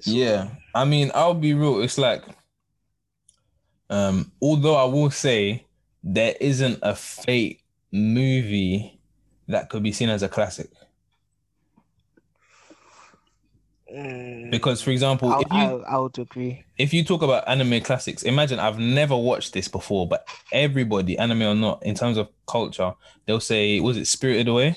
So- 0.01 0.11
Yeah, 0.11 0.49
I 0.75 0.85
mean, 0.85 1.11
I'll 1.15 1.35
be 1.35 1.53
real. 1.55 1.81
It's 1.83 1.99
like, 1.99 2.23
um, 3.91 4.33
although 4.41 4.75
I 4.77 4.85
will 4.85 5.11
say 5.11 5.67
there 6.03 6.35
isn't 6.41 6.79
a 6.83 6.95
Fate 6.95 7.61
movie 7.93 8.99
that 9.49 9.69
could 9.69 9.83
be 9.83 9.93
seen 9.93 10.09
as 10.09 10.23
a 10.23 10.29
classic. 10.29 10.71
Mm, 13.95 14.51
Because, 14.51 14.83
for 14.83 14.91
example, 14.91 15.31
I, 15.33 15.41
if 15.41 15.53
you 15.53 15.85
I, 15.87 15.95
I 15.95 15.99
would 15.99 16.19
agree 16.19 16.65
if 16.77 16.93
you 16.93 17.05
talk 17.05 17.23
about 17.23 17.49
anime 17.49 17.81
classics, 17.81 18.25
imagine 18.25 18.59
I've 18.59 18.79
never 18.79 19.17
watched 19.17 19.53
this 19.53 19.69
before, 19.69 20.09
but 20.09 20.27
everybody, 20.53 21.17
anime 21.19 21.43
or 21.43 21.55
not, 21.55 21.85
in 21.85 21.95
terms 21.95 22.17
of 22.17 22.29
culture, 22.47 22.93
they'll 23.27 23.41
say, 23.41 23.79
was 23.81 23.97
it 23.97 24.07
Spirited 24.07 24.49
Away? 24.49 24.77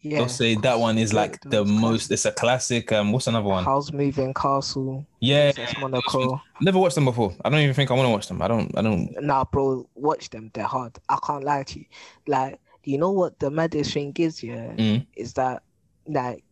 yeah 0.00 0.18
they'll 0.18 0.28
say 0.28 0.54
that 0.54 0.78
one 0.78 0.96
is 0.98 1.12
like 1.12 1.40
the 1.42 1.64
most. 1.64 2.10
It's 2.10 2.24
a 2.24 2.32
classic. 2.32 2.92
Um, 2.92 3.12
what's 3.12 3.26
another 3.26 3.48
one? 3.48 3.64
Howl's 3.64 3.92
Moving 3.92 4.32
Castle 4.34 5.06
Yeah, 5.20 5.50
Mononoke 5.52 6.40
never 6.60 6.78
watched 6.78 6.94
them 6.94 7.04
before. 7.06 7.34
I 7.44 7.50
don't 7.50 7.60
even 7.60 7.74
think 7.74 7.90
I 7.90 7.94
want 7.94 8.06
to 8.06 8.10
watch 8.10 8.28
them. 8.28 8.40
I 8.42 8.48
don't. 8.48 8.76
I 8.76 8.82
don't. 8.82 9.10
nah 9.20 9.44
bro 9.44 9.88
watch 9.94 10.30
them 10.30 10.50
they're 10.54 10.64
hard 10.64 10.96
I 11.08 11.18
can't 11.26 11.42
lie 11.44 11.62
to 11.64 11.78
you 11.80 11.86
like 12.26 12.60
you 12.84 12.98
know 12.98 13.10
what 13.12 13.38
the 13.40 13.50
maddest 13.50 13.92
thing 13.94 14.12
is 14.18 14.42
yeah 14.42 14.72
Mm. 14.76 15.06
is 15.16 15.32
that 15.34 15.62
like 16.06 16.44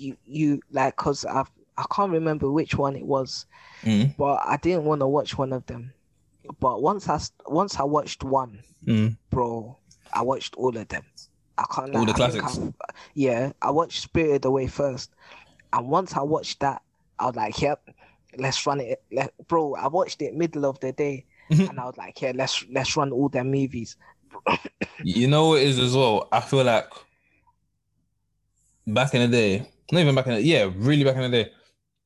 you 0.00 0.16
you 0.26 0.60
like 0.70 0.96
because 0.96 1.24
I 1.24 1.44
I 1.76 1.84
can't 1.94 2.12
remember 2.12 2.50
which 2.50 2.74
one 2.74 2.96
it 2.96 3.04
was 3.06 3.46
Mm, 3.82 4.14
but 4.18 4.40
I 4.44 4.58
didn't 4.58 4.84
want 4.84 5.00
to 5.00 5.06
watch 5.06 5.38
one 5.38 5.54
of 5.54 5.64
them. 5.66 5.92
But 6.58 6.82
once 6.82 7.08
I 7.08 7.18
once 7.46 7.78
I 7.80 7.84
watched 7.84 8.22
one, 8.22 8.62
mm. 8.84 9.16
bro, 9.30 9.78
I 10.12 10.20
watched 10.22 10.54
all 10.56 10.76
of 10.76 10.86
them. 10.88 11.04
I 11.56 11.64
can't. 11.74 11.94
All 11.94 12.00
lie, 12.02 12.06
the 12.06 12.12
classics? 12.12 12.58
I've- 12.58 12.72
Yeah, 13.14 13.52
I 13.62 13.70
watched 13.70 14.02
Spirited 14.02 14.44
Away 14.44 14.66
first, 14.66 15.10
and 15.72 15.88
once 15.88 16.14
I 16.14 16.22
watched 16.22 16.60
that, 16.60 16.82
I 17.18 17.26
was 17.26 17.36
like, 17.36 17.60
"Yep, 17.60 17.88
let's 18.38 18.66
run 18.66 18.80
it." 18.80 19.02
Let, 19.10 19.32
bro, 19.48 19.74
I 19.76 19.88
watched 19.88 20.20
it 20.22 20.34
middle 20.34 20.66
of 20.66 20.78
the 20.80 20.92
day, 20.92 21.24
Mhm. 21.50 21.70
and 21.70 21.80
I 21.80 21.84
was 21.86 21.96
like, 21.96 22.20
"Yeah, 22.20 22.32
let's 22.34 22.64
let's 22.70 22.96
run 22.96 23.12
all 23.12 23.28
them 23.30 23.50
movies." 23.50 23.96
You 25.02 25.26
know 25.28 25.48
what 25.48 25.62
it 25.62 25.68
is 25.68 25.78
as 25.78 25.94
well. 25.96 26.28
I 26.32 26.40
feel 26.40 26.64
like 26.64 26.90
back 28.86 29.14
in 29.14 29.22
the 29.22 29.28
day, 29.28 29.68
not 29.92 30.00
even 30.00 30.14
back 30.14 30.26
in 30.26 30.34
the 30.34 30.42
yeah, 30.42 30.70
really 30.74 31.04
back 31.04 31.16
in 31.16 31.30
the 31.30 31.44
day, 31.44 31.50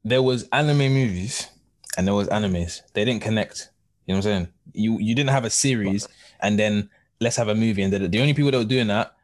there 0.04 0.22
was 0.22 0.48
anime 0.52 0.78
movies 0.78 1.48
and 1.96 2.06
there 2.06 2.14
was 2.14 2.28
animes. 2.28 2.82
They 2.92 3.04
didn't 3.04 3.22
connect. 3.22 3.70
You 4.06 4.14
know 4.14 4.18
what 4.18 4.26
I'm 4.26 4.32
saying? 4.32 4.48
You 4.72 4.98
you 5.00 5.14
didn't 5.14 5.30
have 5.30 5.44
a 5.44 5.50
series 5.50 6.08
and 6.40 6.58
then 6.58 6.90
let's 7.20 7.36
have 7.36 7.48
a 7.48 7.54
movie 7.54 7.82
and 7.82 7.92
the, 7.92 8.08
the 8.08 8.20
only 8.20 8.34
people 8.34 8.50
that 8.50 8.58
were 8.58 8.64
doing 8.64 8.88
that, 8.88 9.14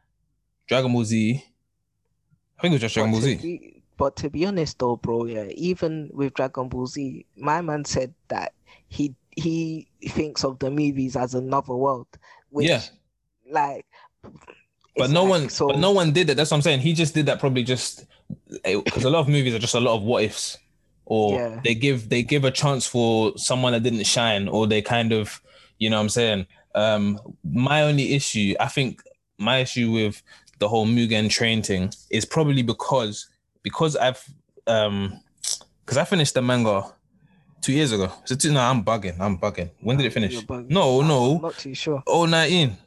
Dragon 0.67 0.91
Ball 0.93 1.03
Z. 1.03 1.43
I 2.57 2.61
think 2.61 2.71
it 2.71 2.75
was 2.75 2.81
just 2.81 2.95
Dragon 2.95 3.11
But 3.11 3.17
Ball 3.17 3.21
Z. 3.21 3.35
be- 3.37 3.83
but 3.97 4.15
to 4.15 4.29
be 4.31 4.45
honest, 4.47 4.79
though, 4.79 4.95
bro, 4.95 5.25
yeah, 5.25 5.43
even 5.53 6.09
with 6.13 6.33
Dragon 6.33 6.67
Ball 6.69 6.87
Z, 6.87 7.23
my 7.37 7.61
man 7.61 7.85
said 7.85 8.13
that 8.29 8.53
he 8.87 9.13
he 9.35 9.87
thinks 10.09 10.43
of 10.43 10.57
the 10.59 10.71
movies 10.71 11.15
as 11.15 11.35
another 11.35 11.75
world, 11.75 12.07
which, 12.49 12.67
Yeah. 12.67 12.81
like, 13.51 13.85
But 14.95 15.05
it's 15.05 15.13
no 15.13 15.23
like- 15.23 15.29
one, 15.29 15.49
So 15.49 15.67
but 15.67 15.79
no 15.79 15.91
one 15.91 16.11
did 16.11 16.29
it. 16.29 16.35
That's 16.37 16.51
what 16.51 16.57
I'm 16.57 16.61
saying. 16.61 16.79
He 16.81 16.93
just 16.93 17.13
did 17.13 17.25
that 17.27 17.39
probably 17.39 17.63
just 17.63 18.05
because 18.63 19.03
a 19.03 19.09
lot 19.09 19.19
of 19.19 19.27
movies 19.29 19.53
are 19.53 19.59
just 19.59 19.75
a 19.75 19.79
lot 19.79 19.95
of 19.95 20.03
what 20.03 20.23
ifs, 20.23 20.57
or 21.05 21.33
Yeah. 21.39 21.61
they 21.63 21.75
give 21.75 22.09
they 22.09 22.23
give 22.23 22.43
a 22.45 22.51
chance 22.51 22.85
for 22.87 23.33
someone 23.37 23.73
that 23.73 23.83
didn't 23.83 24.03
shine, 24.05 24.47
or 24.47 24.67
they 24.67 24.81
kind 24.81 25.11
of, 25.13 25.41
you 25.79 25.89
know, 25.89 25.97
what 25.97 26.03
I'm 26.03 26.09
saying. 26.09 26.45
Um, 26.75 27.19
my 27.43 27.83
only 27.83 28.13
issue, 28.13 28.55
I 28.59 28.67
think, 28.67 29.01
my 29.37 29.57
issue 29.59 29.91
with 29.91 30.21
the 30.59 30.67
whole 30.69 30.85
Mugen 30.85 31.29
train 31.29 31.61
thing 31.63 31.91
is 32.09 32.23
probably 32.25 32.61
because 32.61 33.27
because 33.63 33.95
I've 33.95 34.23
um 34.67 35.19
because 35.85 35.97
I 35.97 36.05
finished 36.05 36.33
the 36.35 36.41
manga 36.41 36.83
two 37.61 37.73
years 37.73 37.91
ago. 37.91 38.11
So 38.25 38.35
two, 38.35 38.51
no, 38.51 38.59
I'm 38.61 38.83
bugging. 38.83 39.19
I'm 39.19 39.37
bugging. 39.37 39.69
When 39.81 39.97
did 39.97 40.05
it 40.05 40.13
finish? 40.13 40.33
You're. 40.33 40.61
No, 40.69 41.01
I'm 41.01 41.07
no. 41.07 41.37
not 41.39 41.57
too 41.57 41.73
sure. 41.73 42.01
Oh, 42.07 42.25
19. 42.25 42.77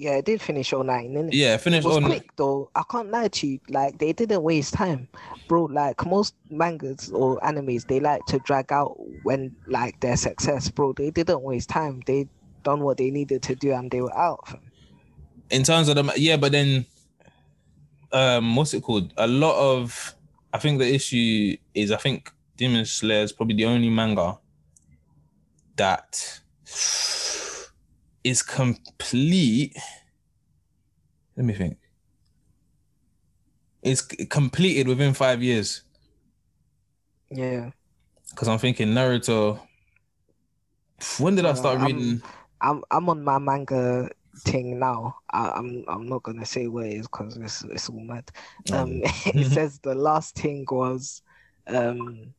Yeah, 0.00 0.12
it 0.16 0.24
did 0.24 0.40
finish 0.40 0.72
all 0.72 0.82
09, 0.82 1.12
didn't 1.12 1.28
it? 1.28 1.34
Yeah, 1.34 1.54
It 1.56 1.60
finished. 1.60 1.86
was 1.86 1.98
Oh, 1.98 2.00
quick 2.00 2.30
though. 2.36 2.70
I 2.74 2.82
can't 2.90 3.10
lie 3.10 3.28
to 3.28 3.46
you. 3.46 3.60
Like 3.68 3.98
they 3.98 4.14
didn't 4.14 4.42
waste 4.42 4.72
time, 4.72 5.08
bro. 5.46 5.64
Like 5.64 6.06
most 6.06 6.34
mangas 6.48 7.10
or 7.12 7.38
animes, 7.40 7.86
they 7.86 8.00
like 8.00 8.24
to 8.26 8.38
drag 8.38 8.72
out 8.72 8.96
when 9.24 9.54
like 9.66 10.00
their 10.00 10.16
success, 10.16 10.70
bro. 10.70 10.94
They 10.94 11.10
didn't 11.10 11.42
waste 11.42 11.68
time. 11.68 12.00
They 12.06 12.28
done 12.62 12.80
what 12.80 12.96
they 12.96 13.10
needed 13.10 13.42
to 13.42 13.54
do 13.54 13.72
and 13.72 13.90
they 13.90 14.00
were 14.00 14.16
out. 14.16 14.48
in 15.50 15.64
terms 15.64 15.88
of 15.90 15.96
the 15.96 16.12
yeah, 16.16 16.38
but 16.38 16.52
then 16.52 16.86
um 18.12 18.56
what's 18.56 18.72
it 18.72 18.82
called? 18.82 19.12
A 19.18 19.26
lot 19.26 19.56
of 19.60 20.14
I 20.54 20.58
think 20.58 20.78
the 20.78 20.88
issue 20.94 21.56
is 21.74 21.92
I 21.92 21.96
think 21.98 22.32
Demon 22.56 22.86
Slayer 22.86 23.22
is 23.22 23.32
probably 23.32 23.56
the 23.56 23.66
only 23.66 23.90
manga 23.90 24.38
that 25.76 26.40
is 28.24 28.42
complete. 28.42 29.76
Let 31.40 31.46
me 31.46 31.54
think. 31.54 31.78
It's 33.82 34.02
completed 34.02 34.86
within 34.86 35.14
five 35.14 35.42
years. 35.42 35.84
Yeah. 37.30 37.70
Because 38.28 38.46
I'm 38.46 38.58
thinking 38.58 38.88
Naruto. 38.88 39.58
When 41.18 41.36
did 41.36 41.46
I 41.46 41.52
Uh, 41.52 41.54
start 41.54 41.78
I'm- 41.78 41.86
reading? 41.86 42.22
I'm 42.60 42.84
I'm 42.90 43.08
on 43.08 43.24
my 43.24 43.38
manga 43.38 44.10
thing 44.44 44.78
now. 44.78 45.16
I, 45.30 45.48
I'm 45.52 45.82
I'm 45.88 46.06
not 46.10 46.24
gonna 46.24 46.44
say 46.44 46.66
where 46.66 46.84
it 46.84 46.92
is 46.98 47.06
because 47.06 47.38
it's 47.38 47.64
it's 47.64 47.88
all 47.88 48.00
mad. 48.00 48.30
Um, 48.70 49.00
it 49.34 49.50
says 49.54 49.78
the 49.78 49.94
last 49.94 50.34
thing 50.34 50.66
was, 50.70 51.22
um, 51.68 52.34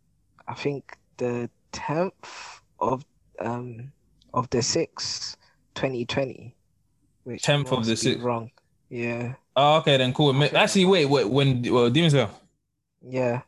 I 0.47 0.53
think 0.53 0.95
the 1.17 1.49
tenth 1.71 2.61
of 2.79 3.03
um 3.39 3.91
of 4.35 4.47
the 4.51 4.61
sixth, 4.61 5.37
2020. 5.73 6.55
Which 7.23 7.43
10th 7.43 7.71
of 7.71 7.85
the 7.85 7.93
6th. 7.93 8.23
Wrong. 8.23 8.49
Yeah. 8.91 9.35
Oh, 9.55 9.77
okay, 9.77 9.95
then 9.97 10.13
cool. 10.13 10.43
Actually, 10.43 10.85
wait, 10.85 11.05
wait. 11.05 11.27
When 11.29 11.63
well, 11.71 11.89
Demon 11.89 12.09
Slayer. 12.11 12.29
Yeah. 13.01 13.41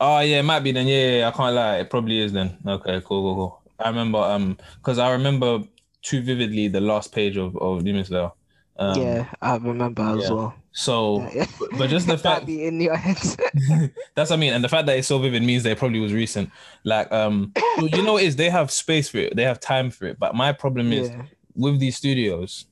Oh 0.00 0.20
yeah, 0.20 0.40
it 0.40 0.42
might 0.42 0.60
be 0.60 0.72
then. 0.72 0.86
Yeah, 0.88 0.96
yeah, 0.96 1.18
yeah, 1.18 1.28
I 1.28 1.30
can't 1.32 1.54
lie. 1.54 1.76
It 1.78 1.90
probably 1.90 2.20
is 2.20 2.32
then. 2.32 2.56
Okay, 2.66 3.00
cool, 3.04 3.22
cool, 3.22 3.34
cool. 3.34 3.62
I 3.78 3.88
remember 3.90 4.18
um 4.18 4.56
because 4.78 4.98
I 4.98 5.12
remember 5.12 5.60
too 6.02 6.22
vividly 6.22 6.68
the 6.68 6.80
last 6.80 7.12
page 7.12 7.36
of 7.36 7.56
of 7.58 7.84
Demon 7.84 8.04
Slayer. 8.04 8.30
Um, 8.78 9.00
yeah, 9.00 9.26
I 9.40 9.56
remember 9.56 10.02
as 10.02 10.24
yeah. 10.24 10.30
well. 10.32 10.54
So, 10.72 11.20
Yeah, 11.20 11.30
yeah. 11.34 11.46
but- 11.58 11.78
but 11.78 11.90
just 11.90 12.06
the 12.12 12.18
fact 12.18 12.46
be 12.46 12.64
in 12.66 12.80
your 12.80 12.96
head. 12.96 13.16
that's 14.14 14.30
what 14.30 14.32
I 14.32 14.36
mean, 14.36 14.52
and 14.54 14.62
the 14.64 14.68
fact 14.68 14.86
that 14.86 14.98
it's 14.98 15.08
so 15.08 15.18
vivid 15.18 15.42
means 15.42 15.62
that 15.62 15.72
it 15.72 15.78
probably 15.78 16.00
was 16.00 16.12
recent. 16.12 16.50
Like 16.84 17.10
um, 17.12 17.52
you 17.78 18.02
know 18.02 18.18
is 18.18 18.36
they 18.36 18.50
have 18.50 18.70
space 18.70 19.08
for 19.10 19.18
it, 19.18 19.36
they 19.36 19.44
have 19.44 19.60
time 19.60 19.90
for 19.90 20.06
it. 20.06 20.18
But 20.18 20.34
my 20.34 20.52
problem 20.52 20.92
is 20.92 21.10
with 21.54 21.80
these 21.80 21.96
studios, 21.96 22.66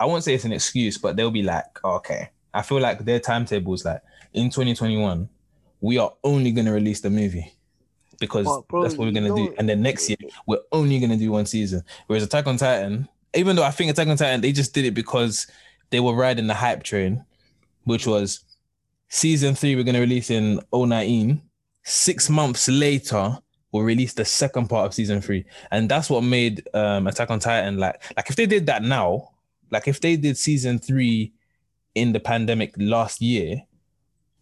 I 0.00 0.06
won't 0.06 0.24
say 0.24 0.34
it's 0.34 0.44
an 0.44 0.52
excuse, 0.52 0.98
but 0.98 1.16
they'll 1.16 1.30
be 1.30 1.42
like, 1.42 1.82
okay, 1.84 2.30
I 2.52 2.62
feel 2.62 2.80
like 2.80 3.04
their 3.04 3.20
timetable 3.20 3.74
is 3.74 3.84
like 3.84 4.02
in 4.32 4.50
2021, 4.50 5.28
we 5.80 5.98
are 5.98 6.12
only 6.24 6.50
gonna 6.50 6.72
release 6.72 7.00
the 7.00 7.10
movie 7.10 7.52
because 8.18 8.46
But, 8.46 8.68
bro, 8.68 8.82
that's 8.82 8.96
what 8.96 9.06
we're 9.06 9.12
gonna 9.12 9.34
do, 9.34 9.54
and 9.58 9.68
then 9.68 9.82
next 9.82 10.08
year 10.08 10.16
we're 10.46 10.62
only 10.72 10.98
gonna 10.98 11.16
do 11.16 11.30
one 11.30 11.46
season. 11.46 11.82
Whereas 12.06 12.22
Attack 12.22 12.46
on 12.46 12.56
Titan, 12.56 13.08
even 13.34 13.56
though 13.56 13.62
I 13.62 13.70
think 13.70 13.90
Attack 13.90 14.08
on 14.08 14.16
Titan, 14.16 14.40
they 14.40 14.52
just 14.52 14.72
did 14.74 14.84
it 14.84 14.94
because 14.94 15.46
they 15.90 16.00
were 16.00 16.14
riding 16.14 16.46
the 16.46 16.54
hype 16.54 16.82
train, 16.82 17.24
which 17.84 18.06
was 18.06 18.44
season 19.08 19.54
three 19.54 19.76
we're 19.76 19.84
gonna 19.84 20.00
release 20.00 20.30
in 20.30 20.60
019. 20.72 21.42
Six 21.82 22.30
months 22.30 22.68
later, 22.68 23.38
we'll 23.72 23.82
release 23.82 24.14
the 24.14 24.24
second 24.24 24.68
part 24.68 24.86
of 24.86 24.94
season 24.94 25.20
three, 25.20 25.44
and 25.70 25.88
that's 25.88 26.08
what 26.08 26.22
made 26.22 26.66
um 26.74 27.06
Attack 27.06 27.30
on 27.30 27.40
Titan 27.40 27.78
like 27.78 28.02
like 28.16 28.30
if 28.30 28.36
they 28.36 28.46
did 28.46 28.66
that 28.66 28.82
now, 28.82 29.30
like 29.70 29.88
if 29.88 30.00
they 30.00 30.16
did 30.16 30.36
season 30.36 30.78
three 30.78 31.32
in 31.94 32.12
the 32.12 32.20
pandemic 32.20 32.74
last 32.78 33.20
year, 33.20 33.62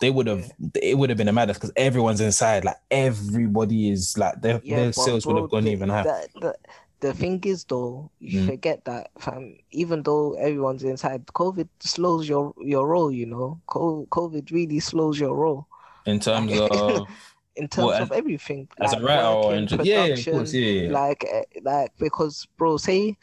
they 0.00 0.10
would 0.10 0.26
have 0.26 0.50
it 0.82 0.98
would 0.98 1.10
have 1.10 1.16
been 1.16 1.28
a 1.28 1.32
madness 1.32 1.58
because 1.58 1.72
everyone's 1.76 2.20
inside, 2.20 2.64
like 2.64 2.76
everybody 2.90 3.90
is 3.90 4.16
like 4.18 4.40
their 4.42 4.60
Yeah, 4.64 4.76
their 4.76 4.92
sales 4.92 5.26
would 5.26 5.36
have 5.36 5.50
gone 5.50 5.64
the, 5.64 5.72
even 5.72 5.88
higher. 5.88 6.04
The, 6.04 6.40
the, 6.40 6.54
the 7.00 7.12
thing 7.14 7.40
is, 7.44 7.64
though, 7.64 8.10
you 8.20 8.40
Mm. 8.40 8.46
forget 8.46 8.84
that, 8.84 9.10
fam. 9.18 9.56
Even 9.70 10.02
though 10.02 10.34
everyone's 10.34 10.82
inside, 10.84 11.26
COVID 11.26 11.68
slows 11.80 12.28
your 12.28 12.54
your 12.60 12.86
roll. 12.86 13.12
You 13.12 13.26
know, 13.26 13.60
COVID 13.68 14.50
really 14.50 14.80
slows 14.80 15.18
your 15.20 15.36
role 15.36 15.66
in 16.06 16.18
terms 16.20 16.52
of 16.58 17.08
in 17.56 17.68
terms 17.68 17.86
Well, 17.86 18.02
of 18.02 18.12
everything. 18.12 18.68
as 18.80 18.92
a 18.92 18.96
like 18.96 19.04
writer 19.04 19.26
or 19.26 19.54
in, 19.54 19.68
yeah, 19.82 20.04
yeah, 20.06 20.14
of 20.14 20.24
course, 20.30 20.54
yeah, 20.54 20.70
yeah. 20.82 20.92
like 20.92 21.24
eh, 21.30 21.42
like 21.62 21.92
because 21.98 22.46
bro 22.56 22.76
say 22.76 23.16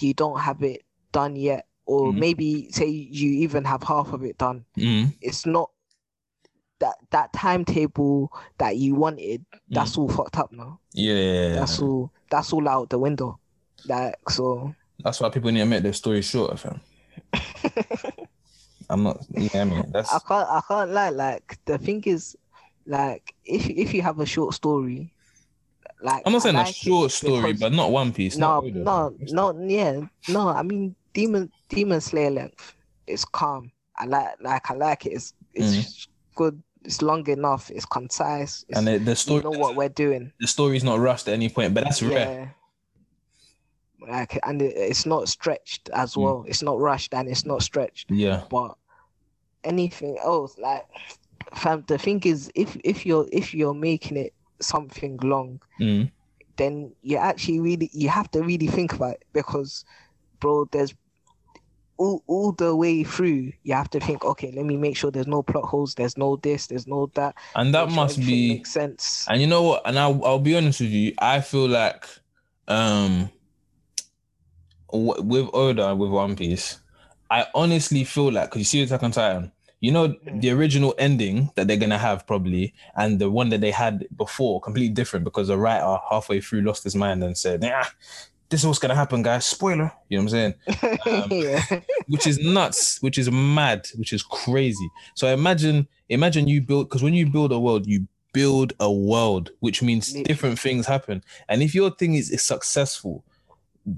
you 0.00 0.14
don't 0.14 0.40
have 0.40 0.62
it 0.62 0.82
done 1.14 1.36
yet 1.36 1.66
or 1.86 2.12
Mhm. 2.12 2.18
maybe 2.18 2.48
say 2.72 2.86
you 2.88 3.30
even 3.44 3.64
have 3.64 3.82
half 3.82 4.12
of 4.12 4.22
it 4.24 4.36
done 4.36 4.64
Mm, 4.76 5.14
it's 5.22 5.46
not 5.46 5.70
that 6.80 6.96
that 7.10 7.32
timetable 7.32 8.32
that 8.58 8.76
you 8.76 8.94
wanted 8.96 9.44
that's 9.70 9.96
all 9.96 10.08
fucked 10.08 10.36
up 10.38 10.50
now 10.52 10.80
yeah, 10.92 11.54
that's 11.54 11.78
all 11.80 12.10
that's 12.30 12.52
all 12.52 12.68
out 12.68 12.90
the 12.90 12.98
window 12.98 13.38
like 13.86 14.18
so 14.28 14.74
That's 15.04 15.20
why 15.20 15.28
people 15.30 15.50
need 15.52 15.60
to 15.60 15.66
make 15.66 15.82
their 15.82 15.92
story 15.92 16.22
shorter, 16.22 16.56
fam. 16.56 16.80
I'm 18.90 19.02
not. 19.02 19.18
Yeah, 19.30 19.62
I 19.62 19.64
mean 19.64 19.90
that's 19.92 20.12
i 20.12 20.18
can't 20.28 20.48
i 20.48 20.60
can't 20.68 20.90
lie 20.90 21.10
like 21.10 21.58
the 21.64 21.78
thing 21.78 22.02
is 22.04 22.36
like 22.86 23.34
if 23.44 23.68
if 23.70 23.94
you 23.94 24.02
have 24.02 24.20
a 24.20 24.26
short 24.26 24.54
story 24.54 25.12
like 26.02 26.22
I'm 26.26 26.32
not 26.32 26.42
saying 26.42 26.56
a 26.56 26.58
like 26.58 26.68
it 26.70 26.74
short 26.88 27.10
story, 27.10 27.52
because- 27.52 27.60
but 27.60 27.72
not 27.72 27.90
One 27.90 28.12
Piece. 28.12 28.36
no, 28.36 28.60
no, 28.60 29.14
no, 29.38 29.44
yeah, 29.66 30.00
no. 30.28 30.48
I 30.48 30.62
mean, 30.62 30.94
Demon 31.14 31.50
Demon 31.68 32.00
Slayer 32.00 32.30
length 32.30 32.74
is 33.06 33.24
calm. 33.24 33.70
I 33.96 34.06
like, 34.06 34.34
like, 34.42 34.70
I 34.70 34.74
like 34.74 35.06
it. 35.06 35.12
It's, 35.12 35.34
it's 35.54 36.08
good. 36.34 36.60
It's 36.84 37.00
long 37.00 37.26
enough. 37.28 37.70
It's 37.70 37.86
concise. 37.86 38.64
It's, 38.68 38.78
Mm. 38.78 38.78
and 38.78 38.86
the, 38.88 39.04
the 39.04 39.10
you 39.12 39.14
story, 39.16 39.42
know 39.42 39.50
what 39.52 39.76
we're 39.76 39.88
doing. 39.88 40.32
the 40.40 40.46
story's 40.48 40.84
not 40.84 40.98
rushed 40.98 41.28
at 41.28 41.34
any 41.34 41.48
point, 41.48 41.72
but 41.74 41.84
that's 41.84 42.02
rare. 42.02 42.52
Yeah. 44.02 44.08
Like, 44.10 44.38
and 44.44 44.60
it, 44.60 44.74
it's 44.76 45.06
not 45.06 45.28
stretched 45.28 45.88
as 45.90 46.14
Mm. 46.14 46.22
well. 46.22 46.44
It's 46.48 46.62
not 46.62 46.78
rushed 46.78 47.14
and 47.14 47.28
it's 47.28 47.46
not 47.46 47.62
stretched. 47.62 48.10
Yeah, 48.10 48.42
But 48.50 48.74
anything 49.62 50.18
else, 50.22 50.58
like, 50.58 50.84
fam, 51.54 51.84
the 51.86 51.96
thing 51.98 52.20
is, 52.24 52.50
if 52.54 52.76
if 52.84 53.06
you're 53.06 53.26
if 53.32 53.54
you're 53.54 53.74
making 53.74 54.16
it 54.16 54.34
something 54.60 55.16
long, 55.22 55.60
mm, 55.80 56.10
then 56.56 56.94
you 57.02 57.16
actually 57.16 57.60
really 57.60 57.90
you 57.92 58.08
have 58.08 58.30
to 58.32 58.42
really 58.42 58.66
think 58.66 58.92
about 58.92 59.14
it 59.14 59.24
because 59.32 59.84
bro 60.40 60.66
there's 60.72 60.94
all, 61.96 62.22
all 62.26 62.52
the 62.52 62.74
way 62.74 63.04
through 63.04 63.52
you 63.62 63.74
have 63.74 63.90
to 63.90 64.00
think 64.00 64.24
okay 64.24 64.50
let 64.54 64.64
me 64.64 64.76
make 64.76 64.96
sure 64.96 65.10
there's 65.10 65.26
no 65.26 65.42
plot 65.42 65.64
holes 65.64 65.94
there's 65.94 66.16
no 66.18 66.36
this 66.36 66.66
there's 66.66 66.86
no 66.86 67.10
that 67.14 67.34
and 67.54 67.74
that 67.74 67.86
make 67.88 67.96
must 67.96 68.18
everything 68.18 68.26
be. 68.26 68.48
makes 68.48 68.70
sense 68.72 69.26
And 69.28 69.40
you 69.40 69.46
know 69.46 69.62
what? 69.62 69.82
And 69.86 69.98
I'll, 69.98 70.24
I'll 70.24 70.38
be 70.38 70.56
honest 70.56 70.80
with 70.80 70.90
you. 70.90 71.14
I 71.18 71.40
feel 71.40 71.68
like, 71.68 72.06
um, 72.68 73.30
with 74.92 75.48
Oda 75.52 75.94
with 75.94 76.10
One 76.10 76.36
Piece, 76.36 76.78
I 77.30 77.46
honestly 77.54 78.04
feel 78.04 78.30
like 78.32 78.50
because 78.50 78.60
you 78.60 78.64
see 78.64 78.82
Attack 78.82 79.02
on 79.02 79.10
Titan, 79.12 79.52
you 79.80 79.92
know 79.92 80.08
Mm. 80.08 80.40
the 80.40 80.50
original 80.50 80.94
ending 80.98 81.50
that 81.56 81.66
they're 81.68 81.76
gonna 81.76 81.98
have 81.98 82.26
probably, 82.26 82.74
and 82.96 83.18
the 83.18 83.30
one 83.30 83.48
that 83.50 83.60
they 83.60 83.70
had 83.70 84.06
before 84.16 84.60
completely 84.60 84.92
different 84.94 85.24
because 85.24 85.48
the 85.48 85.58
writer 85.58 85.98
halfway 86.10 86.40
through 86.40 86.62
lost 86.62 86.84
his 86.84 86.94
mind 86.94 87.22
and 87.24 87.36
said, 87.36 87.62
"Yeah, 87.62 87.84
this 88.48 88.60
is 88.60 88.66
what's 88.66 88.78
gonna 88.78 88.94
happen, 88.94 89.22
guys." 89.22 89.46
Spoiler. 89.46 89.92
You 90.08 90.18
know 90.18 90.24
what 90.24 90.34
I'm 90.34 90.54
saying? 90.54 90.54
Um, 91.06 91.28
yeah 91.30 91.80
which 92.08 92.26
is 92.26 92.38
nuts, 92.38 93.00
which 93.02 93.18
is 93.18 93.30
mad, 93.30 93.86
which 93.96 94.12
is 94.12 94.22
crazy. 94.22 94.90
So 95.14 95.28
imagine, 95.28 95.88
imagine 96.08 96.48
you 96.48 96.60
build 96.60 96.88
because 96.88 97.02
when 97.02 97.14
you 97.14 97.26
build 97.26 97.52
a 97.52 97.58
world, 97.58 97.86
you 97.86 98.06
build 98.32 98.72
a 98.80 98.90
world, 98.92 99.50
which 99.60 99.82
means 99.82 100.12
different 100.12 100.58
things 100.58 100.86
happen. 100.86 101.22
And 101.48 101.62
if 101.62 101.74
your 101.74 101.90
thing 101.90 102.14
is, 102.14 102.30
is 102.30 102.42
successful, 102.42 103.24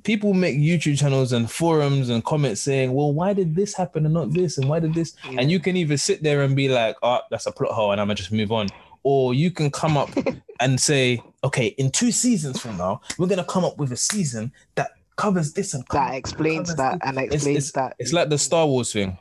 people 0.05 0.35
make 0.35 0.57
YouTube 0.57 0.99
channels 0.99 1.33
and 1.33 1.51
forums 1.51 2.09
and 2.09 2.25
comments 2.25 2.61
saying, 2.61 2.93
"Well, 2.93 3.13
why 3.13 3.33
did 3.33 3.55
this 3.55 3.75
happen 3.75 4.05
and 4.05 4.15
not 4.15 4.33
this, 4.33 4.59
and 4.59 4.69
why 4.69 4.81
did 4.81 4.95
this?" 4.95 5.15
And 5.25 5.51
you 5.51 5.61
can 5.61 5.77
either 5.77 5.97
sit 5.97 6.23
there 6.23 6.43
and 6.43 6.55
be 6.55 6.69
like, 6.69 6.97
"Oh, 7.03 7.21
that's 7.31 7.47
a 7.47 7.53
plot 7.53 7.73
hole," 7.73 7.93
and 7.93 8.01
I'm 8.01 8.09
gonna 8.09 8.17
just 8.17 8.33
move 8.33 8.53
on, 8.53 8.69
or 9.09 9.35
you 9.35 9.53
can 9.53 9.71
come 9.71 9.97
up 9.97 10.11
and 10.61 10.81
say, 10.81 11.23
"Okay, 11.45 11.69
in 11.79 11.91
two 11.93 12.11
seasons 12.11 12.61
from 12.61 12.77
now, 12.77 13.01
we're 13.19 13.29
gonna 13.29 13.45
come 13.45 13.65
up 13.65 13.79
with 13.79 13.93
a 13.93 13.97
season 13.97 14.53
that 14.75 14.91
covers 15.15 15.53
this 15.53 15.75
and 15.75 15.85
that 15.93 16.15
explains 16.15 16.75
that 16.75 16.95
this." 16.95 17.09
and 17.09 17.17
It's- 17.19 17.35
explains 17.35 17.57
it's- 17.69 17.73
that 17.73 17.95
it's 18.01 18.13
like 18.13 18.29
the 18.31 18.39
Star 18.39 18.67
Wars 18.67 18.93
thing. 18.93 19.17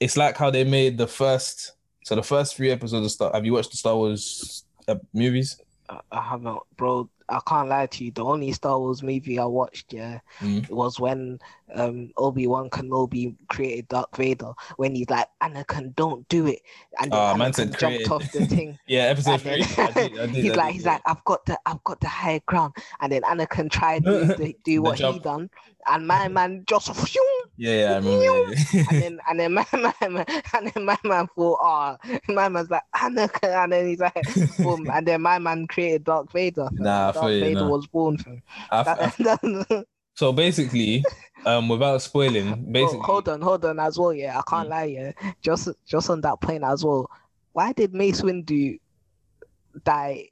It's 0.00 0.16
like 0.16 0.36
how 0.36 0.50
they 0.50 0.64
made 0.64 0.98
the 0.98 1.06
first. 1.06 1.72
So 2.04 2.16
the 2.16 2.22
first 2.22 2.56
three 2.56 2.70
episodes 2.72 3.04
of 3.06 3.12
Star. 3.12 3.30
Have 3.32 3.44
you 3.46 3.52
watched 3.52 3.70
the 3.70 3.76
Star 3.76 3.94
Wars 3.94 4.64
uh, 4.88 4.96
movies? 5.14 5.60
I- 5.88 6.00
I 6.10 6.20
haven't 6.20 6.58
bro 6.76 7.08
I 7.28 7.40
can't 7.46 7.68
lie 7.68 7.86
to 7.86 8.04
you 8.04 8.10
the 8.10 8.24
only 8.24 8.52
Star 8.52 8.78
Wars 8.78 9.02
movie 9.02 9.38
I 9.38 9.44
watched 9.44 9.92
yeah 9.92 10.20
Mm. 10.40 10.68
was 10.70 10.98
when 11.00 11.38
um 11.74 12.10
Obi-Wan 12.16 12.70
Kenobi 12.70 13.34
created 13.48 13.88
Darth 13.88 14.16
Vader 14.16 14.52
when 14.76 14.94
he's 14.94 15.10
like 15.10 15.28
Anakin 15.42 15.94
don't 15.96 16.26
do 16.28 16.46
it 16.46 16.60
and 17.00 17.12
then 17.12 17.18
Ah, 17.20 17.34
man 17.36 17.52
said 17.52 17.78
jumped 17.78 17.80
created. 18.08 18.12
off 18.12 18.32
the 18.32 18.46
thing 18.54 18.78
Yeah, 18.86 19.02
episode 19.04 19.40
three. 19.42 19.62
I 19.78 19.90
did- 19.92 20.18
I 20.18 20.26
did- 20.26 20.34
he's 20.34 20.52
I 20.52 20.54
like, 20.54 20.66
did, 20.68 20.72
he's 20.74 20.84
yeah. 20.84 20.92
like, 20.92 21.02
I've 21.06 21.24
got 21.24 21.44
the, 21.46 21.58
I've 21.66 21.84
got 21.84 22.00
the 22.00 22.08
high 22.08 22.40
ground, 22.46 22.74
and 23.00 23.12
then 23.12 23.22
Anakin 23.22 23.70
tried 23.70 24.04
to 24.04 24.36
do, 24.36 24.52
do 24.64 24.82
what 24.82 24.98
he 24.98 25.18
done, 25.18 25.50
and 25.86 26.06
my 26.06 26.28
man 26.28 26.64
just, 26.66 26.88
yeah, 27.58 27.74
yeah, 27.80 27.92
I 27.92 27.96
remember. 27.96 28.54
and 28.90 29.02
then 29.02 29.20
and 29.28 29.40
then 29.40 29.52
my 29.54 29.66
man, 29.72 30.24
and 30.54 30.72
then 30.72 30.84
my 30.84 30.96
man 31.04 31.26
thought, 31.36 31.58
oh, 31.60 31.96
my 32.32 32.48
man's 32.48 32.70
like 32.70 32.82
Anakin, 32.96 33.64
and 33.64 33.72
then 33.72 33.88
he's 33.88 33.98
like, 33.98 34.26
boom, 34.58 34.88
and 34.90 35.06
then 35.06 35.20
my 35.20 35.38
man 35.38 35.66
created 35.66 36.04
Darth 36.04 36.32
Vader. 36.32 36.68
Nah, 36.78 37.12
feel 37.12 37.30
you, 37.32 37.40
Vader 37.40 37.60
nah. 37.60 37.68
was 37.68 37.86
born 37.88 38.16
from. 38.16 38.40
I- 38.70 39.12
I- 39.20 39.84
so 40.14 40.32
basically, 40.32 41.04
um, 41.46 41.68
without 41.68 42.00
spoiling, 42.02 42.72
basically, 42.72 42.98
Oh, 43.00 43.02
hold 43.02 43.28
on, 43.28 43.40
hold 43.40 43.64
on 43.64 43.78
as 43.78 43.98
well. 43.98 44.12
Yeah, 44.12 44.38
I 44.38 44.42
can't 44.50 44.66
Mm. 44.68 44.70
lie. 44.70 44.84
Yeah, 44.84 45.12
just 45.42 45.68
just 45.86 46.10
on 46.10 46.20
that 46.22 46.40
point 46.40 46.64
as 46.64 46.84
well. 46.84 47.08
Why 47.52 47.72
did 47.72 47.94
Mace 47.94 48.22
Windu 48.22 48.78
die 49.84 50.28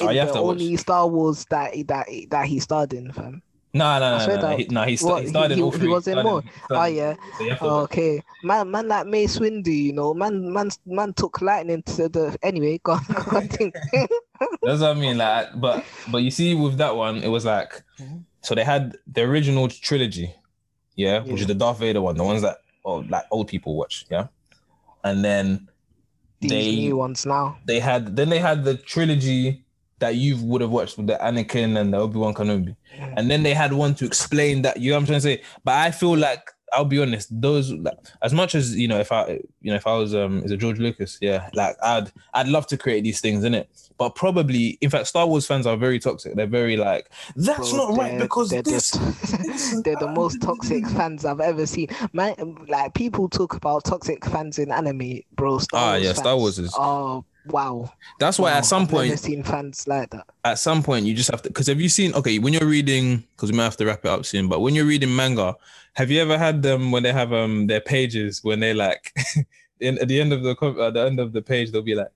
in 0.00 0.06
Oh, 0.06 0.10
you 0.10 0.18
have 0.20 0.28
the 0.28 0.34
to 0.34 0.42
watch. 0.42 0.52
only 0.52 0.76
Star 0.76 1.06
Wars 1.08 1.46
that 1.50 1.74
he- 1.74 1.82
that 1.84 2.06
that 2.30 2.46
he 2.46 2.58
starred 2.60 2.92
in, 2.92 3.12
fam? 3.12 3.42
No, 3.72 3.98
no, 4.00 4.18
no, 4.18 4.26
no, 4.26 4.40
no, 4.40 4.56
he, 4.56 4.64
no, 4.70 4.82
he, 4.84 4.96
sta- 4.96 5.06
what, 5.08 5.18
he 5.18 5.24
he- 5.24 5.30
started 5.30 5.58
he- 5.58 5.70
three. 5.70 5.88
was 5.88 6.08
in 6.08 6.22
more? 6.22 6.42
he 6.42 6.48
Oh 6.70 6.84
yeah. 6.84 7.14
So 7.38 7.44
you 7.44 7.50
have 7.50 7.58
to 7.60 7.64
Oh, 7.64 7.76
okay, 7.82 8.22
man, 8.42 8.70
man, 8.70 8.88
like 8.88 9.06
Mace 9.06 9.38
Windu, 9.38 9.68
you 9.68 9.92
know, 9.92 10.12
man, 10.14 10.52
man, 10.52 10.70
man 10.86 11.12
took 11.14 11.40
lightning 11.40 11.82
to 11.84 12.08
the. 12.08 12.36
Anyway, 12.42 12.80
go 12.82 12.92
on, 12.92 13.04
continue. 13.04 13.72
That's 14.62 14.80
what 14.80 14.82
I 14.82 14.94
mean. 14.94 15.18
Like, 15.18 15.60
but 15.60 15.84
but 16.10 16.18
you 16.18 16.30
see, 16.30 16.54
with 16.54 16.78
that 16.78 16.96
one, 16.96 17.18
it 17.22 17.28
was 17.28 17.44
like, 17.44 17.82
so 18.42 18.54
they 18.54 18.64
had 18.64 18.96
the 19.06 19.22
original 19.22 19.68
trilogy, 19.68 20.34
yeah, 20.96 21.20
which 21.22 21.40
is 21.42 21.46
the 21.46 21.54
Darth 21.54 21.78
Vader 21.78 22.00
one, 22.00 22.16
the 22.16 22.24
ones 22.24 22.42
that 22.42 22.58
oh, 22.84 23.04
like 23.08 23.24
old 23.30 23.48
people 23.48 23.76
watch, 23.76 24.06
yeah, 24.10 24.26
and 25.04 25.24
then 25.24 25.68
These 26.40 26.50
they 26.50 26.76
new 26.76 26.96
ones 26.96 27.26
now. 27.26 27.58
they 27.66 27.78
had 27.80 28.16
then 28.16 28.30
they 28.30 28.38
had 28.38 28.64
the 28.64 28.76
trilogy 28.76 29.62
that 30.00 30.16
you 30.16 30.36
would 30.44 30.60
have 30.60 30.70
watched 30.70 30.96
with 30.96 31.06
the 31.06 31.14
Anakin 31.22 31.78
and 31.80 31.92
the 31.94 31.98
Obi 31.98 32.18
Wan 32.18 32.34
Kenobi, 32.34 32.74
and 33.16 33.30
then 33.30 33.42
they 33.42 33.54
had 33.54 33.72
one 33.72 33.94
to 33.96 34.04
explain 34.04 34.62
that. 34.62 34.78
You 34.78 34.90
know 34.90 34.96
what 34.96 35.00
I'm 35.02 35.06
trying 35.06 35.18
to 35.18 35.22
say? 35.22 35.42
But 35.64 35.74
I 35.74 35.90
feel 35.92 36.16
like 36.16 36.50
I'll 36.72 36.84
be 36.84 37.00
honest. 37.02 37.28
Those 37.32 37.72
like, 37.72 37.98
as 38.22 38.32
much 38.32 38.54
as 38.54 38.76
you 38.76 38.86
know, 38.88 39.00
if 39.00 39.10
I 39.12 39.40
you 39.60 39.70
know 39.70 39.74
if 39.76 39.86
I 39.86 39.94
was 39.96 40.14
um 40.14 40.42
is 40.44 40.50
it 40.52 40.58
George 40.58 40.78
Lucas? 40.78 41.18
Yeah, 41.20 41.48
like 41.54 41.76
I'd 41.82 42.12
I'd 42.34 42.48
love 42.48 42.66
to 42.68 42.76
create 42.76 43.02
these 43.02 43.20
things 43.20 43.42
in 43.42 43.54
it, 43.54 43.68
but 43.98 44.14
probably 44.14 44.78
in 44.80 44.88
fact 44.88 45.08
Star 45.08 45.26
Wars 45.26 45.46
fans 45.46 45.66
are 45.66 45.76
very 45.76 45.98
toxic. 45.98 46.36
They're 46.36 46.46
very 46.46 46.76
like 46.76 47.10
that's 47.34 47.72
Bro, 47.72 47.88
not 47.90 47.98
right 47.98 48.18
because 48.20 48.50
they're, 48.50 48.62
this. 48.62 48.92
the, 48.92 49.82
they're 49.84 49.96
the 49.96 50.12
most 50.12 50.40
toxic 50.42 50.86
fans 50.90 51.24
I've 51.24 51.40
ever 51.40 51.66
seen. 51.66 51.88
Man, 52.12 52.34
like 52.68 52.94
people 52.94 53.28
talk 53.28 53.54
about 53.54 53.84
toxic 53.84 54.24
fans 54.24 54.58
in 54.60 54.70
anime, 54.70 55.22
bro. 55.34 55.58
Star 55.58 55.80
Ah, 55.80 55.92
Wars 55.94 56.04
yeah, 56.04 56.12
Star. 56.12 56.36
Wars 56.36 56.58
is- 56.60 56.74
Oh 56.78 57.24
wow. 57.46 57.90
That's 58.18 58.38
why 58.38 58.50
Wow, 58.52 58.58
at 58.58 58.64
some 58.66 58.82
I've 58.82 58.88
point 58.90 59.18
seen 59.18 59.42
fans 59.42 59.86
like 59.88 60.10
that. 60.10 60.26
at 60.44 60.58
some 60.58 60.82
point 60.82 61.06
you 61.06 61.14
just 61.14 61.30
have 61.30 61.42
to 61.42 61.48
because 61.48 61.66
have 61.66 61.80
you 61.80 61.88
seen 61.88 62.12
okay 62.14 62.38
when 62.38 62.52
you're 62.52 62.66
reading 62.68 63.24
because 63.36 63.50
we 63.50 63.56
might 63.56 63.64
have 63.64 63.76
to 63.78 63.86
wrap 63.86 64.04
it 64.04 64.10
up 64.10 64.24
soon 64.24 64.48
but 64.48 64.60
when 64.60 64.74
you're 64.74 64.84
reading 64.84 65.14
manga 65.14 65.56
have 65.94 66.10
you 66.10 66.20
ever 66.20 66.36
had 66.38 66.62
them 66.62 66.90
when 66.92 67.02
they 67.02 67.12
have 67.12 67.32
um 67.32 67.66
their 67.66 67.80
pages 67.80 68.44
when 68.44 68.60
they 68.60 68.74
like 68.74 69.12
in 69.80 69.98
at 69.98 70.08
the 70.08 70.20
end 70.20 70.32
of 70.32 70.42
the 70.42 70.50
at 70.86 70.94
the 70.94 71.00
end 71.04 71.18
of 71.20 71.32
the 71.32 71.42
page 71.42 71.70
they'll 71.72 71.82
be 71.82 71.94
like 71.94 72.12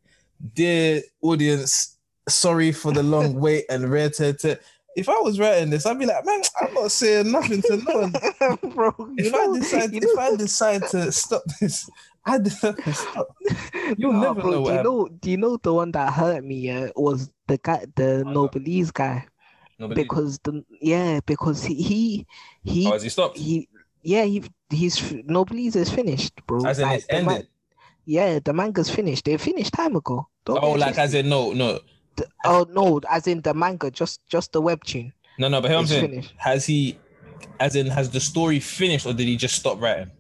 dear 0.55 1.01
audience 1.23 1.97
sorry 2.29 2.71
for 2.73 2.93
the 2.93 3.03
long 3.03 3.35
wait 3.41 3.65
and 3.71 3.89
rare 3.91 4.11
te- 4.11 4.33
te-" 4.35 4.57
if 4.97 5.09
I 5.09 5.19
was 5.21 5.41
writing 5.41 5.71
this 5.71 5.87
I'd 5.87 5.99
be 5.99 6.07
like 6.07 6.25
man 6.25 6.43
I'm 6.61 6.75
not 6.75 6.93
saying 6.93 7.31
nothing 7.33 7.63
to 7.63 7.77
no 7.79 7.95
one 8.01 8.13
bro, 8.75 8.95
if 9.17 9.35
I 9.35 9.59
decide 9.59 9.91
if 9.95 10.19
I 10.19 10.37
decide 10.37 10.83
to 10.89 11.11
stop 11.13 11.43
this 11.61 11.89
I 12.27 12.39
to 12.39 12.51
stop 12.51 13.29
you'll 13.99 14.13
Nah, 14.13 14.21
never 14.21 14.41
bro, 14.41 14.51
know 14.51 14.65
do 14.65 14.73
you 14.75 14.83
know? 14.83 15.09
Do 15.21 15.31
you 15.31 15.37
know 15.37 15.57
the 15.59 15.75
one 15.75 15.93
that 15.93 16.13
hurt 16.13 16.43
me? 16.45 16.57
Yeah, 16.57 16.89
was 16.97 17.31
the 17.47 17.59
guy, 17.59 17.85
the 17.97 18.25
Noblesse 18.27 18.91
guy, 18.93 19.27
Nobody- 19.79 20.03
because 20.03 20.39
the 20.41 20.65
yeah, 20.81 21.21
because 21.27 21.63
he 21.65 21.75
he 21.83 22.27
he, 22.63 22.87
oh, 22.89 22.93
has 22.93 23.03
he 23.03 23.09
stopped 23.11 23.37
he 23.37 23.69
yeah 24.03 24.25
he 24.25 24.43
he's 24.71 25.13
Noblesse 25.27 25.77
is 25.77 25.91
finished, 25.91 26.35
bro. 26.47 26.65
as 26.65 26.79
in 26.79 26.89
Like, 26.89 26.99
it's 26.99 27.07
the 27.09 27.15
man- 27.23 27.29
ended 27.37 27.49
yeah, 28.07 28.39
the 28.39 28.53
manga's 28.53 28.91
finished. 28.91 29.25
They 29.25 29.37
finished 29.39 29.73
time 29.73 29.97
ago. 29.97 30.29
Don't 30.45 30.63
oh 30.63 30.73
like 30.73 30.99
as 30.99 31.15
in 31.15 31.29
no 31.29 31.53
no 31.53 31.81
The- 32.17 32.29
oh 32.45 32.67
no, 32.71 33.01
as 33.11 33.27
in 33.27 33.41
the 33.43 33.53
manga, 33.55 33.91
just 33.91 34.21
just 34.27 34.53
the 34.53 34.63
webtoon. 34.63 35.13
No, 35.39 35.49
no, 35.49 35.61
but 35.61 35.71
here 35.71 35.79
I'm 35.79 35.87
saying, 35.87 36.11
finished. 36.11 36.33
has 36.37 36.65
he, 36.65 36.97
as 37.59 37.75
in, 37.75 37.89
has 37.89 38.09
the 38.11 38.21
story 38.21 38.61
finished 38.61 39.05
or 39.05 39.13
did 39.13 39.27
he 39.27 39.37
just 39.37 39.57
stop 39.57 39.81
writing? 39.81 40.11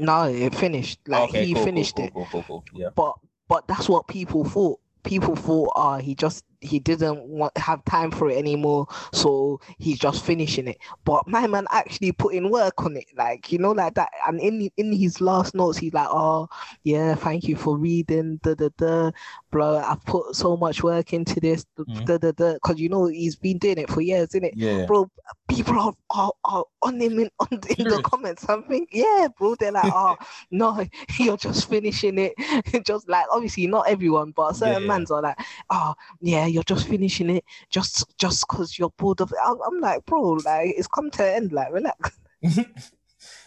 No, 0.00 0.24
it 0.24 0.54
finished. 0.54 0.98
Like 1.06 1.30
he 1.30 1.52
cool, 1.52 1.64
finished 1.64 1.96
cool, 1.96 2.04
it. 2.06 2.14
Cool, 2.14 2.28
cool, 2.30 2.42
cool. 2.48 2.64
Yeah. 2.72 2.88
but 2.96 3.16
but 3.48 3.68
that's 3.68 3.88
what 3.88 4.08
people 4.08 4.44
thought. 4.44 4.80
People 5.02 5.36
thought, 5.36 5.72
ah, 5.76 5.98
he 5.98 6.14
just 6.14 6.44
he 6.60 6.78
didn't 6.78 7.22
want 7.26 7.56
have 7.56 7.84
time 7.84 8.10
for 8.10 8.28
it 8.30 8.36
anymore, 8.36 8.86
so 9.12 9.60
he's 9.78 9.98
just 9.98 10.24
finishing 10.24 10.68
it. 10.68 10.78
But 11.04 11.26
my 11.26 11.46
man 11.46 11.66
actually 11.70 12.12
put 12.12 12.34
in 12.34 12.50
work 12.50 12.84
on 12.84 12.96
it, 12.96 13.06
like 13.16 13.50
you 13.52 13.58
know, 13.58 13.72
like 13.72 13.94
that. 13.94 14.10
And 14.26 14.40
in 14.40 14.70
in 14.76 14.92
his 14.92 15.20
last 15.20 15.54
notes, 15.54 15.78
he's 15.78 15.94
like, 15.94 16.08
oh 16.10 16.48
yeah, 16.84 17.14
thank 17.14 17.44
you 17.44 17.56
for 17.56 17.76
reading, 17.76 18.38
da 18.42 18.54
da 18.54 18.68
da, 18.76 19.10
bro. 19.50 19.78
I've 19.78 20.04
put 20.04 20.34
so 20.36 20.56
much 20.56 20.82
work 20.82 21.12
into 21.12 21.40
this, 21.40 21.64
da 21.76 21.84
mm. 21.84 22.20
da 22.20 22.32
da, 22.32 22.54
because 22.54 22.78
you 22.78 22.88
know 22.88 23.06
he's 23.06 23.36
been 23.36 23.58
doing 23.58 23.78
it 23.78 23.90
for 23.90 24.00
years, 24.00 24.28
isn't 24.30 24.44
it? 24.44 24.54
Yeah. 24.56 24.86
bro, 24.86 25.10
people 25.48 25.78
are, 25.78 25.94
are, 26.10 26.32
are 26.44 26.64
on 26.82 27.00
him 27.00 27.18
in, 27.18 27.30
on, 27.40 27.48
in 27.78 27.88
the 27.88 28.00
comments. 28.04 28.48
I 28.48 28.60
think, 28.62 28.90
yeah, 28.92 29.28
bro, 29.38 29.54
they're 29.56 29.72
like, 29.72 29.92
oh, 29.92 30.16
no, 30.50 30.84
you're 31.18 31.36
just 31.36 31.68
finishing 31.68 32.18
it. 32.18 32.84
just 32.84 33.08
like, 33.08 33.26
obviously, 33.30 33.66
not 33.66 33.88
everyone, 33.88 34.32
but 34.32 34.54
certain 34.54 34.82
Yeah. 34.82 34.88
mans 34.88 35.10
are 35.10 35.22
like, 35.22 35.38
oh, 35.70 35.94
yeah, 36.20 36.46
you're 36.50 36.62
just 36.62 36.88
finishing 36.88 37.30
it 37.30 37.44
just 37.70 38.04
just 38.18 38.46
because 38.48 38.78
you're 38.78 38.92
bored 38.96 39.20
of 39.20 39.32
it. 39.32 39.38
I'm, 39.44 39.80
like, 39.80 40.04
bro, 40.06 40.32
like, 40.44 40.74
it's 40.76 40.88
come 40.88 41.10
to 41.12 41.24
an 41.24 41.34
end, 41.34 41.52
like, 41.52 41.72
relax. 41.72 42.18
this 42.42 42.66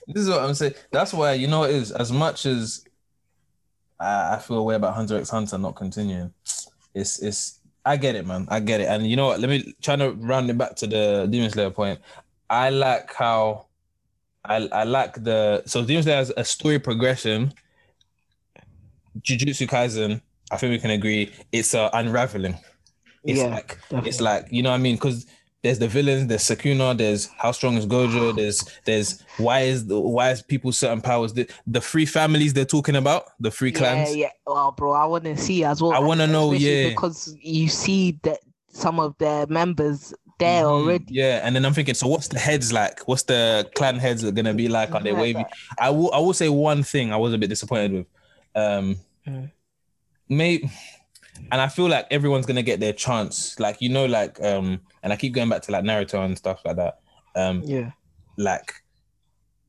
is 0.08 0.30
what 0.30 0.42
I'm 0.42 0.54
saying. 0.54 0.74
That's 0.92 1.14
why 1.14 1.34
you 1.34 1.48
know 1.48 1.64
it 1.64 1.76
is. 1.76 1.92
As 1.92 2.12
much 2.12 2.46
as 2.46 2.86
I, 4.00 4.36
I 4.36 4.40
feel 4.40 4.58
a 4.58 4.64
way 4.64 4.76
about 4.76 4.96
Hunter 4.96 5.18
X 5.18 5.30
Hunter 5.30 5.58
not 5.58 5.76
continuing, 5.76 6.34
it's 6.94 7.22
it's. 7.22 7.60
I 7.86 7.98
get 7.98 8.16
it, 8.16 8.26
man. 8.26 8.48
I 8.50 8.62
get 8.62 8.80
it. 8.80 8.88
And 8.88 9.06
you 9.06 9.18
know 9.18 9.28
what? 9.28 9.42
Let 9.42 9.50
me 9.50 9.76
try 9.82 9.98
to 9.98 10.12
round 10.12 10.50
it 10.50 10.58
back 10.58 10.76
to 10.78 10.88
the 10.88 11.28
Demon 11.30 11.50
Slayer 11.50 11.70
point. 11.70 12.00
I 12.50 12.70
like 12.70 13.14
how 13.14 13.66
I 14.46 14.68
I 14.72 14.84
like 14.84 15.24
the 15.24 15.64
so 15.66 15.84
Demon 15.84 16.04
Slayer 16.04 16.18
has 16.18 16.32
a 16.36 16.46
story 16.46 16.80
progression. 16.80 17.54
Jujutsu 19.22 19.68
Kaisen, 19.68 20.22
I 20.52 20.58
think 20.58 20.72
we 20.72 20.80
can 20.80 20.92
agree, 20.92 21.32
it's 21.52 21.74
uh, 21.74 21.90
unraveling. 21.94 22.58
It's 23.26 23.40
Yeah, 23.40 23.50
like 23.50 23.78
definitely. 23.90 24.10
it's 24.10 24.22
like 24.22 24.48
you 24.52 24.64
know 24.64 24.70
what 24.72 24.76
I 24.76 24.80
mean 24.80 24.96
because 24.96 25.26
there's 25.64 25.80
the 25.80 25.88
villains, 25.88 26.28
there's 26.28 26.44
Sukuna, 26.44 26.98
there's 26.98 27.30
how 27.38 27.54
strong 27.54 27.78
is 27.78 27.86
Gojo, 27.86 28.36
there's 28.36 28.64
there's 28.86 29.24
why 29.38 29.62
is 29.62 29.88
the 29.88 29.98
why 30.00 30.32
is 30.32 30.42
people 30.42 30.74
certain 30.74 31.00
powers 31.02 31.34
the, 31.34 31.50
the 31.66 31.80
three 31.80 32.06
families 32.06 32.54
they're 32.54 32.66
talking 32.66 32.98
about, 32.98 33.24
the 33.40 33.50
three 33.50 33.72
clans. 33.72 34.10
Yeah, 34.16 34.26
yeah. 34.26 34.32
Well, 34.46 34.72
bro, 34.72 34.92
I 34.92 35.06
want 35.06 35.24
to 35.24 35.38
see 35.38 35.64
as 35.64 35.82
well. 35.82 35.94
I 35.94 36.00
wanna 36.00 36.28
know, 36.28 36.52
yeah. 36.52 36.90
because 36.90 37.36
you 37.42 37.70
see 37.70 38.20
that 38.24 38.40
some 38.68 39.00
of 39.00 39.16
their 39.20 39.48
members 39.48 40.14
there 40.40 40.64
Mhm, 40.66 40.70
already. 40.70 41.06
Yeah, 41.08 41.40
and 41.44 41.56
then 41.56 41.64
I'm 41.66 41.74
thinking, 41.74 41.94
so 41.96 42.08
what's 42.08 42.28
the 42.28 42.40
heads 42.40 42.74
like? 42.74 43.08
What's 43.08 43.24
the 43.24 43.70
clan 43.76 44.00
heads 44.00 44.26
are 44.26 44.32
gonna 44.32 44.54
be 44.54 44.68
like? 44.68 44.94
Are 44.94 45.02
they 45.02 45.14
wavy? 45.14 45.46
I 45.80 45.92
will 45.92 46.12
I 46.14 46.20
will 46.20 46.34
say 46.34 46.50
one 46.50 46.84
thing 46.84 47.14
I 47.14 47.18
was 47.18 47.34
a 47.34 47.38
bit 47.38 47.50
disappointed 47.50 47.94
with. 47.94 48.08
Um 48.56 48.98
Mm. 49.26 49.50
may 50.28 50.70
and 51.52 51.62
I 51.62 51.68
feel 51.68 51.88
like 51.88 52.08
everyone's 52.12 52.46
gonna 52.46 52.64
get 52.64 52.80
their 52.80 52.94
chance. 52.94 53.60
Like 53.60 53.82
you 53.82 53.90
know, 53.90 54.06
like 54.06 54.42
um 54.44 54.80
and 55.04 55.12
I 55.14 55.16
keep 55.16 55.34
going 55.34 55.50
back 55.50 55.62
to 55.64 55.72
like 55.72 55.84
Naruto 55.84 56.24
and 56.24 56.38
stuff 56.38 56.62
like 56.66 56.76
that. 56.78 57.00
Um 57.36 57.62
Yeah. 57.66 57.92
like 58.38 58.74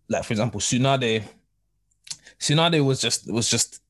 like 0.09 0.25
for 0.25 0.33
example 0.33 0.61
Tsunade 0.61 1.25
Tsunade 2.41 2.85
was 2.85 3.01
just 3.01 3.31
was 3.33 3.49
just 3.51 3.81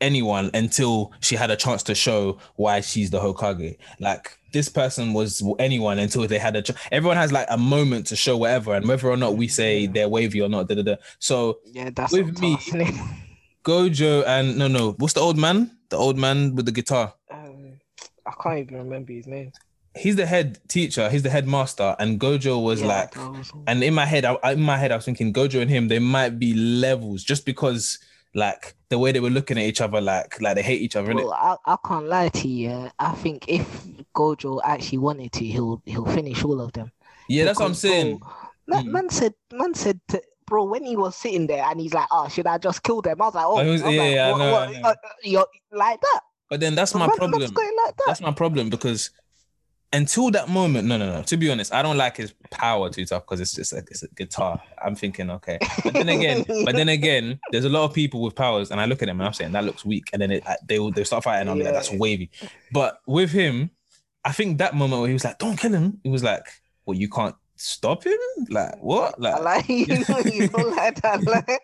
anyone 0.00 0.50
until 0.54 1.12
she 1.20 1.34
had 1.36 1.50
a 1.50 1.56
chance 1.56 1.82
to 1.84 1.94
show 1.94 2.38
why 2.56 2.80
she's 2.80 3.10
the 3.10 3.18
Hokage 3.20 3.78
like 4.00 4.36
this 4.52 4.68
person 4.68 5.14
was 5.14 5.42
anyone 5.58 5.98
until 5.98 6.26
they 6.26 6.38
had 6.38 6.54
a 6.56 6.62
ch- 6.62 6.72
everyone 6.92 7.16
has 7.16 7.32
like 7.32 7.46
a 7.48 7.56
moment 7.56 8.06
to 8.08 8.16
show 8.16 8.36
whatever 8.36 8.74
and 8.74 8.86
whether 8.86 9.08
or 9.08 9.16
not 9.16 9.36
we 9.36 9.48
say 9.48 9.86
they're 9.86 10.08
wavy 10.08 10.40
or 10.42 10.48
not 10.48 10.68
da, 10.68 10.74
da, 10.74 10.82
da. 10.82 10.96
so 11.20 11.58
Yeah, 11.72 11.90
that's 11.94 12.12
With 12.12 12.38
me-. 12.40 12.58
Gojo 13.64 14.24
and 14.26 14.58
no 14.58 14.68
no 14.68 14.92
what's 14.98 15.14
the 15.14 15.20
old 15.20 15.38
man 15.38 15.70
the 15.88 15.96
old 15.96 16.18
man 16.18 16.54
with 16.54 16.66
the 16.66 16.72
guitar 16.72 17.14
Um, 17.30 17.80
I 18.26 18.32
can't 18.42 18.58
even 18.58 18.78
remember 18.78 19.12
his 19.12 19.26
name. 19.26 19.52
he's 19.96 20.16
the 20.16 20.26
head 20.26 20.58
teacher 20.68 21.08
he's 21.08 21.22
the 21.22 21.30
headmaster 21.30 21.96
and 21.98 22.20
Gojo 22.20 22.62
was 22.62 22.80
Yeah, 22.80 22.86
like 22.88 23.16
was- 23.16 23.52
And 23.66 23.82
in 23.82 23.94
my 23.94 24.04
head, 24.06 24.24
I, 24.24 24.34
I- 24.42 24.52
in 24.52 24.60
my 24.62 24.76
head, 24.76 24.92
I 24.92 24.96
was 24.96 25.04
thinking 25.04 25.32
Gojo 25.32 25.60
and 25.62 25.70
him, 25.70 25.88
they 25.88 25.98
might 25.98 26.38
be 26.38 26.52
levels 26.54 27.22
just 27.24 27.46
because, 27.46 27.98
like, 28.34 28.74
the 28.90 28.98
way 28.98 29.12
they 29.12 29.20
were 29.20 29.30
looking 29.30 29.56
at 29.58 29.64
each 29.64 29.80
other, 29.80 30.00
like, 30.00 30.40
like 30.42 30.56
they 30.56 30.62
hate 30.62 30.82
each 30.82 30.96
other. 30.96 31.10
innit? 31.12 31.22
Bro, 31.22 31.30
I, 31.32 31.56
I 31.64 31.76
can't 31.86 32.06
lie 32.06 32.28
to 32.28 32.48
you. 32.48 32.90
I 32.98 33.12
think 33.12 33.44
if 33.48 33.66
Gojo 34.14 34.60
actually 34.64 34.98
wanted 34.98 35.32
to, 35.32 35.44
he'll 35.44 35.80
he'll 35.86 36.04
finish 36.06 36.44
all 36.44 36.60
of 36.60 36.72
them. 36.72 36.90
Yeah, 37.28 37.44
that's 37.46 37.58
what 37.60 37.66
I'm 37.66 37.70
Because, 37.72 37.82
bro, 37.82 37.90
saying. 37.92 38.20
Man, 38.66 38.84
Mm. 38.86 38.90
man 38.92 39.08
said, 39.10 39.34
man 39.52 39.74
said, 39.74 40.00
to, 40.08 40.22
bro, 40.46 40.64
when 40.64 40.84
he 40.84 40.96
was 40.96 41.16
sitting 41.16 41.46
there 41.46 41.64
and 41.64 41.80
he's 41.80 41.94
like, 41.94 42.08
"Oh, 42.10 42.28
should 42.28 42.46
I 42.46 42.58
just 42.58 42.82
kill 42.82 43.02
them?" 43.02 43.20
I 43.20 43.24
was 43.26 43.34
like, 43.34 43.44
"Oh, 43.46 43.58
Oh, 43.60 43.70
was- 43.70 43.80
yeah, 43.82 43.86
like, 43.86 44.14
yeah, 44.14 44.32
I 44.34 44.38
know, 44.38 44.52
what, 44.52 44.68
I 44.68 44.72
know. 44.80 44.88
uh, 44.88 44.94
you're 45.22 45.46
like 45.72 46.00
that." 46.00 46.20
But 46.50 46.60
then 46.60 46.74
that's 46.74 46.94
my 46.94 47.06
problem. 47.08 47.40
like 47.40 47.50
that. 47.52 47.92
That's 48.06 48.20
my 48.20 48.32
problem 48.32 48.70
because 48.70 49.10
until 49.92 50.30
that 50.32 50.48
moment, 50.48 50.88
no, 50.88 50.96
no, 50.96 51.12
no. 51.12 51.22
To 51.22 51.36
be 51.36 51.50
honest, 51.50 51.72
I 51.72 51.80
don't 51.82 51.96
like 51.96 52.16
his 52.16 52.34
power 52.50 52.90
too 52.90 53.04
tough 53.06 53.24
because 53.24 53.40
it's 53.40 53.54
just 53.54 53.72
a, 53.72 53.78
it's 53.78 54.02
a 54.02 54.08
guitar. 54.08 54.60
I'm 54.84 54.94
thinking, 54.96 55.30
okay. 55.30 55.58
But 55.84 55.92
then 55.94 56.08
again, 56.08 56.44
but 56.64 56.74
then 56.74 56.88
again, 56.88 57.38
there's 57.52 57.64
a 57.64 57.68
lot 57.68 57.84
of 57.84 57.94
people 57.94 58.20
with 58.20 58.34
powers, 58.34 58.70
and 58.70 58.80
I 58.80 58.86
look 58.86 59.02
at 59.02 59.06
them 59.06 59.20
and 59.20 59.26
I'm 59.26 59.32
saying 59.32 59.52
that 59.52 59.64
looks 59.64 59.84
weak, 59.84 60.04
and 60.12 60.20
then 60.20 60.30
it, 60.32 60.44
they 60.66 60.78
will 60.78 60.90
they 60.90 61.04
start 61.04 61.24
fighting. 61.24 61.48
I'm 61.48 61.58
like, 61.58 61.72
that's 61.72 61.92
wavy. 61.92 62.30
But 62.72 63.00
with 63.06 63.30
him, 63.30 63.70
I 64.24 64.32
think 64.32 64.58
that 64.58 64.74
moment 64.74 65.00
where 65.00 65.08
he 65.08 65.14
was 65.14 65.24
like, 65.24 65.38
"Don't 65.38 65.56
kill 65.56 65.72
him," 65.72 66.00
he 66.02 66.08
was 66.10 66.24
like, 66.24 66.44
"Well, 66.86 66.96
you 66.96 67.08
can't 67.08 67.34
stop 67.64 68.04
him." 68.04 68.18
Like 68.50 68.76
what? 68.82 69.14
I 69.18 69.38
Like, 69.40 69.42
like 69.42 69.68
you, 69.68 69.86
you 70.32 70.48
don't 70.48 70.76
like 70.76 71.00
that. 71.02 71.22
Like, 71.24 71.60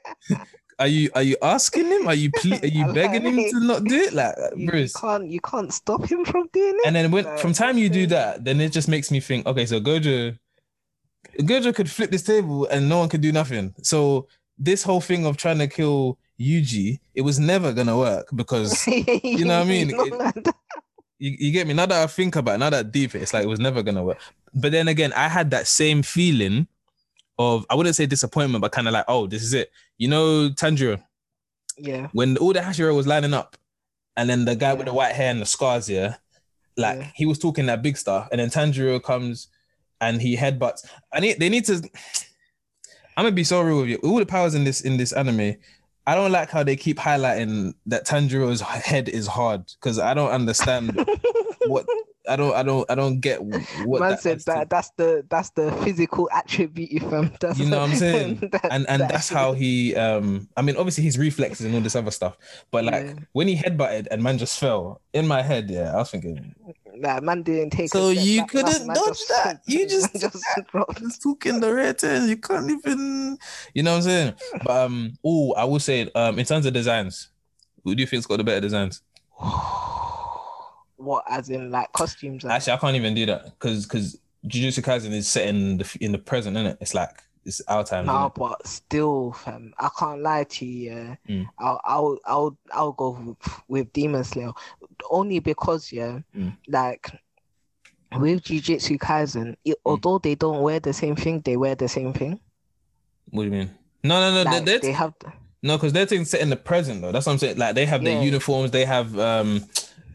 are 0.79 0.87
you 0.87 1.11
are 1.15 1.23
you 1.23 1.37
asking 1.43 1.87
him? 1.87 2.09
Are 2.09 2.15
you 2.15 2.31
ple- 2.37 2.55
are 2.63 2.67
you 2.67 2.87
I 2.87 2.93
begging 2.93 3.23
him 3.27 3.37
like- 3.37 3.51
to 3.51 3.61
not 3.61 3.85
do 3.85 3.97
it? 3.97 4.13
Like, 4.15 4.35
you, 4.57 4.63
you 4.65 4.71
Bruce. 4.71 4.95
can't 4.97 5.27
you 5.29 5.41
can't 5.41 5.73
stop 5.73 6.05
him 6.11 6.25
from 6.25 6.49
doing 6.53 6.75
it. 6.79 6.87
And 6.87 6.97
then 6.97 7.11
when 7.11 7.25
Like, 7.25 7.39
from 7.39 7.53
time 7.53 7.77
you 7.79 7.89
do 7.89 8.07
that, 8.09 8.45
then 8.45 8.61
it 8.61 8.73
just 8.73 8.89
makes 8.89 9.11
me 9.11 9.21
think, 9.21 9.47
okay, 9.47 9.67
so 9.67 9.81
Gojo, 9.81 10.39
Gojo 11.41 11.75
could 11.75 11.91
flip 11.91 12.11
this 12.11 12.23
table 12.23 12.67
and 12.67 12.89
no 12.89 12.99
one 12.99 13.09
could 13.09 13.21
do 13.21 13.33
nothing. 13.33 13.75
So 13.83 14.27
this 14.59 14.83
whole 14.83 15.01
thing 15.01 15.27
of 15.27 15.37
trying 15.37 15.59
to 15.59 15.69
kill 15.69 16.19
Yuji, 16.41 17.01
it 17.15 17.23
was 17.23 17.39
never 17.39 17.73
gonna 17.73 17.97
work 17.97 18.29
because 18.35 18.87
you 18.87 19.45
know 19.45 19.59
what 19.59 19.67
I 19.67 19.71
mean? 19.71 19.91
It- 19.91 20.19
like. 20.19 20.47
You, 21.21 21.37
you 21.39 21.53
get 21.53 21.67
me. 21.69 21.75
Now 21.75 21.87
that 21.87 22.03
I 22.03 22.07
think 22.09 22.35
about 22.35 22.57
it, 22.57 22.59
now 22.59 22.71
that 22.71 22.91
deep, 22.91 23.15
it's 23.15 23.33
like 23.33 23.45
it 23.45 23.49
was 23.49 23.61
never 23.61 23.83
gonna 23.83 24.03
work. 24.03 24.19
But 24.53 24.73
then 24.73 24.89
again, 24.89 25.13
I 25.13 25.29
had 25.29 25.51
that 25.53 25.69
same 25.69 26.03
feeling 26.03 26.67
of 27.39 27.65
I 27.71 27.75
wouldn't 27.77 27.95
say 27.95 28.07
disappointment, 28.07 28.63
but 28.63 28.73
kind 28.73 28.89
of 28.89 28.93
like, 28.95 29.05
oh, 29.07 29.27
this 29.29 29.43
is 29.43 29.55
it. 29.55 29.71
You 29.99 30.09
know, 30.09 30.49
Tanjiro, 30.51 31.01
Yeah. 31.79 32.09
when 32.13 32.37
all 32.39 32.53
the 32.53 32.61
Hashira 32.61 32.95
was 32.97 33.07
lining 33.07 33.35
up, 33.35 33.57
and 34.17 34.29
then 34.29 34.45
the 34.45 34.57
guy 34.57 34.73
with 34.75 34.87
the 34.87 34.93
white 34.95 35.15
hair 35.15 35.31
and 35.31 35.41
the 35.41 35.47
scars, 35.47 35.89
yeah, 35.89 36.17
like 36.77 36.99
Yeah. 36.99 37.11
he 37.15 37.27
was 37.27 37.39
talking 37.39 37.67
that 37.67 37.83
big 37.83 37.97
stuff, 37.97 38.29
and 38.33 38.41
then 38.41 38.51
Tanjiro 38.51 39.01
comes 39.03 39.49
and 40.01 40.21
he 40.21 40.37
headbutts. 40.37 40.87
I 41.13 41.21
need 41.21 41.39
they 41.39 41.49
need 41.49 41.65
to. 41.67 41.75
I'm 43.17 43.25
gonna 43.25 43.33
be 43.33 43.45
so 43.45 43.61
real 43.61 43.81
with 43.81 43.89
you. 43.89 43.97
All 43.99 44.19
the 44.19 44.27
powers 44.27 44.55
in 44.55 44.65
this 44.65 44.81
in 44.81 44.97
this 44.97 45.13
anime, 45.13 45.57
I 46.07 46.15
don't 46.15 46.33
like 46.33 46.51
how 46.51 46.63
they 46.65 46.77
keep 46.77 46.99
highlighting 46.99 47.75
that 47.87 48.07
Tanjiro's 48.07 48.61
head 48.63 49.09
is 49.09 49.27
hard 49.27 49.65
because 49.81 49.99
I 49.99 50.15
don't 50.15 50.31
understand 50.31 50.97
what 51.67 51.87
I 52.29 52.37
don't 52.37 52.55
I 52.55 52.63
don't 52.63 52.91
I 52.91 52.95
don't 52.95 53.21
get 53.21 53.43
what 53.43 54.01
Man 54.01 54.11
that 54.11 54.21
said 54.23 54.35
has 54.35 54.45
to- 54.45 54.51
that 54.53 54.71
that's 54.71 54.91
the 54.97 55.25
that's 55.29 55.51
the 55.51 55.73
physical 55.85 56.29
attribute 56.33 57.03
fam. 57.03 57.33
That's 57.41 57.59
You 57.59 57.67
know 57.67 57.81
what 57.81 57.91
I'm 57.91 57.97
saying? 58.07 58.37
that- 58.53 58.69
and 58.71 58.89
and 58.89 59.03
that 59.03 59.11
that's 59.11 59.29
how 59.29 59.53
he 59.53 59.95
um 59.97 60.49
I 60.57 60.63
mean 60.63 60.77
obviously 60.77 61.05
his 61.05 61.19
reflexes 61.19 61.67
and 61.67 61.75
all 61.75 61.81
this 61.81 61.97
other 61.97 62.11
stuff 62.11 62.37
but 62.71 62.85
like 62.85 63.07
Yeah. 63.07 63.15
when 63.33 63.49
he 63.49 63.57
headbutted 63.57 64.07
and 64.11 64.23
man 64.23 64.39
just 64.39 64.59
fell 64.59 65.01
in 65.13 65.27
my 65.27 65.43
head 65.43 65.71
yeah 65.71 65.93
I 65.93 65.97
was 65.97 66.11
thinking 66.11 66.55
Nah, 67.01 67.19
man 67.21 67.43
didn't 67.43 67.71
take. 67.71 67.89
So 67.91 68.11
you 68.11 68.45
couldn't 68.47 68.87
man- 68.87 68.95
dodge 68.95 69.25
that. 69.29 69.63
You 69.67 69.89
just 69.89 70.13
just 70.21 70.45
just 70.99 71.23
talking 71.23 71.59
the 71.61 71.73
red 71.75 71.99
turns 71.99 72.29
you 72.29 72.37
can't 72.37 72.71
even 72.71 73.39
you 73.75 73.83
know 73.83 73.93
what 73.93 73.97
I'm 73.99 74.03
saying 74.03 74.35
but 74.63 74.77
um 74.85 75.19
oh 75.25 75.53
I 75.55 75.65
will 75.65 75.81
say 75.81 76.11
um 76.15 76.39
in 76.39 76.45
terms 76.45 76.67
of 76.67 76.73
designs 76.75 77.31
who 77.83 77.95
do 77.95 78.01
you 78.03 78.07
think's 78.07 78.27
got 78.27 78.37
the 78.37 78.45
better 78.45 78.61
designs 78.61 79.03
What, 80.97 81.25
as 81.31 81.49
in 81.49 81.71
like 81.71 81.91
costumes? 81.93 82.45
actually 82.45 82.75
I 82.75 82.77
can't 82.77 82.97
even 82.97 83.15
do 83.15 83.25
that 83.27 83.45
because 83.59 83.87
because 83.87 84.19
Jujutsu 84.47 84.83
Kaisen 84.83 85.13
is 85.13 85.27
set 85.29 85.49
in 85.49 85.79
the 85.79 85.97
in 86.01 86.13
the 86.13 86.19
present 86.19 86.57
innit? 86.59 86.77
it's 86.81 86.93
like 86.93 87.23
it's 87.47 87.63
our 87.69 87.83
time 87.85 88.05
Nah, 88.05 88.29
innit? 88.29 88.35
but 88.35 88.67
still, 88.67 89.33
fam, 89.33 89.73
I 89.79 89.89
can't 89.99 90.21
lie 90.21 90.45
to 90.45 90.67
you. 90.67 90.91
Yeah, 90.91 91.15
Mm. 91.27 91.47
I'll, 91.59 91.81
I'll, 91.85 92.19
I'll, 92.27 92.59
I'll 92.73 92.93
go 92.93 93.11
with, 93.13 93.37
with 93.69 93.93
Demon 93.95 94.25
Slayer 94.25 94.51
only 95.11 95.39
because, 95.41 95.93
yeah, 95.93 96.21
Mm. 96.37 96.57
like 96.69 97.11
with 98.19 98.43
Jujutsu 98.43 98.99
Kaisen, 98.99 99.57
it, 99.65 99.77
although 99.85 100.19
they 100.19 100.35
don't 100.35 100.63
wear 100.63 100.81
the 100.81 100.93
same 100.93 101.15
thing, 101.17 101.41
they 101.45 101.57
wear 101.57 101.75
the 101.75 101.89
same 101.89 102.13
thing. 102.13 102.41
what 103.31 103.43
do 103.45 103.47
you 103.47 103.53
mean 103.53 103.71
no 104.03 104.19
no 104.21 104.43
no 104.43 104.51
Like, 104.51 104.65
they 104.65 104.79
they're, 104.79 104.93
have, 104.93 105.15
No, 105.63 105.77
because 105.77 105.93
they're 105.93 106.07
things 106.07 106.31
set 106.31 106.41
in 106.41 106.51
the 106.51 106.57
present 106.57 107.03
though. 107.03 107.13
That's 107.13 107.27
what 107.27 107.33
I'm 107.33 107.39
saying. 107.39 107.59
Like 107.59 107.75
they 107.77 107.87
have 107.87 108.03
their 108.03 108.21
uniforms. 108.23 108.71
They 108.73 108.85
have 108.87 109.17
um 109.19 109.65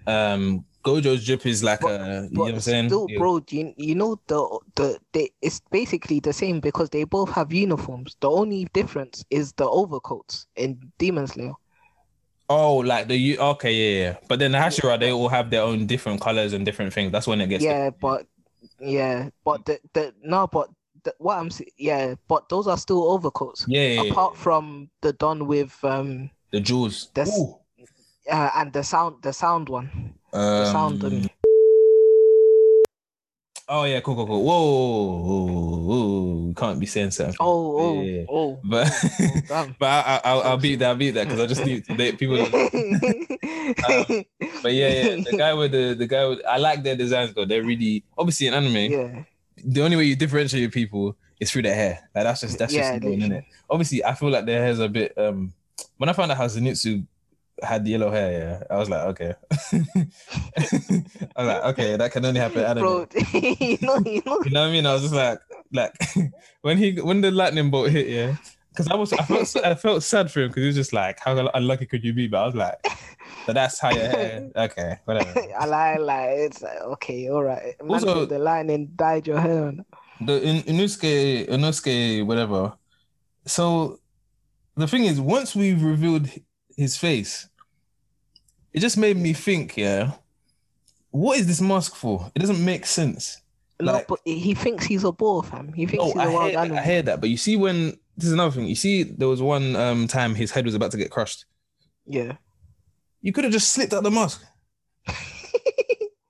um 0.08 0.66
Gojo's 0.84 1.26
drip 1.26 1.46
is 1.46 1.64
like 1.64 1.80
But- 1.82 2.02
a 2.02 2.28
you 2.30 2.36
know 2.36 2.42
what 2.44 2.54
I'm 2.54 2.60
saying. 2.60 2.90
still, 2.90 3.08
Yeah. 3.10 3.18
bro, 3.20 3.42
you, 3.50 3.74
you 3.78 3.96
know 3.96 4.20
the 4.28 4.60
the 4.76 5.00
they, 5.14 5.30
it's 5.42 5.62
basically 5.72 6.20
the 6.20 6.34
same 6.34 6.60
because 6.60 6.90
they 6.90 7.04
both 7.06 7.30
have 7.32 7.54
uniforms. 7.54 8.18
The 8.20 8.30
only 8.30 8.68
difference 8.74 9.24
is 9.30 9.54
the 9.54 9.68
overcoats 9.68 10.46
in 10.56 10.92
Demon 10.98 11.28
Slayer. 11.28 11.54
Oh, 12.50 12.78
like 12.78 13.08
the 13.08 13.18
you 13.18 13.38
okay, 13.38 13.74
yeah, 13.74 14.04
yeah. 14.04 14.18
But 14.28 14.40
then 14.40 14.52
the 14.52 14.60
Hashira, 14.60 15.00
they 15.00 15.12
all 15.12 15.30
have 15.30 15.50
their 15.50 15.64
own 15.64 15.88
different 15.88 16.22
colors 16.22 16.54
and 16.54 16.66
different 16.66 16.94
things. 16.94 17.12
That's 17.12 17.28
when 17.28 17.42
it 17.42 17.48
gets 17.48 17.64
yeah, 17.64 17.90
but 17.90 18.28
yeah, 18.80 19.30
but 19.44 19.66
the 19.66 19.80
the 19.94 20.14
no, 20.22 20.48
but 20.48 20.70
the, 21.04 21.16
what 21.18 21.40
I'm 21.40 21.50
yeah, 21.78 22.16
but 22.28 22.48
those 22.50 22.68
are 22.68 22.78
still 22.78 23.10
overcoats. 23.12 23.66
yeah, 23.68 23.82
yeah, 23.82 24.02
yeah. 24.04 24.12
Apart 24.12 24.38
from 24.38 24.90
the 25.02 25.14
done 25.14 25.48
with 25.48 25.78
um 25.84 26.30
the 26.52 26.60
jewels. 26.60 27.10
Ooh. 27.18 27.58
uh, 28.32 28.50
and 28.56 28.74
the 28.74 28.84
sound 28.84 29.24
the 29.24 29.34
sound 29.34 29.70
one, 29.70 30.14
the 30.32 30.72
sound 30.72 31.04
Um, 31.04 31.30
Oh 33.68 33.84
yeah, 33.86 34.00
cool, 34.02 34.14
cool, 34.16 34.28
cool. 34.28 34.44
Whoa, 34.44 35.22
whoa, 35.22 35.78
whoa. 36.46 36.54
can't 36.56 36.80
be 36.80 36.86
saying 36.86 37.10
something. 37.12 37.36
oh 37.40 37.78
oh 37.80 38.02
Yeah, 38.04 38.24
oh. 38.30 38.60
But 38.64 38.92
oh, 39.50 39.70
but 39.80 39.86
I, 39.88 40.02
I, 40.18 40.22
I'll, 40.24 40.42
I'll 40.42 40.58
beat 40.58 40.76
that. 40.78 40.90
I'll 40.90 40.96
beat 40.96 41.12
that 41.12 41.24
because 41.28 41.40
I 41.40 41.48
just 41.48 41.66
need 41.66 41.84
they, 41.98 42.12
people. 42.12 42.38
Don't, 42.38 42.52
but 44.62 44.74
yeah, 44.74 44.90
yeah, 44.90 45.16
the 45.24 45.36
guy 45.38 45.54
with 45.54 45.72
the 45.72 45.96
the 45.98 46.06
guy 46.08 46.26
with 46.28 46.42
I 46.48 46.58
like 46.58 46.84
their 46.84 46.96
designs. 46.96 47.34
Though 47.34 47.46
they're 47.46 47.64
really 47.64 48.04
obviously 48.18 48.48
in 48.48 48.54
anime. 48.54 48.76
yeah, 48.92 49.24
the 49.64 49.82
only 49.84 49.98
way 49.98 50.04
you 50.04 50.16
differentiate 50.16 50.72
people 50.72 51.16
is 51.40 51.50
through 51.52 51.64
their 51.64 51.76
hair. 51.76 52.08
Like 52.14 52.26
that's 52.26 52.42
just 52.42 52.60
that's 52.60 52.74
Yeah, 52.74 52.92
just 52.94 53.04
known, 53.04 53.14
literally. 53.20 53.36
innit? 53.42 53.46
Obviously, 53.70 54.06
I 54.06 54.14
feel 54.14 54.30
like 54.30 54.46
their 54.46 54.62
hair's 54.62 54.80
a 54.80 54.88
bit. 54.88 55.18
Um, 55.18 55.54
when 55.98 56.08
I 56.10 56.14
found 56.14 56.32
out 56.32 56.38
how 56.38 56.46
Zenitsu 56.46 57.06
had 57.64 57.88
yellow 57.88 58.12
hair, 58.12 58.32
yeah, 58.32 58.76
I 58.76 58.78
was 58.78 58.90
like, 58.90 59.04
okay. 59.06 59.34
I 59.52 60.06
was 61.38 61.48
like, 61.48 61.64
okay, 61.64 61.98
that 61.98 62.12
can 62.12 62.26
only 62.26 62.40
happen 62.40 62.64
anime. 62.64 62.84
bro. 62.84 63.08
you 63.34 63.78
know, 63.82 64.00
you 64.06 64.22
know. 64.26 64.40
You 64.44 64.52
know 64.52 64.62
what 64.62 64.70
I 64.70 64.72
mean? 64.72 64.86
I 64.86 64.94
was 64.94 65.04
just 65.04 65.14
like, 65.14 65.40
like 65.74 65.94
when 66.62 66.78
he 66.78 67.00
when 67.02 67.22
the 67.22 67.32
lightning 67.32 67.70
bolt 67.70 67.90
hit, 67.90 68.08
yeah. 68.08 68.36
Because 68.70 68.90
I 68.90 68.96
was, 68.96 69.14
I 69.14 69.24
felt, 69.24 69.56
I 69.66 69.74
felt 69.76 70.04
sad 70.04 70.30
for 70.30 70.42
him 70.42 70.50
because 70.50 70.62
he 70.62 70.68
was 70.68 70.76
just 70.76 70.92
like, 70.92 71.18
how 71.22 71.38
unlucky 71.54 71.86
could 71.86 72.04
you 72.04 72.12
be? 72.12 72.28
But 72.28 72.42
I 72.42 72.46
was 72.46 72.56
like, 72.56 72.86
but 73.46 73.54
that's 73.54 73.80
how 73.80 73.92
your 73.92 74.10
hair. 74.10 74.50
Okay, 74.54 74.98
whatever. 75.06 75.42
I 75.58 75.66
like 75.66 76.00
like 76.00 76.30
it's 76.32 76.62
like 76.62 76.82
okay, 76.82 77.30
all 77.30 77.44
right. 77.44 77.74
Man 77.82 77.92
Also- 77.92 78.26
the 78.26 78.40
lightning 78.40 78.92
dyed 78.96 79.28
your 79.28 79.40
hair. 79.40 79.74
the 80.20 80.42
in 80.44 80.62
Inosuke, 80.64 81.48
Inosuke, 81.48 82.26
whatever. 82.26 82.74
So 83.46 84.00
the 84.76 84.88
thing 84.88 85.06
is, 85.06 85.22
once 85.22 85.56
we've 85.56 85.82
revealed 85.82 86.28
his 86.78 86.98
face, 86.98 87.48
it 88.74 88.80
just 88.80 88.98
made 88.98 89.18
me 89.18 89.34
think, 89.34 89.78
yeah, 89.78 90.14
what 91.12 91.38
is 91.40 91.48
this 91.48 91.62
mask 91.62 91.96
for? 91.96 92.32
It 92.36 92.40
doesn't 92.40 92.64
make 92.64 92.86
sense. 92.86 93.42
No, 93.80 93.94
Like- 93.94 94.08
but 94.08 94.20
he 94.26 94.54
thinks 94.54 94.86
he's 94.86 95.04
a 95.04 95.12
boar, 95.12 95.44
fam. 95.44 95.74
He 95.74 95.86
thinks 95.86 96.04
Oh, 96.04 96.08
he's 96.08 96.18
I 96.18 96.26
a 96.26 96.32
wild 96.32 96.50
hear, 96.52 96.60
animal. 96.60 96.78
I 96.80 96.82
hear 96.84 97.02
that, 97.04 97.20
but 97.22 97.30
you 97.30 97.38
see, 97.38 97.56
when 97.58 97.98
this 98.18 98.28
is 98.28 98.34
another 98.34 98.52
thing, 98.52 98.66
you 98.68 98.76
see, 98.76 99.04
there 99.04 99.28
was 99.28 99.42
one 99.42 99.76
um 99.76 100.08
time 100.08 100.36
his 100.36 100.52
head 100.52 100.66
was 100.66 100.76
about 100.76 100.92
to 100.92 100.98
get 100.98 101.12
crushed. 101.12 101.46
Yeah. 102.06 102.34
You 103.22 103.34
could 103.34 103.44
have 103.44 103.54
just 103.54 103.74
slipped 103.74 103.94
out 103.94 104.04
the 104.04 104.12
mask. 104.12 104.42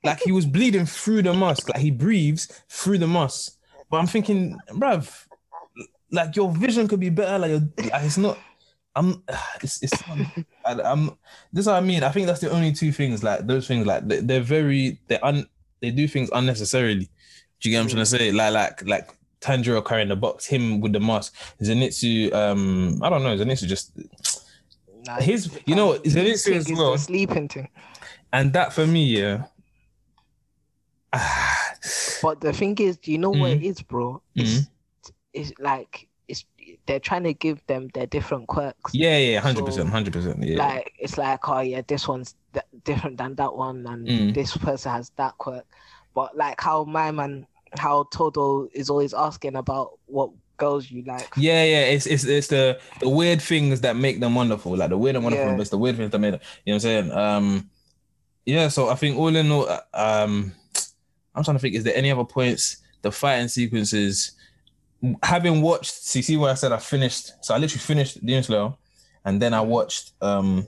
Like 0.04 0.20
he 0.22 0.32
was 0.32 0.46
bleeding 0.46 0.86
through 0.86 1.24
the 1.24 1.34
mask, 1.34 1.68
like 1.68 1.80
he 1.82 1.90
breathes 1.90 2.46
through 2.70 3.00
the 3.00 3.08
mask. 3.08 3.58
But 3.90 3.98
I'm 3.98 4.06
thinking, 4.06 4.56
bruv, 4.70 5.12
like 6.12 6.36
your 6.36 6.52
vision 6.52 6.88
could 6.88 7.00
be 7.00 7.10
better. 7.10 7.40
Like, 7.40 7.52
like 7.92 8.04
it's 8.04 8.18
not. 8.20 8.38
I'm. 8.96 9.24
It's. 9.62 9.82
it's 9.84 9.94
I, 10.66 10.82
I'm. 10.82 11.08
This 11.54 11.64
is 11.64 11.68
what 11.68 11.76
I 11.76 11.82
mean. 11.82 12.04
I 12.04 12.10
think 12.10 12.28
that's 12.28 12.40
the 12.42 12.50
only 12.52 12.72
two 12.72 12.92
things. 12.92 13.24
Like 13.24 13.46
those 13.48 13.68
things. 13.68 13.86
Like 13.86 14.08
they, 14.08 14.20
they're 14.20 14.42
very. 14.42 15.00
They 15.08 15.20
un. 15.20 15.48
They 15.82 15.92
do 15.92 16.08
things 16.08 16.30
unnecessarily. 16.34 17.10
Do 17.60 17.70
you 17.70 17.72
get 17.72 17.78
what 17.80 17.84
I'm 17.84 17.90
trying 17.90 18.02
to 18.02 18.06
say? 18.06 18.32
Like 18.32 18.54
like 18.54 18.86
like 18.88 19.10
Tanjiro 19.42 19.86
carrying 19.86 20.10
the 20.10 20.16
box, 20.16 20.46
him 20.46 20.82
with 20.82 20.94
the 20.94 21.00
mask. 21.00 21.34
Zenitsu. 21.62 22.34
Um. 22.34 23.02
I 23.04 23.10
don't 23.10 23.24
know. 23.24 23.36
Zenitsu 23.38 23.68
just. 23.68 23.92
Nah, 25.06 25.18
His- 25.18 25.60
you 25.66 25.76
know, 25.76 26.00
Zenitsu 26.00 26.54
is 26.54 26.72
well. 26.72 26.98
Sleeping 26.98 27.48
thing. 27.48 27.70
And 28.34 28.52
that 28.54 28.74
for 28.74 28.88
me, 28.88 29.06
yeah. 29.06 29.44
But 32.22 32.42
the 32.42 32.52
thing 32.54 32.76
is, 32.80 32.98
do 32.98 33.12
you 33.12 33.18
know 33.20 33.30
what 33.30 33.52
it 33.52 33.58
Mm-hmm. 33.60 33.66
is, 33.66 33.82
bro? 33.84 34.22
It's, 34.34 34.68
it's 35.34 35.52
like 35.60 36.08
they're 36.88 37.00
trying 37.00 37.24
to 37.24 37.34
give 37.34 37.66
them 37.68 37.90
their 37.94 38.06
different 38.06 38.48
quirks. 38.48 38.94
Yeah, 38.94 39.18
yeah, 39.18 39.40
hundred 39.40 39.66
percent, 39.66 39.90
hundred 39.90 40.14
percent. 40.14 40.44
Yeah. 40.44 40.58
Like 40.58 40.94
it's 41.00 41.18
like, 41.18 41.48
oh 41.50 41.60
yeah, 41.62 41.82
this 41.88 42.08
one's 42.08 42.36
th- 42.54 42.66
different 42.84 43.18
than 43.18 43.36
that 43.36 43.56
one, 43.56 43.86
and 43.88 44.08
Mm. 44.08 44.34
this 44.36 44.56
person 44.58 44.92
has 44.92 45.10
that 45.18 45.38
quirk. 45.38 45.66
But 46.14 46.38
like 46.38 46.62
how 46.62 46.84
my 46.84 47.12
man, 47.12 47.48
how 47.78 48.04
Todo 48.12 48.70
is 48.74 48.90
always 48.90 49.14
asking 49.14 49.56
about 49.56 49.98
what 50.06 50.30
girls 50.58 50.90
you 50.90 51.04
like. 51.04 51.28
Yeah, 51.36 51.64
yeah, 51.64 51.82
it's 51.86 52.06
it's 52.06 52.24
it's 52.24 52.48
the 52.48 52.80
the 53.00 53.10
weird 53.10 53.42
things 53.42 53.82
that 53.82 53.96
make 53.96 54.20
them 54.20 54.36
wonderful, 54.36 54.78
like 54.78 54.90
the 54.90 54.98
weird 54.98 55.16
and 55.16 55.24
wonderful, 55.26 55.48
Yeah. 55.48 55.56
but 55.56 55.62
it's 55.62 55.70
the 55.72 55.78
weird 55.78 55.98
things 55.98 56.12
that 56.12 56.20
made 56.20 56.34
them. 56.36 56.40
You 56.66 56.72
know 56.74 56.76
what 56.78 56.86
I'm 56.86 57.10
saying? 57.10 57.12
Um, 57.12 57.70
yeah. 58.46 58.68
So 58.70 58.90
I 58.90 58.96
think 58.96 59.18
all 59.18 59.36
in 59.36 59.52
all, 59.52 59.68
uh, 59.68 59.80
um, 59.94 60.54
I'm 61.34 61.44
trying 61.44 61.58
to 61.58 61.62
think. 61.62 61.76
Is 61.76 61.84
there 61.84 61.96
any 61.98 62.12
other 62.12 62.24
points? 62.24 62.78
The 63.02 63.12
fighting 63.12 63.48
sequences. 63.50 64.32
Having 65.24 65.62
watched, 65.62 65.92
see, 65.94 66.22
see 66.22 66.38
where 66.38 66.52
I 66.52 66.56
said 66.56 66.72
I 66.72 66.78
finished. 66.78 67.32
So 67.44 67.54
I 67.54 67.58
literally 67.58 67.82
finished 67.82 68.26
Demon 68.26 68.44
Slayer, 68.44 68.74
and 69.26 69.42
then 69.42 69.54
I 69.54 69.62
watched 69.62 70.12
um, 70.22 70.68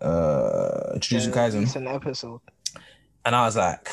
uh, 0.00 0.94
Jujutsu 0.96 1.32
Kaisen. 1.32 1.60
recent 1.60 1.86
episode. 1.88 2.40
and 3.24 3.34
I 3.34 3.44
was 3.44 3.56
like, 3.56 3.88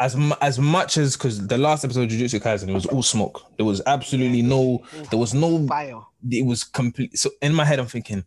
as 0.00 0.14
mu- 0.16 0.34
as 0.40 0.58
much 0.58 0.96
as 0.96 1.16
because 1.16 1.46
the 1.46 1.58
last 1.58 1.84
episode 1.84 2.02
of 2.02 2.10
Jujutsu 2.10 2.40
Kaisen 2.40 2.68
it 2.68 2.74
was 2.74 2.86
all 2.86 3.02
smoke. 3.02 3.42
There 3.56 3.66
was 3.66 3.82
absolutely 3.86 4.42
no. 4.42 4.84
There 5.10 5.18
was 5.18 5.34
no. 5.34 5.66
Fire. 5.66 6.00
It 6.30 6.44
was 6.46 6.64
complete. 6.64 7.18
So 7.18 7.30
in 7.42 7.54
my 7.54 7.64
head, 7.64 7.78
I'm 7.78 7.86
thinking, 7.86 8.24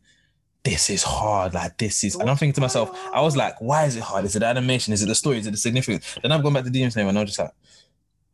this 0.64 0.90
is 0.90 1.04
hard. 1.04 1.54
Like 1.54 1.78
this 1.78 2.04
is, 2.04 2.16
and 2.16 2.30
I'm 2.30 2.36
thinking 2.36 2.54
to 2.54 2.62
myself, 2.62 2.98
I 3.14 3.22
was 3.22 3.38
like, 3.38 3.60
why 3.62 3.86
is 3.86 3.96
it 3.96 4.04
hard? 4.04 4.26
Is 4.26 4.36
it 4.36 4.40
the 4.40 4.48
animation? 4.48 4.94
Is 4.94 5.02
it 5.02 5.08
the 5.08 5.16
story? 5.16 5.38
Is 5.40 5.48
it 5.48 5.52
the 5.52 5.58
significance? 5.58 6.18
Then 6.22 6.32
I've 6.32 6.44
gone 6.44 6.54
back 6.54 6.66
to 6.66 6.70
Demon 6.70 6.92
Slayer 6.92 7.08
and 7.08 7.18
I 7.18 7.22
was 7.22 7.30
just 7.30 7.40
like, 7.40 7.52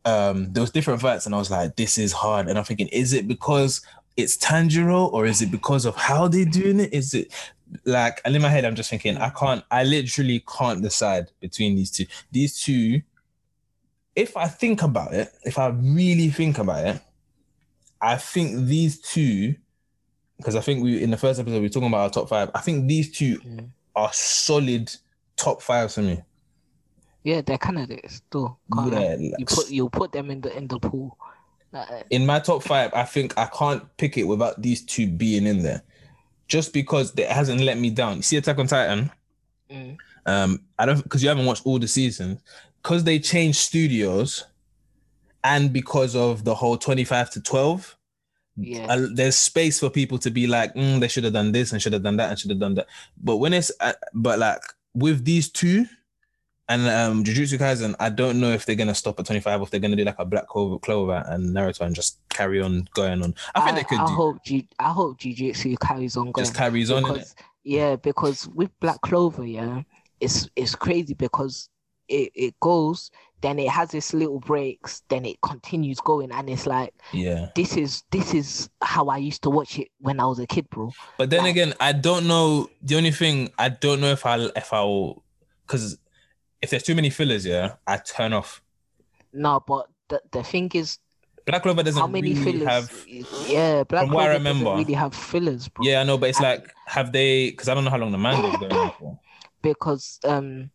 um, 0.04 0.52
there 0.52 0.60
was 0.60 0.70
different 0.70 1.00
fights, 1.00 1.26
and 1.26 1.34
I 1.34 1.38
was 1.38 1.50
like, 1.50 1.76
this 1.76 1.98
is 1.98 2.12
hard. 2.12 2.48
And 2.48 2.58
I'm 2.58 2.64
thinking, 2.64 2.88
is 2.88 3.12
it 3.12 3.28
because 3.28 3.80
it's 4.16 4.36
Tanjiro 4.36 5.12
or 5.12 5.26
is 5.26 5.42
it 5.42 5.50
because 5.50 5.84
of 5.84 5.94
how 5.96 6.26
they're 6.28 6.44
doing 6.44 6.80
it? 6.80 6.92
Is 6.92 7.14
it 7.14 7.32
like 7.84 8.20
and 8.24 8.34
in 8.34 8.40
my 8.40 8.48
head 8.48 8.64
I'm 8.64 8.74
just 8.74 8.88
thinking 8.88 9.18
I 9.18 9.28
can't 9.28 9.62
I 9.70 9.84
literally 9.84 10.42
can't 10.58 10.82
decide 10.82 11.30
between 11.40 11.76
these 11.76 11.90
two. 11.90 12.06
These 12.32 12.60
two, 12.62 13.02
if 14.16 14.36
I 14.36 14.46
think 14.48 14.82
about 14.82 15.14
it, 15.14 15.30
if 15.44 15.58
I 15.58 15.68
really 15.68 16.30
think 16.30 16.58
about 16.58 16.86
it, 16.86 17.00
I 18.00 18.16
think 18.16 18.66
these 18.66 18.98
two, 19.00 19.54
because 20.38 20.56
I 20.56 20.60
think 20.60 20.82
we 20.82 21.02
in 21.02 21.10
the 21.10 21.16
first 21.16 21.38
episode 21.38 21.60
we 21.60 21.66
are 21.66 21.70
talking 21.70 21.88
about 21.88 22.00
our 22.00 22.10
top 22.10 22.28
five. 22.28 22.50
I 22.54 22.60
think 22.60 22.88
these 22.88 23.10
two 23.16 23.38
Mm. 23.40 23.68
are 23.94 24.10
solid 24.12 24.90
top 25.36 25.62
five 25.62 25.92
for 25.92 26.02
me. 26.02 26.22
Yeah, 27.28 27.42
they're 27.42 27.58
candidates. 27.58 28.22
Can't 28.32 28.92
lie. 28.92 29.00
Yeah, 29.00 29.16
you 29.38 29.44
put 29.46 29.70
you 29.70 29.88
put 29.90 30.12
them 30.12 30.30
in 30.30 30.40
the 30.40 30.56
in 30.56 30.66
the 30.66 30.78
pool. 30.78 31.18
Uh, 31.74 31.84
in 32.08 32.24
my 32.24 32.38
top 32.40 32.62
five, 32.62 32.90
I 32.94 33.04
think 33.04 33.36
I 33.36 33.44
can't 33.46 33.82
pick 33.98 34.16
it 34.16 34.24
without 34.24 34.62
these 34.62 34.82
two 34.82 35.06
being 35.06 35.46
in 35.46 35.62
there, 35.62 35.82
just 36.46 36.72
because 36.72 37.12
it 37.18 37.28
hasn't 37.28 37.60
let 37.60 37.76
me 37.78 37.90
down. 37.90 38.16
You 38.16 38.22
see, 38.22 38.38
Attack 38.38 38.58
on 38.58 38.66
Titan. 38.66 39.10
mm, 39.70 39.96
Um, 40.24 40.62
I 40.78 40.86
don't 40.86 41.02
because 41.02 41.22
you 41.22 41.28
haven't 41.28 41.44
watched 41.44 41.66
all 41.66 41.78
the 41.78 41.88
seasons 41.88 42.40
because 42.82 43.04
they 43.04 43.18
changed 43.18 43.58
studios, 43.58 44.44
and 45.44 45.70
because 45.70 46.16
of 46.16 46.44
the 46.44 46.54
whole 46.54 46.78
twenty-five 46.78 47.28
to 47.32 47.42
twelve. 47.42 47.94
yeah. 48.56 48.86
uh, 48.88 49.06
there's 49.12 49.36
space 49.36 49.78
for 49.80 49.90
people 49.90 50.18
to 50.18 50.30
be 50.30 50.46
like, 50.46 50.72
mm, 50.74 50.98
they 51.00 51.08
should 51.08 51.24
have 51.24 51.34
done 51.34 51.52
this 51.52 51.72
and 51.72 51.82
should 51.82 51.92
have 51.92 52.02
done 52.02 52.16
that 52.16 52.30
and 52.30 52.38
should 52.38 52.50
have 52.50 52.58
done 52.58 52.74
that. 52.76 52.86
But 53.22 53.36
when 53.36 53.52
it's, 53.52 53.70
uh, 53.80 53.92
but 54.14 54.38
like 54.38 54.62
with 54.94 55.24
these 55.24 55.48
two 55.50 55.86
and 56.68 56.86
um 56.88 57.24
Jujutsu 57.24 57.58
Kaisen, 57.58 57.94
I 57.98 58.08
don't 58.10 58.40
know 58.40 58.50
if 58.50 58.66
they're 58.66 58.76
gonna 58.76 58.94
stop 58.94 59.18
at 59.20 59.26
25 59.26 59.60
or 59.60 59.64
if 59.64 59.70
they're 59.70 59.80
gonna 59.80 59.96
do 59.96 60.04
like 60.04 60.18
a 60.18 60.24
Black 60.24 60.46
Clover, 60.48 60.78
Clover 60.78 61.22
and 61.26 61.54
Naruto 61.54 61.80
and 61.82 61.94
just 61.94 62.18
carry 62.28 62.60
on 62.60 62.88
going 62.94 63.22
on. 63.22 63.34
I 63.54 63.60
think 63.64 63.76
they 63.76 63.84
could 63.84 64.00
I 64.00 64.06
do 64.06 64.12
hope 64.14 64.44
Ju- 64.44 64.62
I 64.78 64.90
hope 64.92 65.18
Jujutsu 65.18 65.78
carries 65.80 66.16
on 66.16 66.32
going. 66.32 66.44
just 66.44 66.54
carries 66.56 66.90
on. 66.90 67.02
because, 67.04 67.34
yeah, 67.64 67.96
because 67.96 68.48
with 68.48 68.70
Black 68.80 69.00
Clover, 69.00 69.46
yeah, 69.46 69.82
it's 70.20 70.48
it's 70.56 70.74
crazy 70.74 71.14
because 71.14 71.68
it, 72.08 72.32
it 72.34 72.54
goes, 72.60 73.10
then 73.42 73.58
it 73.58 73.68
has 73.68 73.92
its 73.92 74.14
little 74.14 74.40
breaks, 74.40 75.02
then 75.10 75.26
it 75.26 75.38
continues 75.42 76.00
going, 76.00 76.32
and 76.32 76.48
it's 76.48 76.66
like 76.66 76.94
Yeah. 77.12 77.50
this 77.54 77.76
is 77.76 78.02
this 78.10 78.32
is 78.32 78.70
how 78.82 79.08
I 79.08 79.18
used 79.18 79.42
to 79.42 79.50
watch 79.50 79.78
it 79.78 79.88
when 80.00 80.18
I 80.18 80.24
was 80.26 80.38
a 80.38 80.46
kid, 80.46 80.68
bro. 80.70 80.90
But 81.18 81.28
then 81.30 81.42
Like- 81.42 81.50
again, 81.50 81.74
I 81.80 81.92
don't 81.92 82.26
know. 82.26 82.70
The 82.82 82.96
only 82.96 83.10
thing 83.10 83.50
I 83.58 83.68
don't 83.68 84.00
know 84.00 84.10
if 84.12 84.24
I'll 84.24 84.46
if 84.56 84.72
I'll 84.72 85.22
because 85.66 85.98
if 86.62 86.70
there's 86.70 86.82
too 86.82 86.94
many 86.94 87.10
fillers, 87.10 87.44
yeah, 87.46 87.74
I 87.86 87.98
turn 87.98 88.32
off. 88.32 88.62
No, 89.32 89.62
but 89.66 89.88
the 90.08 90.20
the 90.32 90.42
thing 90.42 90.70
is, 90.74 90.98
Black 91.46 91.62
Clover 91.62 91.82
doesn't 91.82 92.00
how 92.00 92.06
many 92.06 92.32
really 92.34 92.58
fillers? 92.58 92.68
have. 92.68 93.04
yeah, 93.48 93.84
Black 93.84 94.04
from 94.06 94.14
what 94.14 94.30
I 94.30 94.34
remember- 94.34 94.64
doesn't 94.64 94.78
really 94.78 94.94
have 94.94 95.14
fillers, 95.14 95.68
bro. 95.68 95.84
Yeah, 95.86 96.00
I 96.00 96.04
know, 96.04 96.18
but 96.18 96.30
it's 96.30 96.40
like 96.40 96.72
have 96.86 97.12
they? 97.12 97.50
Because 97.50 97.68
I 97.68 97.74
don't 97.74 97.84
know 97.84 97.90
how 97.90 97.98
long 97.98 98.12
the 98.12 98.18
manga's 98.18 98.56
going 98.58 98.72
on 98.72 98.92
for. 98.98 99.18
because 99.62 100.18
um, 100.24 100.70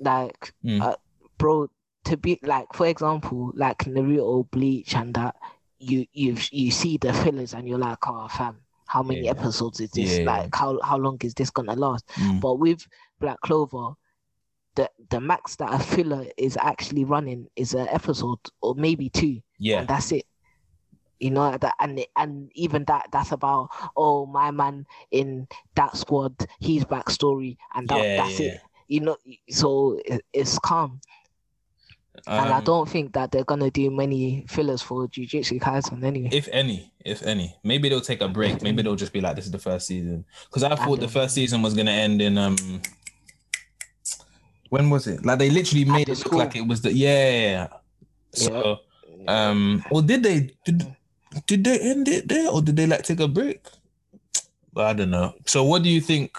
like 0.00 0.52
Mm. 0.64 0.80
uh, 0.82 0.96
bro, 1.38 1.68
to 2.04 2.16
be 2.16 2.38
like 2.42 2.66
for 2.74 2.86
example, 2.86 3.52
like 3.54 3.78
Naruto, 3.84 4.50
Bleach, 4.50 4.94
and 4.94 5.14
that 5.14 5.36
you 5.78 6.06
you 6.12 6.36
you 6.50 6.70
see 6.70 6.96
the 6.98 7.12
fillers 7.12 7.54
and 7.54 7.68
you're 7.68 7.78
like, 7.78 7.98
oh 8.06 8.28
fam, 8.28 8.58
how 8.86 9.02
many 9.02 9.22
Yeah. 9.24 9.30
episodes 9.32 9.80
is 9.80 9.90
this? 9.90 10.18
Yeah. 10.18 10.24
Like 10.24 10.54
how 10.54 10.78
how 10.82 10.96
long 10.98 11.18
is 11.22 11.34
this 11.34 11.50
gonna 11.50 11.74
last? 11.74 12.06
Mm. 12.14 12.40
But 12.40 12.54
with 12.58 12.86
Black 13.20 13.40
Clover, 13.40 13.94
the 14.76 14.90
the 15.10 15.20
max 15.20 15.56
that 15.56 15.72
a 15.72 15.78
filler 15.78 16.26
is 16.36 16.56
actually 16.60 17.04
running 17.04 17.48
is 17.56 17.74
an 17.74 17.88
episode 17.88 18.38
or 18.60 18.74
maybe 18.74 19.08
two, 19.08 19.40
Yeah, 19.58 19.80
and 19.80 19.88
that's 19.88 20.12
it. 20.12 20.26
You 21.20 21.30
know 21.30 21.56
that, 21.56 21.74
and 21.78 22.04
and 22.16 22.50
even 22.54 22.84
that 22.84 23.08
that's 23.12 23.32
about 23.32 23.70
oh 23.96 24.26
my 24.26 24.50
man 24.50 24.86
in 25.10 25.46
that 25.76 25.96
squad, 25.96 26.34
his 26.60 26.84
backstory, 26.84 27.56
and 27.74 27.88
that, 27.88 28.02
Yeah, 28.02 28.16
that's 28.16 28.40
yeah. 28.40 28.46
it. 28.48 28.60
You 28.88 29.00
know, 29.00 29.16
so 29.48 29.98
it, 30.04 30.24
it's 30.32 30.58
calm, 30.58 31.00
and 32.26 32.52
I 32.52 32.58
Um, 32.58 32.64
don't 32.64 32.88
think 32.88 33.12
that 33.14 33.30
they're 33.30 33.44
gonna 33.44 33.70
do 33.70 33.90
many 33.90 34.44
fillers 34.48 34.82
for 34.82 35.06
Jujutsu 35.08 35.60
Kaisen 35.60 36.02
anyway. 36.04 36.30
If 36.32 36.48
any, 36.52 36.92
if 37.04 37.22
any, 37.22 37.56
maybe 37.62 37.88
they'll 37.88 38.00
take 38.00 38.20
a 38.20 38.28
break. 38.28 38.60
Maybe 38.62 38.82
they'll 38.82 38.96
just 38.96 39.12
be 39.12 39.20
like, 39.20 39.36
"This 39.36 39.46
is 39.46 39.50
the 39.52 39.58
first 39.58 39.86
season." 39.86 40.24
Because 40.46 40.62
I 40.64 40.74
thought 40.76 41.00
the 41.00 41.08
first 41.08 41.34
season 41.34 41.62
was 41.62 41.74
gonna 41.74 41.92
end 41.92 42.20
in 42.20 42.36
um. 42.38 42.56
When 44.74 44.90
was 44.90 45.06
it? 45.06 45.24
Like 45.24 45.38
they 45.38 45.50
literally 45.50 45.84
made 45.84 46.08
it 46.08 46.18
look 46.18 46.26
school. 46.26 46.38
like 46.40 46.56
it 46.56 46.66
was 46.66 46.82
the 46.82 46.92
yeah. 46.92 47.68
So 48.32 48.80
um, 49.28 49.84
or 49.92 50.02
did 50.02 50.24
they 50.24 50.50
did 50.64 50.82
did 51.46 51.62
they 51.62 51.78
end 51.78 52.08
it 52.08 52.26
there 52.26 52.50
or 52.50 52.60
did 52.60 52.74
they 52.74 52.86
like 52.86 53.04
take 53.04 53.20
a 53.20 53.28
break? 53.28 53.62
I 54.76 54.92
don't 54.92 55.12
know. 55.12 55.32
So 55.46 55.62
what 55.62 55.84
do 55.84 55.88
you 55.88 56.00
think 56.00 56.36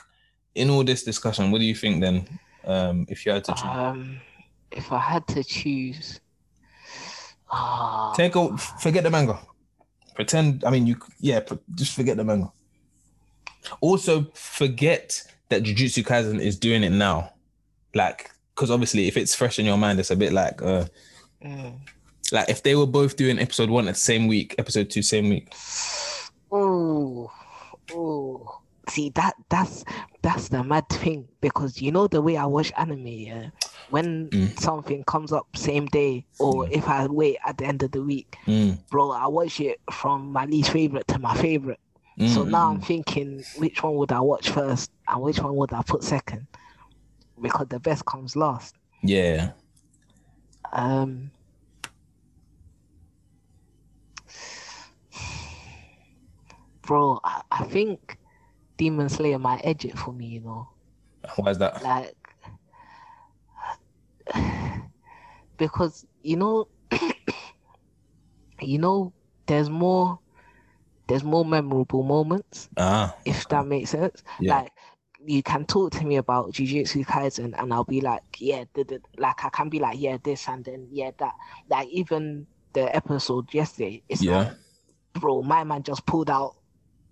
in 0.53 0.69
all 0.69 0.83
this 0.83 1.03
discussion? 1.03 1.49
What 1.49 1.59
do 1.59 1.63
you 1.63 1.75
think 1.75 2.01
then? 2.01 2.27
Um, 2.65 3.05
if 3.07 3.25
you 3.25 3.31
had 3.31 3.45
to 3.45 3.53
choose, 3.53 3.63
um, 3.63 4.19
if 4.69 4.91
I 4.91 4.99
had 4.99 5.25
to 5.27 5.41
choose, 5.41 6.19
ah, 7.49 8.11
take 8.17 8.35
a 8.35 8.57
forget 8.57 9.03
the 9.03 9.11
manga. 9.11 9.39
Pretend. 10.13 10.65
I 10.65 10.71
mean, 10.71 10.87
you 10.87 10.97
yeah. 11.21 11.39
pr- 11.39 11.63
Just 11.73 11.95
forget 11.95 12.17
the 12.17 12.25
manga. 12.25 12.51
Also, 13.79 14.27
forget 14.33 15.23
that 15.47 15.63
Jujutsu 15.63 16.03
Kaisen 16.03 16.41
is 16.41 16.59
doing 16.59 16.83
it 16.83 16.91
now, 16.91 17.31
like 17.95 18.29
because 18.53 18.71
obviously, 18.71 19.07
if 19.07 19.17
it's 19.17 19.35
fresh 19.35 19.59
in 19.59 19.65
your 19.65 19.77
mind, 19.77 19.99
it's 19.99 20.11
a 20.11 20.15
bit 20.15 20.31
like 20.33 20.61
uh, 20.61 20.85
mm. 21.43 21.77
like 22.31 22.49
if 22.49 22.63
they 22.63 22.75
were 22.75 22.85
both 22.85 23.15
doing 23.15 23.39
episode 23.39 23.69
one 23.69 23.87
at 23.87 23.95
the 23.95 23.99
same 23.99 24.27
week, 24.27 24.55
episode 24.57 24.89
two 24.89 25.01
same 25.01 25.29
week. 25.29 25.53
Oh, 26.51 27.31
oh. 27.93 28.61
See 28.87 29.09
that 29.15 29.33
that's 29.49 29.83
that's 30.21 30.49
the 30.49 30.63
mad 30.63 30.87
thing 30.89 31.27
because 31.41 31.81
you 31.81 31.91
know 31.91 32.07
the 32.07 32.21
way 32.21 32.37
I 32.37 32.45
watch 32.45 32.71
anime, 32.77 33.07
yeah. 33.07 33.49
When 33.89 34.29
Mm. 34.29 34.59
something 34.59 35.03
comes 35.05 35.31
up 35.31 35.47
same 35.55 35.87
day, 35.87 36.25
or 36.39 36.67
if 36.69 36.87
I 36.87 37.07
wait 37.07 37.37
at 37.45 37.57
the 37.57 37.65
end 37.65 37.81
of 37.83 37.91
the 37.91 38.01
week, 38.03 38.37
Mm, 38.45 38.77
bro, 38.89 39.11
I 39.11 39.27
watch 39.27 39.59
it 39.59 39.79
from 39.91 40.31
my 40.31 40.45
least 40.45 40.69
favorite 40.71 41.07
to 41.09 41.19
my 41.19 41.35
favorite. 41.35 41.79
So 42.19 42.45
mm, 42.45 42.49
now 42.49 42.69
mm. 42.69 42.75
I'm 42.75 42.81
thinking, 42.81 43.43
which 43.57 43.83
one 43.83 43.95
would 43.95 44.11
I 44.11 44.21
watch 44.21 44.49
first, 44.49 44.91
and 45.07 45.21
which 45.21 45.39
one 45.39 45.55
would 45.55 45.73
I 45.73 45.81
put 45.81 46.03
second? 46.03 46.47
Because 47.41 47.67
the 47.67 47.79
best 47.79 48.05
comes 48.05 48.35
last. 48.35 48.75
yeah. 49.03 49.51
Um, 50.73 51.31
bro, 56.85 57.19
I, 57.23 57.41
I 57.51 57.63
think 57.65 58.17
Demon 58.77 59.09
Slayer 59.09 59.39
might 59.39 59.61
edge 59.65 59.85
it 59.85 59.97
for 59.97 60.11
me. 60.13 60.27
You 60.27 60.41
know, 60.41 60.69
Why 61.37 61.51
is 61.51 61.57
that? 61.59 61.81
like 61.83 62.15
because 65.57 66.05
you 66.21 66.37
know, 66.37 66.67
you 68.61 68.77
know, 68.79 69.13
there's 69.47 69.69
more, 69.69 70.19
there's 71.07 71.23
more 71.23 71.45
memorable 71.45 72.03
moments 72.03 72.69
Ah, 72.77 73.15
if 73.25 73.47
that 73.49 73.65
makes 73.67 73.91
sense. 73.91 74.23
Yeah. 74.39 74.61
Like 74.61 74.71
you 75.27 75.43
can 75.43 75.65
talk 75.65 75.91
to 75.93 76.05
me 76.05 76.17
about 76.17 76.51
Jujutsu 76.53 77.05
Kaisen 77.05 77.53
and 77.57 77.73
I'll 77.73 77.83
be 77.83 78.01
like, 78.01 78.23
yeah, 78.39 78.65
da- 78.73 78.83
da- 78.83 78.97
like 79.17 79.43
I 79.45 79.49
can 79.49 79.69
be 79.69 79.79
like, 79.79 79.99
yeah, 79.99 80.17
this 80.23 80.47
and 80.47 80.63
then 80.65 80.87
yeah, 80.91 81.11
that. 81.19 81.33
Like 81.69 81.87
even 81.89 82.47
the 82.73 82.93
episode 82.95 83.53
yesterday, 83.53 84.03
it's 84.09 84.21
yeah. 84.21 84.27
like, 84.27 84.53
bro, 85.13 85.41
my 85.41 85.63
man 85.63 85.83
just 85.83 86.05
pulled 86.05 86.29
out 86.29 86.55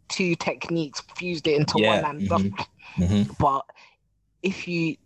two 0.10 0.36
techniques, 0.36 1.02
fused 1.16 1.48
it 1.48 1.56
into 1.60 1.78
Yeah, 1.78 1.90
one 1.90 2.06
and 2.06 2.28
done. 2.28 2.54
hmm 2.96 3.24
But 3.40 3.66
if 4.44 4.68
you 4.68 4.98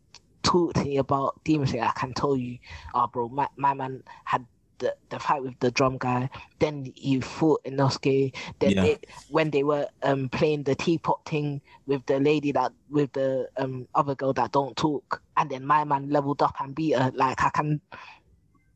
talk 0.43 0.73
to 0.75 0.83
me 0.83 0.97
about 0.97 1.41
Demon 1.43 1.67
Slayer, 1.67 1.83
I 1.83 1.99
can 1.99 2.13
tell 2.13 2.35
you, 2.37 2.57
oh, 2.93 3.07
bro, 3.07 3.29
my, 3.29 3.47
my 3.57 3.73
man 3.73 4.03
had 4.25 4.45
the, 4.79 4.95
the 5.09 5.19
fight 5.19 5.43
with 5.43 5.59
the 5.59 5.71
drum 5.71 5.97
guy. 5.97 6.29
Then 6.59 6.91
he 6.95 7.19
fought 7.21 7.63
Inosuke. 7.65 8.35
Then 8.59 8.71
Yeah. 8.71 8.81
they, 8.81 8.97
when 9.29 9.51
they 9.51 9.63
were 9.63 9.87
um 10.03 10.29
playing 10.29 10.63
the 10.63 10.75
teapot 10.75 11.21
thing 11.25 11.61
with 11.85 12.05
the 12.05 12.19
lady 12.19 12.51
that 12.51 12.71
with 12.89 13.13
the 13.13 13.49
um 13.57 13.87
other 13.95 14.15
girl 14.15 14.33
that 14.33 14.51
don't 14.51 14.75
talk, 14.75 15.21
and 15.37 15.49
then 15.49 15.65
my 15.65 15.83
man 15.83 16.09
leveled 16.09 16.41
up 16.41 16.55
and 16.59 16.75
beat 16.75 16.95
her. 16.97 17.11
Like 17.15 17.43
I 17.43 17.49
can, 17.49 17.81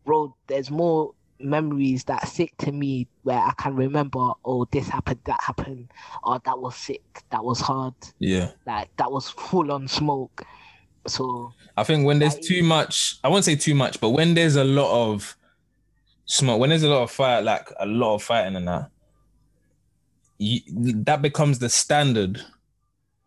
bro. 0.05 0.35
There's 0.47 0.71
more 0.71 1.13
memories 1.39 2.03
that 2.03 2.27
stick 2.27 2.55
to 2.59 2.71
me 2.71 3.07
where 3.23 3.39
I 3.39 3.51
can 3.57 3.75
remember. 3.75 4.31
Oh, 4.45 4.65
this 4.71 4.87
happened, 4.87 5.21
that 5.25 5.39
happened. 5.41 5.91
Oh, 6.23 6.39
that 6.45 6.59
was 6.59 6.75
sick. 6.75 7.23
That 7.31 7.43
was 7.43 7.59
hard 7.59 7.95
Yeah. 8.19 8.51
like 8.67 8.95
that 8.97 9.11
was 9.11 9.29
full 9.29 9.71
on 9.71 9.87
smoke. 9.87 10.43
So 11.07 11.51
I 11.75 11.83
think 11.83 12.05
when 12.05 12.19
there's 12.19 12.37
too 12.37 12.61
much, 12.63 13.17
I 13.23 13.27
won't 13.29 13.43
say 13.43 13.55
too 13.55 13.73
much, 13.73 13.99
but 13.99 14.09
when 14.11 14.35
there's 14.35 14.55
a 14.55 14.63
lot 14.63 14.91
of 15.13 15.35
smoke, 16.31 16.59
when 16.59 16.69
there's 16.69 16.83
a 16.83 16.89
lot 16.89 17.03
of 17.03 17.11
fire, 17.11 17.41
like 17.41 17.69
a 17.79 17.85
lot 17.85 18.15
of 18.15 18.23
fighting 18.23 18.55
and 18.55 18.67
that, 18.67 18.89
you, 20.37 20.61
that 20.67 21.21
becomes 21.21 21.59
the 21.59 21.69
standard 21.69 22.41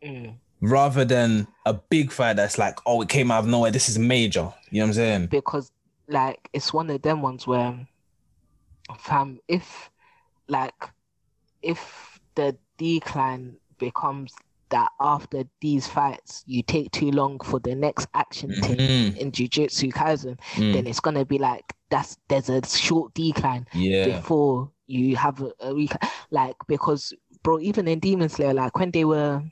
mm, 0.02 0.34
rather 0.60 1.04
than 1.04 1.46
a 1.66 1.74
big 1.74 2.10
fight 2.10 2.36
that's 2.36 2.58
like, 2.58 2.78
oh, 2.86 3.02
it 3.02 3.08
came 3.08 3.30
out 3.30 3.40
of 3.40 3.46
nowhere. 3.46 3.70
This 3.70 3.88
is 3.88 3.98
major. 3.98 4.52
You 4.70 4.80
know 4.80 4.84
what 4.84 4.88
I'm 4.88 4.92
saying? 4.94 5.26
because 5.26 5.70
like 6.08 6.50
it's 6.52 6.72
one 6.72 6.90
of 6.90 7.00
them 7.02 7.22
ones 7.22 7.46
where 7.46 7.86
fam 8.98 9.38
if 9.48 9.90
like 10.48 10.90
if 11.62 12.20
the 12.34 12.56
decline 12.76 13.56
becomes 13.78 14.34
that 14.70 14.90
after 15.00 15.44
these 15.60 15.86
fights 15.86 16.42
you 16.46 16.62
take 16.62 16.90
too 16.90 17.10
long 17.10 17.38
for 17.40 17.60
the 17.60 17.74
next 17.74 18.08
action 18.14 18.54
thing 18.60 18.76
Mhm. 18.78 19.16
in 19.16 19.30
Jujutsu 19.32 19.92
Kaisen, 19.92 20.38
Mm. 20.54 20.72
then 20.72 20.86
it's 20.86 21.00
gonna 21.00 21.24
be 21.24 21.38
like 21.38 21.64
that's 21.90 22.16
there's 22.28 22.48
a 22.48 22.64
short 22.66 23.14
decline 23.14 23.66
Yeah. 23.72 24.04
before 24.06 24.70
you 24.86 25.16
have 25.16 25.40
a, 25.40 25.52
a 25.60 25.74
week 25.74 25.92
like 26.30 26.56
because 26.68 27.12
bro 27.42 27.58
even 27.60 27.88
in 27.88 28.00
demon 28.00 28.28
slayer 28.28 28.54
like 28.54 28.76
when 28.78 28.90
they 28.90 29.04
were 29.04 29.42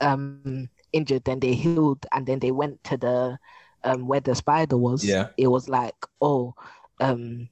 um 0.00 0.68
injured 0.92 1.24
then 1.24 1.40
they 1.40 1.52
healed 1.54 2.06
and 2.12 2.26
then 2.26 2.38
they 2.38 2.50
went 2.50 2.82
to 2.84 2.96
the 2.96 3.38
um 3.84 4.06
where 4.06 4.20
the 4.20 4.34
spider 4.34 4.76
was 4.76 5.04
Yeah. 5.04 5.28
it 5.36 5.46
was 5.48 5.68
like 5.68 5.94
oh 6.20 6.54
um 7.00 7.48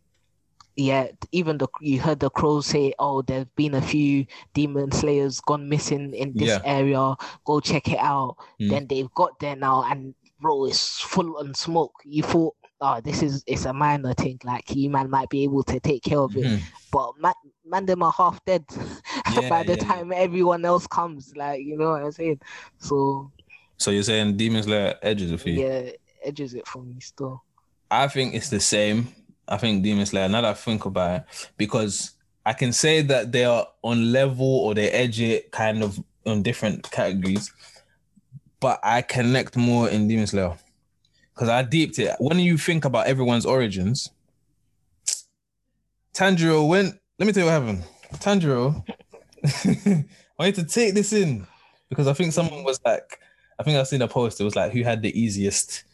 yeah, 0.76 1.08
even 1.32 1.58
the 1.58 1.68
you 1.80 2.00
heard 2.00 2.20
the 2.20 2.30
crows 2.30 2.66
say, 2.66 2.94
"Oh, 2.98 3.22
there's 3.22 3.46
been 3.56 3.74
a 3.74 3.82
few 3.82 4.26
demon 4.54 4.90
slayers 4.92 5.40
gone 5.40 5.68
missing 5.68 6.14
in 6.14 6.32
this 6.36 6.48
Yeah. 6.50 6.62
area. 6.64 7.16
Go 7.44 7.60
check 7.60 7.88
it 7.88 7.98
out." 7.98 8.36
Mm. 8.60 8.70
Then 8.70 8.86
they've 8.88 9.10
got 9.14 9.38
there 9.40 9.56
now, 9.56 9.84
and 9.84 10.14
bro, 10.40 10.64
it's 10.66 11.00
full 11.00 11.38
on 11.38 11.54
smoke. 11.54 11.92
You 12.04 12.22
thought, 12.22 12.54
"Oh, 12.80 13.00
this 13.00 13.22
is 13.22 13.44
it's 13.46 13.66
a 13.66 13.72
minor 13.72 14.14
thing. 14.14 14.40
Like 14.44 14.74
you 14.74 14.90
man 14.90 15.10
might 15.10 15.28
be 15.30 15.44
able 15.44 15.62
to 15.64 15.78
take 15.80 16.02
care 16.02 16.18
of 16.20 16.36
it." 16.36 16.44
Mhm. 16.46 16.60
But 16.90 17.12
man, 17.20 17.34
man, 17.64 17.86
them 17.86 18.02
are 18.02 18.12
half 18.12 18.44
dead 18.44 18.64
Yeah, 19.30 19.48
by 19.50 19.62
the 19.62 19.76
yeah, 19.76 19.84
time 19.84 20.12
everyone 20.12 20.64
else 20.64 20.86
comes. 20.86 21.34
Like 21.36 21.62
you 21.62 21.76
know 21.76 21.90
what 21.90 22.02
I'm 22.02 22.12
saying? 22.12 22.40
So 22.78 23.30
So 23.78 23.90
you're 23.90 24.02
saying 24.02 24.36
Demon 24.36 24.62
Slayer 24.62 24.96
edges 25.02 25.30
it 25.30 25.40
for 25.40 25.50
you? 25.50 25.60
yeah, 25.60 25.90
edges 26.24 26.54
it 26.54 26.66
for 26.66 26.82
me 26.82 27.00
still. 27.00 27.42
I 27.90 28.08
think 28.08 28.34
it's 28.34 28.50
the 28.50 28.60
same. 28.60 29.08
I 29.48 29.56
think 29.56 29.82
Demon 29.82 30.06
Slayer, 30.06 30.28
now 30.28 30.40
that 30.40 30.50
I 30.50 30.54
think 30.54 30.84
about 30.84 31.20
it, 31.20 31.50
because 31.56 32.12
I 32.46 32.52
can 32.52 32.72
say 32.72 33.02
that 33.02 33.32
they 33.32 33.44
are 33.44 33.66
on 33.82 34.12
level 34.12 34.46
or 34.46 34.74
they 34.74 34.90
edge 34.90 35.20
it 35.20 35.50
kind 35.50 35.82
of 35.82 36.02
on 36.26 36.42
different 36.42 36.90
categories, 36.90 37.52
but 38.60 38.80
I 38.82 39.02
connect 39.02 39.56
more 39.56 39.88
in 39.88 40.08
Demon 40.08 40.26
Slayer 40.26 40.56
because 41.34 41.48
I 41.48 41.62
deeped 41.62 41.98
it. 41.98 42.16
When 42.18 42.38
you 42.38 42.56
think 42.56 42.84
about 42.84 43.06
everyone's 43.06 43.46
origins, 43.46 44.10
Tanjiro 46.14 46.68
went, 46.68 46.98
let 47.18 47.26
me 47.26 47.32
tell 47.32 47.44
you 47.44 47.50
what 47.50 47.60
happened. 47.60 47.84
Tanjiro, 48.14 48.84
I 50.38 50.44
need 50.44 50.54
to 50.54 50.64
take 50.64 50.94
this 50.94 51.12
in 51.12 51.46
because 51.88 52.06
I 52.06 52.12
think 52.12 52.32
someone 52.32 52.64
was 52.64 52.80
like, 52.84 53.20
I 53.58 53.62
think 53.62 53.78
I've 53.78 53.88
seen 53.88 54.02
a 54.02 54.08
post, 54.08 54.40
it 54.40 54.44
was 54.44 54.56
like, 54.56 54.72
who 54.72 54.82
had 54.82 55.02
the 55.02 55.18
easiest 55.18 55.84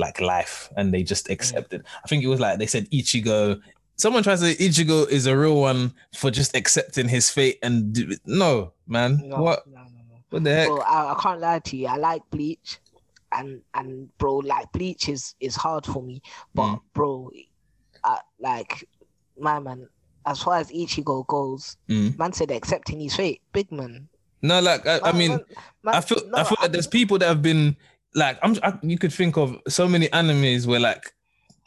like 0.00 0.20
life 0.20 0.68
and 0.76 0.92
they 0.92 1.02
just 1.02 1.30
accepted. 1.30 1.84
I 2.04 2.08
think 2.08 2.24
it 2.24 2.28
was 2.28 2.40
like 2.40 2.58
they 2.58 2.66
said 2.66 2.90
Ichigo. 2.90 3.60
Someone 3.96 4.22
tries 4.22 4.40
to 4.40 4.46
say 4.54 4.56
Ichigo 4.66 5.08
is 5.08 5.26
a 5.26 5.36
real 5.36 5.60
one 5.60 5.92
for 6.16 6.30
just 6.30 6.56
accepting 6.56 7.06
his 7.08 7.28
fate 7.30 7.58
and 7.62 7.92
do, 7.92 8.16
no, 8.26 8.72
man. 8.88 9.20
No, 9.28 9.36
What 9.42 9.66
no, 9.66 9.76
no, 9.76 9.84
no. 9.84 10.16
what 10.30 10.42
the 10.44 10.50
heck? 10.54 10.68
Bro, 10.68 10.78
I, 10.80 11.12
I 11.12 11.20
can't 11.22 11.40
lie 11.40 11.58
to 11.58 11.76
you. 11.76 11.86
I 11.86 11.96
like 11.96 12.22
Bleach, 12.30 12.78
and 13.32 13.60
and 13.74 14.08
bro, 14.18 14.36
like 14.38 14.72
Bleach 14.72 15.08
is 15.08 15.34
is 15.38 15.54
hard 15.54 15.84
for 15.84 16.02
me. 16.02 16.22
But 16.54 16.76
Mm. 16.76 16.80
bro, 16.94 17.30
I, 18.02 18.18
like 18.38 18.88
my 19.38 19.58
man, 19.60 19.86
as 20.26 20.42
far 20.42 20.56
as 20.56 20.70
Ichigo 20.70 21.26
goes, 21.26 21.76
Mm. 21.88 22.18
man 22.18 22.32
said 22.32 22.50
accepting 22.50 23.00
his 23.00 23.14
fate. 23.14 23.42
Big 23.52 23.70
man. 23.70 24.08
No, 24.42 24.60
like 24.60 24.86
I, 24.86 25.00
I 25.04 25.12
mean, 25.12 25.30
man- 25.32 25.44
man- 25.82 25.94
I 25.96 26.00
feel 26.00 26.22
no, 26.26 26.38
I 26.38 26.44
feel 26.44 26.56
like 26.62 26.72
there's 26.72 26.86
people 26.86 27.18
that 27.18 27.28
have 27.28 27.42
been 27.42 27.76
like 28.14 28.38
I'm 28.42 28.56
I, 28.62 28.78
you 28.82 28.98
could 28.98 29.12
think 29.12 29.36
of 29.36 29.56
so 29.68 29.86
many 29.88 30.08
animes 30.08 30.66
where 30.66 30.80
like 30.80 31.12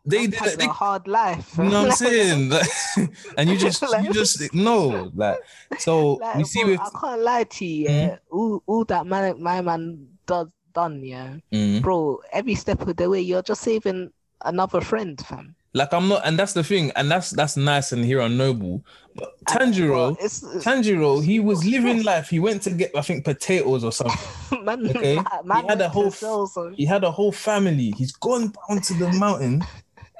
they 0.06 0.28
did. 0.28 0.60
They, 0.60 0.66
a 0.66 0.70
hard 0.70 1.08
life. 1.08 1.54
you 1.58 1.64
know 1.64 1.84
what 1.84 1.92
I'm 1.92 1.92
saying? 2.08 2.52
And 3.38 3.50
you 3.50 3.58
just 3.58 3.82
Like- 3.92 4.06
you 4.06 4.14
just 4.14 4.54
no 4.54 5.10
like 5.16 5.40
so 5.80 6.16
Like, 6.16 6.36
we 6.38 6.44
see 6.44 6.64
with 6.66 6.80
I 6.82 6.90
can't 7.00 7.22
lie 7.22 7.44
to 7.46 7.66
you. 7.66 7.90
Yeah, 7.90 8.18
all, 8.30 8.62
all 8.68 8.84
that 8.86 9.06
man, 9.06 9.42
my 9.42 9.62
man 9.62 10.08
does 10.26 10.48
done. 10.74 11.04
Yeah, 11.04 11.36
Mm. 11.54 11.82
bro. 11.82 12.20
Every 12.34 12.56
step 12.56 12.82
of 12.82 12.96
the 12.98 13.10
way, 13.10 13.22
you're 13.22 13.44
just 13.44 13.62
saving 13.62 14.12
another 14.44 14.82
friend, 14.82 15.20
fam. 15.26 15.56
Like 15.74 15.94
I'm 15.94 16.08
not, 16.08 16.22
and 16.26 16.38
that's 16.38 16.54
the 16.54 16.64
thing, 16.64 16.92
and 16.96 17.10
that's 17.10 17.32
that's 17.32 17.58
nice 17.58 17.92
and 17.92 18.04
hero 18.06 18.28
noble. 18.28 18.84
But 19.16 19.34
Tanjiro, 19.46 20.16
it's, 20.20 20.42
it's 20.44 20.66
Tanjiro, 20.66 21.24
he 21.24 21.40
was 21.40 21.64
living 21.76 22.04
life. 22.04 22.30
He 22.30 22.40
went 22.40 22.62
to 22.64 22.72
get, 22.72 22.92
I 22.96 23.02
think, 23.02 23.26
potatoes 23.26 23.84
or 23.84 23.92
something. 23.92 24.64
man, 24.66 24.88
Okay. 24.88 25.16
man, 25.46 25.64
He 25.64 25.68
had 25.68 25.82
a 25.82 25.90
whole 25.90 26.12
sell 26.12 26.48
some- 26.48 26.74
He 26.74 26.86
had 26.86 27.04
a 27.04 27.12
whole 27.12 27.32
family. 27.32 27.92
He's 27.98 28.12
gone 28.12 28.54
down 28.70 28.82
to 28.82 28.94
the 28.96 29.12
mountain, 29.14 29.64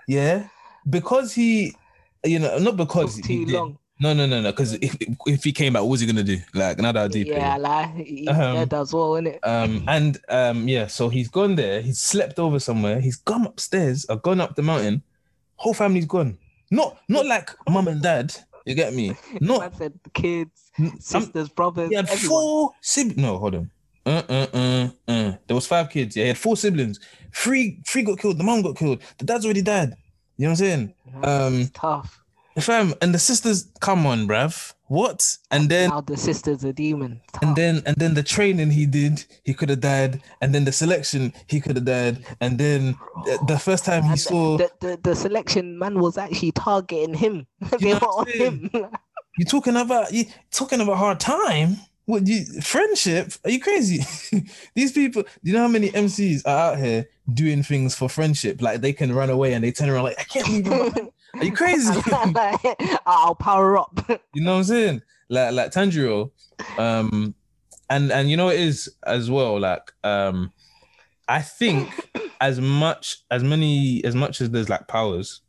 yeah, 0.08 0.48
because 0.90 1.34
he, 1.34 1.76
you 2.24 2.40
know, 2.40 2.58
not 2.60 2.78
because 2.78 3.16
he 3.18 3.22
too 3.22 3.46
did. 3.46 3.54
long. 3.56 3.78
No, 4.00 4.12
no, 4.14 4.26
no, 4.26 4.42
no. 4.42 4.52
Because 4.52 4.74
if 4.74 4.98
if 5.28 5.44
he 5.44 5.52
came 5.52 5.74
back, 5.74 5.84
what 5.84 5.90
was 5.90 6.02
he 6.02 6.08
gonna 6.08 6.24
do? 6.24 6.38
Like, 6.54 6.78
now 6.80 6.92
that 6.92 7.04
I 7.04 7.08
deep. 7.08 7.28
Yeah, 7.28 7.58
like 7.58 7.94
he 7.96 8.28
Um, 8.28 8.56
dead 8.56 8.74
as 8.74 8.92
well, 8.92 9.12
innit? 9.12 9.40
Um, 9.44 9.86
and 9.88 10.18
um, 10.30 10.68
yeah, 10.68 10.88
so 10.88 11.10
he's 11.10 11.30
gone 11.30 11.56
there. 11.56 11.80
He's 11.82 12.00
slept 12.00 12.38
over 12.40 12.60
somewhere. 12.60 13.00
He's 13.00 13.16
gone 13.18 13.46
upstairs 13.46 14.06
or 14.10 14.18
gone 14.18 14.42
up 14.42 14.56
the 14.56 14.64
mountain. 14.64 15.04
Whole 15.64 15.74
family's 15.74 16.06
gone. 16.06 16.38
Not 16.72 16.98
not 17.08 17.26
like 17.26 17.50
mum 17.70 17.88
and 17.88 18.02
dad. 18.02 18.36
You 18.66 18.76
get 18.76 18.94
me? 18.94 19.16
Not 19.42 19.76
said 19.76 19.94
kids, 20.14 20.72
I'm- 20.80 20.98
sisters, 21.00 21.50
brothers, 21.50 21.90
he 21.90 21.96
had 21.96 22.08
everyone. 22.10 22.30
four 22.30 22.72
siblings. 22.82 23.18
No, 23.18 23.38
hold 23.38 23.56
on. 23.56 23.72
Uh, 24.06 24.22
uh, 24.30 24.48
uh, 24.54 24.88
uh. 25.08 25.32
There 25.48 25.56
was 25.56 25.68
five 25.68 25.90
kids. 25.90 26.16
Yeah, 26.16 26.24
he 26.24 26.28
had 26.30 26.38
four 26.38 26.56
siblings. 26.58 27.00
Three, 27.34 27.82
three 27.86 28.04
got 28.04 28.20
killed. 28.20 28.38
The 28.38 28.44
mom 28.44 28.62
got 28.62 28.78
killed. 28.78 29.02
The 29.18 29.26
dad's 29.26 29.44
already 29.46 29.62
died. 29.62 29.94
You 30.38 30.46
know 30.48 30.52
what 30.52 30.52
I'm 30.52 30.56
saying? 30.56 30.94
Um, 31.24 31.54
It's 31.62 31.72
tough. 31.74 32.24
fam, 32.60 32.94
and 33.02 33.14
the 33.14 33.20
sisters. 33.20 33.68
Come 33.82 34.06
on, 34.06 34.28
bruv. 34.28 34.74
What? 34.94 35.38
And 35.50 35.70
then 35.70 35.90
now 35.90 36.02
the 36.02 36.16
sister's 36.16 36.64
a 36.64 36.72
demon. 36.72 37.20
Tough. 37.34 37.42
and 37.42 37.56
then 37.56 37.82
and 37.88 37.96
then 37.96 38.14
the 38.14 38.22
training 38.22 38.70
he 38.70 38.86
did, 38.86 39.26
he 39.44 39.56
could 39.56 39.70
have 39.70 39.80
died. 39.80 40.22
And 40.40 40.54
then 40.54 40.66
the 40.66 40.72
selection, 40.72 41.34
he 41.48 41.60
could 41.62 41.78
have 41.78 41.86
died. 41.86 42.24
And 42.42 42.60
then 42.60 42.96
the, 43.26 43.44
the 43.48 43.58
first 43.58 43.86
time 43.86 44.04
he 44.04 44.12
And 44.12 44.20
saw 44.20 44.58
the, 44.58 44.70
the 44.82 45.00
the 45.02 45.16
selection 45.16 45.80
man 45.80 46.00
was 46.00 46.20
actually 46.20 46.52
targeting 46.52 47.16
him. 47.16 47.48
they 47.80 47.96
were 47.96 48.02
on 48.02 48.28
him. 48.28 48.70
you 49.40 49.46
talking 49.46 49.76
about 49.78 50.14
you 50.14 50.26
talking 50.52 50.80
about 50.80 50.98
hard 50.98 51.20
time. 51.20 51.78
What 52.06 52.28
you 52.28 52.46
friendship? 52.62 53.34
Are 53.46 53.50
you 53.50 53.60
crazy? 53.62 54.06
These 54.76 54.92
people, 54.92 55.24
do 55.24 55.30
you 55.42 55.54
know 55.54 55.62
how 55.62 55.70
many 55.70 55.90
MCs 55.90 56.44
are 56.46 56.74
out 56.74 56.78
here 56.78 57.10
doing 57.34 57.64
things 57.64 57.96
for 57.96 58.10
friendship? 58.10 58.62
Like 58.62 58.82
they 58.82 58.94
can 58.94 59.12
run 59.12 59.32
away 59.32 59.54
and 59.54 59.64
they 59.64 59.72
turn 59.72 59.90
around 59.90 60.04
like, 60.04 60.20
I 60.20 60.24
can't 60.24 60.48
leave 60.50 60.68
you. 60.68 60.92
behind." 60.92 61.10
Are 61.36 61.46
you 61.46 61.52
crazy? 61.52 62.00
I'll 63.06 63.36
power 63.36 63.78
up. 63.78 64.06
you 64.34 64.42
know 64.44 64.54
what 64.54 64.58
I'm 64.60 64.64
saying? 64.66 65.02
Like 65.30 65.54
like 65.54 65.72
Tanjiro, 65.72 66.32
um, 66.78 67.34
and 67.90 68.12
and 68.12 68.30
you 68.30 68.38
know 68.38 68.50
it 68.50 68.60
is 68.60 68.94
as 69.06 69.32
well. 69.32 69.60
Like 69.60 69.92
um, 70.04 70.52
I 71.28 71.42
think 71.42 71.90
as 72.42 72.62
much 72.62 73.24
as 73.32 73.44
many 73.44 74.04
as 74.04 74.16
much 74.16 74.42
as 74.42 74.52
there's 74.52 74.70
like 74.70 74.88
powers, 74.88 75.42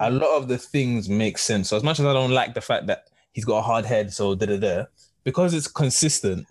a 0.00 0.10
lot 0.10 0.36
of 0.36 0.48
the 0.48 0.58
things 0.58 1.08
make 1.08 1.38
sense. 1.38 1.70
So 1.70 1.76
as 1.76 1.82
much 1.82 1.98
as 1.98 2.06
I 2.06 2.12
don't 2.12 2.32
like 2.32 2.54
the 2.54 2.60
fact 2.60 2.86
that 2.88 3.08
he's 3.32 3.44
got 3.44 3.58
a 3.58 3.62
hard 3.62 3.84
head, 3.84 4.12
so 4.12 4.34
da 4.34 4.46
da 4.46 4.58
da, 4.58 4.84
because 5.24 5.54
it's 5.54 5.68
consistent. 5.68 6.46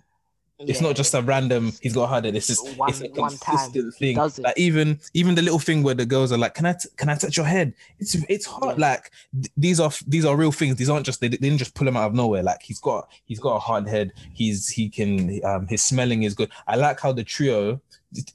It's 0.68 0.80
Yeah, 0.80 0.88
not 0.88 0.96
just 0.96 1.14
a 1.14 1.22
random. 1.22 1.72
He's 1.80 1.92
got 1.94 2.04
a 2.04 2.06
hard 2.06 2.24
head. 2.24 2.36
It's 2.36 2.46
just 2.46 2.76
One- 2.76 2.90
it's 2.90 3.00
a 3.00 3.08
consistent 3.08 3.94
thing. 3.94 4.16
Like 4.16 4.58
even 4.58 5.00
even 5.14 5.34
the 5.34 5.42
little 5.42 5.58
thing 5.58 5.82
where 5.82 5.94
the 5.94 6.06
girls 6.06 6.32
are 6.32 6.38
like, 6.38 6.54
"Can 6.54 6.66
I 6.66 6.72
t- 6.74 6.88
can 6.96 7.08
I 7.08 7.14
touch 7.16 7.36
your 7.36 7.46
head?" 7.46 7.74
It's 7.98 8.14
it's 8.28 8.46
hard. 8.46 8.78
Yeah. 8.78 8.88
Like 8.88 9.10
th- 9.34 9.52
these 9.56 9.80
are 9.80 9.90
these 10.06 10.24
are 10.24 10.36
real 10.36 10.52
things. 10.52 10.76
These 10.76 10.90
aren't 10.90 11.06
just 11.06 11.20
they, 11.20 11.28
they 11.28 11.36
didn't 11.36 11.58
just 11.58 11.74
pull 11.74 11.86
him 11.88 11.96
out 11.96 12.06
of 12.08 12.14
nowhere. 12.14 12.42
Like 12.42 12.62
he's 12.62 12.80
got 12.80 13.08
he's 13.24 13.40
got 13.40 13.56
a 13.56 13.60
hard 13.60 13.88
head. 13.88 14.12
He's 14.34 14.68
he 14.68 14.88
can 14.88 15.40
um 15.44 15.66
his 15.66 15.82
smelling 15.82 16.22
is 16.22 16.34
good. 16.34 16.50
I 16.66 16.76
like 16.76 17.00
how 17.00 17.12
the 17.12 17.24
trio. 17.24 17.80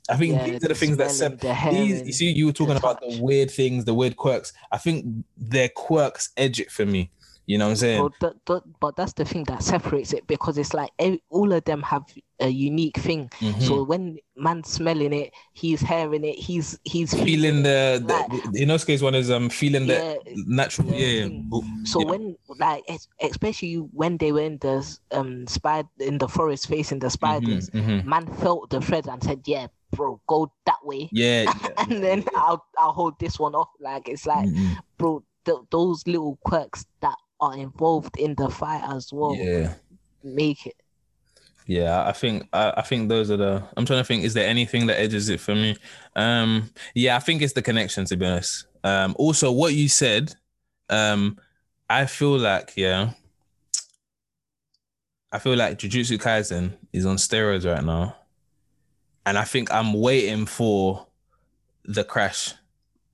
I 0.10 0.18
think 0.18 0.34
Yeah, 0.34 0.46
these 0.48 0.64
are 0.64 0.70
the 0.70 0.74
things 0.76 0.98
that 0.98 1.12
sep- 1.12 1.40
these. 1.40 2.02
You 2.02 2.12
see, 2.12 2.32
you 2.32 2.48
were 2.48 2.52
talking 2.52 2.78
about 2.78 3.00
the 3.00 3.20
weird 3.22 3.52
things, 3.52 3.86
the 3.86 3.94
weird 3.94 4.18
quirks. 4.18 4.52
I 4.72 4.80
think 4.80 5.06
their 5.38 5.70
quirks 5.70 6.30
edge 6.36 6.60
it 6.60 6.72
for 6.72 6.84
me. 6.86 7.12
You 7.48 7.58
know 7.58 7.66
what 7.68 7.72
I'm 7.72 7.76
saying? 7.78 8.10
Th- 8.20 8.34
th- 8.46 8.62
but 8.82 8.96
that's 8.98 9.14
the 9.14 9.26
thing 9.26 9.46
that 9.46 9.64
separates 9.64 10.14
it 10.14 10.28
because 10.28 10.58
it's 10.58 10.74
like 10.74 10.92
all 11.30 11.52
of 11.54 11.64
them 11.64 11.82
have 11.82 12.04
a 12.40 12.50
unique 12.50 12.98
thing. 12.98 13.30
Mhm. 13.40 13.62
So 13.62 13.84
when 13.84 14.18
man's 14.36 14.70
smelling 14.70 15.14
it, 15.14 15.32
he's 15.54 15.80
hearing 15.82 16.26
it, 16.26 16.36
he's 16.36 16.78
he's 16.84 17.14
feeling 17.14 17.64
the, 17.64 18.04
like- 18.06 18.30
the, 18.30 18.52
the 18.52 18.66
Inosuke's 18.66 19.02
one 19.02 19.16
is 19.16 19.32
um 19.32 19.50
feeling 19.50 19.88
the 19.88 19.96
Yeah, 19.96 20.34
natural 20.46 20.88
yeah, 20.90 21.26
yeah. 21.26 21.62
So 21.86 22.02
Yeah. 22.02 22.06
when 22.06 22.38
like 22.60 22.84
especially 23.22 23.76
when 23.76 24.18
they 24.18 24.32
were 24.34 24.42
in 24.42 24.58
the 24.60 24.84
um 25.12 25.48
spider 25.48 25.88
in 26.00 26.18
the 26.18 26.28
forest 26.28 26.68
facing 26.68 27.00
the 27.00 27.10
spiders, 27.10 27.70
Mhm, 27.70 28.02
mhm. 28.02 28.06
man 28.06 28.28
felt 28.28 28.70
the 28.70 28.82
thread 28.82 29.08
and 29.08 29.24
said, 29.24 29.42
"Yeah, 29.48 29.68
bro, 29.92 30.20
go 30.28 30.52
that 30.66 30.84
way." 30.84 31.08
yeah, 31.14 31.46
and 31.78 32.04
then 32.04 32.26
I'll 32.36 32.64
I'll 32.78 32.92
hold 32.94 33.20
this 33.20 33.40
one 33.40 33.56
off. 33.56 33.70
Like 33.80 34.10
it's 34.10 34.26
like, 34.26 34.50
Mhm. 34.50 34.78
bro, 34.98 35.24
th- 35.46 35.64
those 35.72 36.06
little 36.06 36.38
quirks 36.44 36.86
that 37.02 37.16
are 37.40 37.56
involved 37.58 38.18
in 38.18 38.36
the 38.36 38.50
fight 38.50 38.84
as 38.90 39.12
well 39.14 39.36
yeah. 39.36 39.74
make 40.24 40.66
it. 40.66 40.76
yeah 41.66 42.08
i 42.08 42.12
think 42.12 42.48
I, 42.54 42.74
I 42.78 42.82
think 42.82 43.10
those 43.10 43.30
are 43.32 43.38
the 43.38 43.64
i'm 43.76 43.86
trying 43.86 44.00
to 44.00 44.04
think 44.06 44.24
is 44.24 44.34
there 44.34 44.48
anything 44.48 44.88
that 44.88 45.00
edges 45.00 45.30
it 45.30 45.40
for 45.40 45.56
me? 45.56 45.76
Um 46.16 46.72
yeah 46.96 47.16
i 47.16 47.20
think 47.20 47.42
it's 47.42 47.54
the 47.54 47.62
connection 47.62 48.06
to 48.06 48.18
be 48.18 48.26
honest. 48.26 48.66
Um 48.84 49.16
also 49.18 49.52
what 49.52 49.74
you 49.74 49.88
said 49.90 50.34
um 50.90 51.38
i 51.90 52.06
feel 52.06 52.38
like 52.38 52.74
yeah 52.76 53.12
i 55.32 55.40
feel 55.40 55.56
like 55.56 55.78
jujutsu 55.78 56.18
kaisen 56.18 56.74
is 56.94 57.06
on 57.06 57.18
steroids 57.18 57.66
right 57.72 57.84
now. 57.84 58.16
And 59.26 59.38
i 59.38 59.44
think 59.44 59.72
i'm 59.74 59.94
waiting 59.94 60.46
for 60.46 61.06
the 61.86 62.04
crash. 62.04 62.54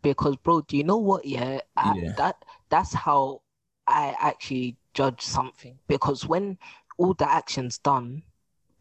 Because 0.02 0.36
bro 0.38 0.62
do 0.62 0.76
you 0.78 0.84
know 0.84 0.98
what? 0.98 1.26
Yeah, 1.26 1.60
I, 1.78 1.94
Yeah. 1.96 2.14
that 2.18 2.36
that's 2.70 2.94
how 2.94 3.42
i 3.88 4.16
actually 4.20 4.76
judge 4.94 5.22
something 5.22 5.78
because 5.88 6.26
when 6.28 6.58
all 6.98 7.14
the 7.16 7.30
action's 7.30 7.78
done 7.80 8.24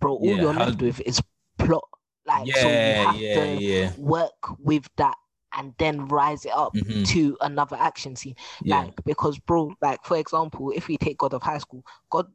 bro 0.01 0.15
all 0.15 0.37
Yeah, 0.37 0.43
you're 0.43 0.55
left 0.55 0.81
with 0.83 1.01
is 1.01 1.21
plot 1.59 1.85
like 2.27 2.55
so 2.55 2.69
you 2.69 2.95
have 2.95 3.17
yeah 3.17 3.35
to 3.45 3.61
yeah 3.61 3.93
work 3.99 4.59
with 4.59 4.89
that 4.97 5.17
and 5.55 5.75
then 5.79 6.07
rise 6.09 6.45
it 6.45 6.53
up 6.55 6.75
Mhm. 6.75 7.05
to 7.09 7.37
another 7.43 7.77
action 7.77 8.17
scene. 8.17 8.35
Yeah. 8.65 8.79
Like 8.85 9.05
because 9.05 9.39
bro, 9.39 9.75
like 9.83 10.03
for 10.05 10.17
example, 10.17 10.71
if 10.75 10.89
we 10.89 10.97
take 10.97 11.19
God 11.19 11.35
of 11.35 11.43
High 11.43 11.59
School, 11.59 11.85
God 12.11 12.27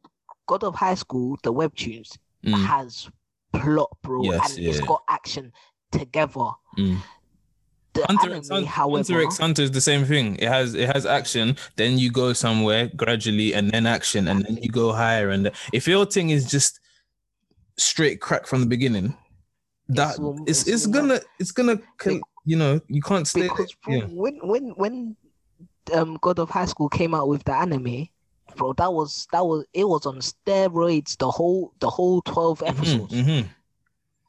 God 0.48 0.64
of 0.64 0.76
High 0.76 0.94
School, 0.96 1.38
the 1.44 1.52
webtoons 1.54 2.18
Mm, 2.46 2.54
has 2.68 3.10
plot, 3.54 3.90
bro, 4.04 4.24
Yes, 4.24 4.56
and 4.58 4.68
it's 4.68 4.82
got 4.82 5.02
action 5.08 5.52
together. 5.92 6.52
mm. 6.78 6.98
The 7.98 8.06
Hunter 8.08 8.30
anime, 8.30 8.38
x 8.38 8.50
Hunter, 8.50 8.68
however, 8.68 8.98
Hunter 8.98 9.22
x 9.24 9.38
Hunter 9.38 9.62
is 9.64 9.72
the 9.72 9.82
same 9.82 10.06
thing. 10.06 10.36
It 10.38 10.48
has 10.48 10.74
it 10.76 10.90
has 10.94 11.06
action, 11.06 11.58
then 11.76 11.98
you 11.98 12.12
go 12.12 12.34
somewhere 12.34 12.90
gradually, 12.96 13.54
and 13.54 13.72
then 13.72 13.86
action, 13.86 14.28
and 14.28 14.46
then 14.46 14.58
you 14.62 14.70
go 14.70 14.94
higher. 14.94 15.30
And 15.30 15.52
if 15.74 15.88
your 15.88 16.06
thing 16.06 16.30
is 16.30 16.50
just 16.50 16.80
straight 17.78 18.22
crack 18.22 18.48
from 18.48 18.62
the 18.62 18.68
beginning, 18.68 19.18
that 19.90 20.18
It's 20.48 20.62
it's 20.62 20.62
it's 20.62 20.70
it's 20.70 20.86
gonna 20.88 21.20
it's 21.40 21.52
gonna 21.52 21.80
you 22.46 22.56
know 22.56 22.82
you 22.88 23.02
can't 23.02 23.28
stay. 23.28 23.48
because 23.48 23.74
bro, 23.84 23.94
yeah. 23.96 24.06
when 24.10 24.36
when 24.44 24.64
when 24.78 25.16
um 25.94 26.18
God 26.22 26.40
of 26.40 26.50
High 26.50 26.66
School 26.66 26.90
came 26.90 27.14
out 27.14 27.28
with 27.28 27.44
the 27.44 27.54
anime, 27.54 28.08
bro, 28.56 28.74
that 28.74 28.92
was 28.94 29.28
that 29.32 29.46
was 29.46 29.66
it 29.74 29.88
was 29.88 30.06
on 30.06 30.20
steroids 30.20 31.18
the 31.18 31.30
whole 31.30 31.74
the 31.80 31.90
whole 31.90 32.22
twelve 32.22 32.60
Mhm, 32.60 32.70
episodes, 32.70 33.14
mhm. 33.14 33.48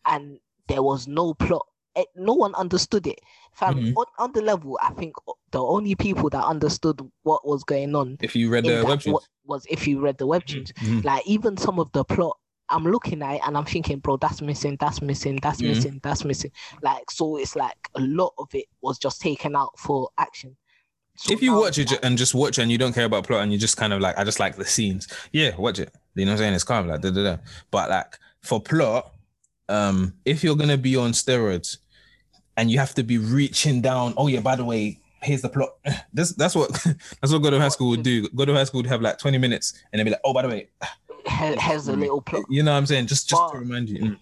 and 0.07 0.39
there 0.69 0.83
was 0.83 1.07
no 1.09 1.35
plot. 1.35 1.67
It, 1.97 2.07
no 2.15 2.35
one 2.35 2.55
understood 2.55 3.07
it. 3.09 3.19
Fam, 3.59 3.75
Mhm. 3.75 3.95
on, 3.97 4.07
on 4.19 4.33
the 4.33 4.43
level, 4.43 4.79
I 4.83 4.91
think 4.93 5.17
the 5.51 5.61
only 5.63 5.95
people 5.97 6.31
that 6.31 6.45
understood 6.45 7.01
what 7.25 7.47
was 7.47 7.65
going 7.65 7.95
on 7.97 8.17
If 8.21 8.37
you 8.37 8.51
read 8.51 8.65
the 8.65 8.85
webtoons, 8.85 9.23
was 9.47 9.67
if 9.69 9.89
you 9.89 9.99
read 10.01 10.19
the 10.19 10.27
webtoons. 10.29 10.73
Mhm. 10.75 11.05
Like 11.05 11.27
even 11.27 11.57
some 11.57 11.81
of 11.81 11.91
the 11.93 12.05
plot, 12.05 12.37
I'm 12.69 12.85
looking 12.85 13.21
at 13.23 13.37
it 13.37 13.41
and 13.47 13.57
I'm 13.57 13.65
thinking, 13.65 13.99
bro, 13.99 14.17
that's 14.19 14.41
missing, 14.43 14.77
that's 14.79 15.03
missing, 15.03 15.41
that's 15.43 15.61
Mhm. 15.61 15.69
missing, 15.69 16.01
that's 16.05 16.25
missing. 16.25 16.53
Like 16.83 17.11
so, 17.11 17.37
it's 17.37 17.57
like 17.57 17.77
a 17.97 18.01
lot 18.01 18.33
of 18.39 18.47
it 18.55 18.67
was 18.81 18.97
just 18.99 19.21
taken 19.21 19.57
out 19.57 19.77
for 19.79 20.11
action. 20.19 20.57
So 21.17 21.33
if 21.33 21.43
you 21.43 21.51
now 21.53 21.61
watch 21.63 21.79
it 21.79 21.91
like- 21.91 22.05
and 22.05 22.17
just 22.17 22.35
watch 22.35 22.59
it 22.59 22.63
and 22.63 22.71
you 22.71 22.79
don't 22.79 22.93
care 22.93 23.07
about 23.07 23.27
plot 23.27 23.43
and 23.43 23.53
you 23.53 23.59
just 23.59 23.77
kind 23.77 23.93
of 23.93 24.01
like 24.01 24.17
I 24.17 24.23
just 24.23 24.39
like 24.39 24.55
the 24.57 24.65
scenes, 24.67 25.09
yeah, 25.33 25.57
watch 25.57 25.81
it. 25.81 25.93
You 26.15 26.27
know 26.27 26.31
what 26.31 26.35
I'm 26.35 26.39
saying? 26.39 26.55
It's 26.55 26.63
calm 26.65 26.87
like 26.87 27.01
da 27.01 27.11
da 27.11 27.25
da. 27.25 27.37
But 27.73 27.91
like 27.91 28.19
for 28.43 28.61
plot, 28.61 29.15
um, 29.69 30.15
if 30.25 30.45
you're 30.45 30.55
gonna 30.55 30.79
be 30.79 30.95
on 30.95 31.11
steroids 31.13 31.79
and 32.59 32.71
you 32.71 32.79
have 32.79 32.93
to 32.95 33.05
be 33.05 33.17
reaching 33.19 33.81
down, 33.81 34.13
oh 34.17 34.27
yeah, 34.27 34.41
by 34.41 34.57
the 34.57 34.65
way, 34.65 34.99
here's 35.23 35.43
the 35.43 35.49
plot. 35.49 35.71
This 36.13 36.33
that's 36.33 36.55
what 36.55 36.71
that's 37.21 37.33
what 37.33 37.43
God 37.43 37.55
of 37.55 37.61
High 37.63 37.69
School 37.69 37.91
would 37.91 38.03
do. 38.03 38.29
God 38.31 38.49
of 38.49 38.57
High 38.57 38.65
School 38.65 38.81
would 38.81 38.87
have 38.91 39.01
like 39.01 39.19
20 39.19 39.39
minutes 39.39 39.75
and 39.93 39.99
they'd 39.99 40.05
be 40.05 40.11
like, 40.11 40.21
oh 40.25 40.35
by 40.35 40.43
the 40.43 40.49
way, 40.49 40.69
has 41.27 41.89
a 41.89 41.93
little 41.93 42.21
plot. 42.21 42.45
you 42.51 42.63
know 42.63 42.73
what 42.73 42.79
I'm 42.79 42.87
saying? 42.87 43.07
Just 43.07 43.29
just 43.29 43.53
to 43.53 43.59
remind 43.59 43.89
you. 43.89 44.01
Mm. 44.03 44.19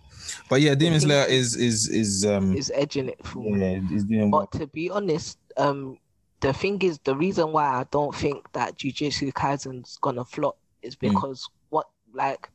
But 0.51 0.61
yeah, 0.61 0.75
Demon 0.75 1.01
Slayer 1.01 1.25
is 1.27 1.57
is 1.57 1.89
is 1.89 2.27
um 2.27 2.55
Is 2.57 2.71
edging 2.75 3.09
it 3.09 3.25
for 3.27 3.57
yeah, 3.57 3.81
is 3.91 4.05
doing 4.05 4.31
well. 4.31 4.49
But 4.51 4.59
to 4.59 4.67
be 4.67 4.91
honest, 4.91 5.39
um, 5.57 5.99
the 6.41 6.53
thing 6.53 6.83
is, 6.83 6.99
the 7.05 7.17
reason 7.17 7.53
why 7.53 7.67
I 7.67 7.85
don't 7.91 8.15
think 8.15 8.53
that 8.53 8.77
Jujutsu 8.77 9.33
Kaisen's 9.33 9.99
gonna 10.03 10.25
flop 10.25 10.59
is 10.83 10.97
Mm. 10.97 11.11
because 11.11 11.49
what, 11.71 11.87
like, 12.13 12.51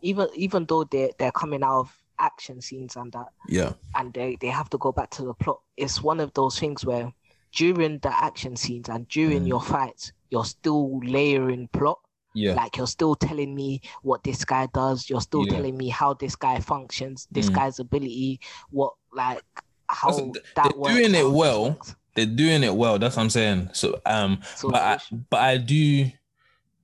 even 0.00 0.26
even 0.34 0.64
though 0.64 0.84
they 0.84 1.12
they're 1.18 1.32
coming 1.32 1.62
out 1.62 1.80
of 1.80 2.01
action 2.22 2.60
scenes 2.60 2.96
and 2.96 3.12
that, 3.12 3.28
Yeah. 3.48 3.72
and 3.94 4.12
they 4.14 4.36
they 4.40 4.48
have 4.48 4.70
to 4.70 4.78
go 4.78 4.92
back 4.92 5.10
to 5.10 5.22
the 5.24 5.34
plot. 5.34 5.60
It's 5.76 6.02
one 6.02 6.20
of 6.20 6.32
those 6.34 6.58
things 6.58 6.84
where 6.86 7.12
during 7.54 7.98
the 7.98 8.24
action 8.24 8.56
scenes 8.56 8.88
and 8.88 9.06
during 9.08 9.42
Mm. 9.44 9.48
your 9.48 9.60
fights, 9.60 10.12
you're 10.30 10.44
still 10.46 11.00
layering 11.00 11.68
plot. 11.68 11.98
Yeah. 12.34 12.54
Like 12.54 12.78
you're 12.78 12.86
still 12.86 13.14
telling 13.14 13.54
me 13.54 13.82
what 14.02 14.24
this 14.24 14.42
guy 14.44 14.66
does. 14.72 15.10
You're 15.10 15.20
still 15.20 15.44
Yeah. 15.46 15.54
telling 15.56 15.76
me 15.76 15.88
how 15.90 16.14
this 16.14 16.34
guy 16.34 16.60
functions, 16.60 17.28
this 17.30 17.50
Mm. 17.50 17.54
guy's 17.56 17.78
ability, 17.78 18.40
what 18.70 18.94
like 19.12 19.42
how 19.88 20.10
th- 20.16 20.32
that 20.56 20.70
they're 20.70 20.78
works, 20.80 20.94
doing 20.94 21.14
it 21.14 21.28
well. 21.30 21.78
They're 22.14 22.24
doing 22.26 22.62
it 22.62 22.74
well. 22.74 22.98
That's 22.98 23.16
what 23.16 23.24
I'm 23.24 23.30
saying. 23.30 23.70
So 23.74 24.00
um 24.06 24.40
So 24.56 24.70
but 24.70 24.80
I, 24.80 24.98
but 25.28 25.40
I 25.40 25.56
do 25.58 26.10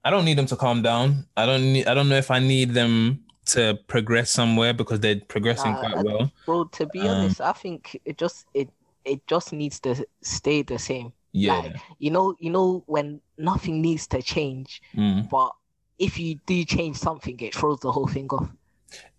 I 0.05 0.11
don't 0.11 0.24
need 0.26 0.36
them 0.39 0.47
to 0.47 0.57
calm 0.57 0.82
down. 0.82 1.26
I 1.36 1.47
don't 1.47 1.72
need 1.72 1.86
I 1.86 1.95
don't 1.95 2.09
know 2.11 2.16
if 2.18 2.30
I 2.30 2.41
need 2.41 2.74
them 2.74 3.24
to 3.49 3.78
progress 3.86 4.30
somewhere 4.30 4.72
because 4.74 5.01
they're 5.01 5.20
progressing 5.28 5.72
Nah, 5.72 5.80
quite 5.80 6.05
well. 6.05 6.32
bro, 6.46 6.64
to 6.64 6.86
be 6.86 7.01
Um, 7.01 7.09
honest, 7.09 7.40
I 7.40 7.53
think 7.53 8.01
it 8.05 8.18
just 8.18 8.46
it 8.55 8.68
it 9.05 9.26
just 9.26 9.53
needs 9.53 9.80
to 9.80 10.07
stay 10.22 10.62
the 10.62 10.78
same. 10.78 11.12
Yeah. 11.32 11.59
Like 11.59 11.76
you 11.99 12.11
know, 12.11 12.36
you 12.40 12.51
know 12.51 12.82
when 12.86 13.20
nothing 13.38 13.80
needs 13.82 14.07
to 14.09 14.22
change, 14.22 14.82
Mm. 14.94 15.28
but 15.30 15.53
if 15.99 16.18
you 16.18 16.36
do 16.46 16.64
change 16.64 16.96
something, 16.96 17.38
it 17.40 17.55
throws 17.55 17.80
the 17.80 17.92
whole 17.92 18.07
thing 18.09 18.28
off. 18.30 18.49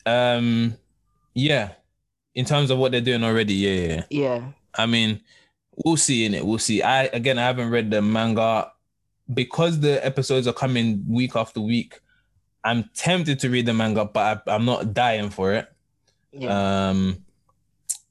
Um 0.06 0.76
yeah. 1.34 1.74
In 2.36 2.46
terms 2.46 2.70
of 2.72 2.78
what 2.78 2.92
they're 2.92 3.02
doing 3.02 3.24
already, 3.24 3.54
yeah, 3.56 3.72
yeah, 3.74 3.88
yeah. 3.88 4.04
Yeah, 4.10 4.42
I 4.76 4.86
mean, 4.86 5.22
we'll 5.84 5.98
see 5.98 6.26
in 6.26 6.34
it. 6.34 6.46
We'll 6.46 6.60
see. 6.60 6.82
I 6.82 7.04
again 7.06 7.38
I 7.38 7.44
haven't 7.46 7.70
read 7.70 7.92
the 7.92 8.02
manga 8.02 8.72
because 9.34 9.80
the 9.80 10.04
episodes 10.06 10.48
are 10.48 10.54
coming 10.54 11.04
week 11.08 11.36
after 11.36 11.60
week. 11.62 12.00
I'm 12.64 12.90
tempted 12.94 13.40
to 13.40 13.50
read 13.50 13.66
the 13.66 13.74
manga, 13.74 14.06
but 14.06 14.44
I, 14.48 14.56
I'm 14.56 14.66
not 14.66 14.94
dying 14.94 15.30
for 15.30 15.54
it. 15.54 15.72
yeah. 16.32 16.90
Um, 16.90 17.24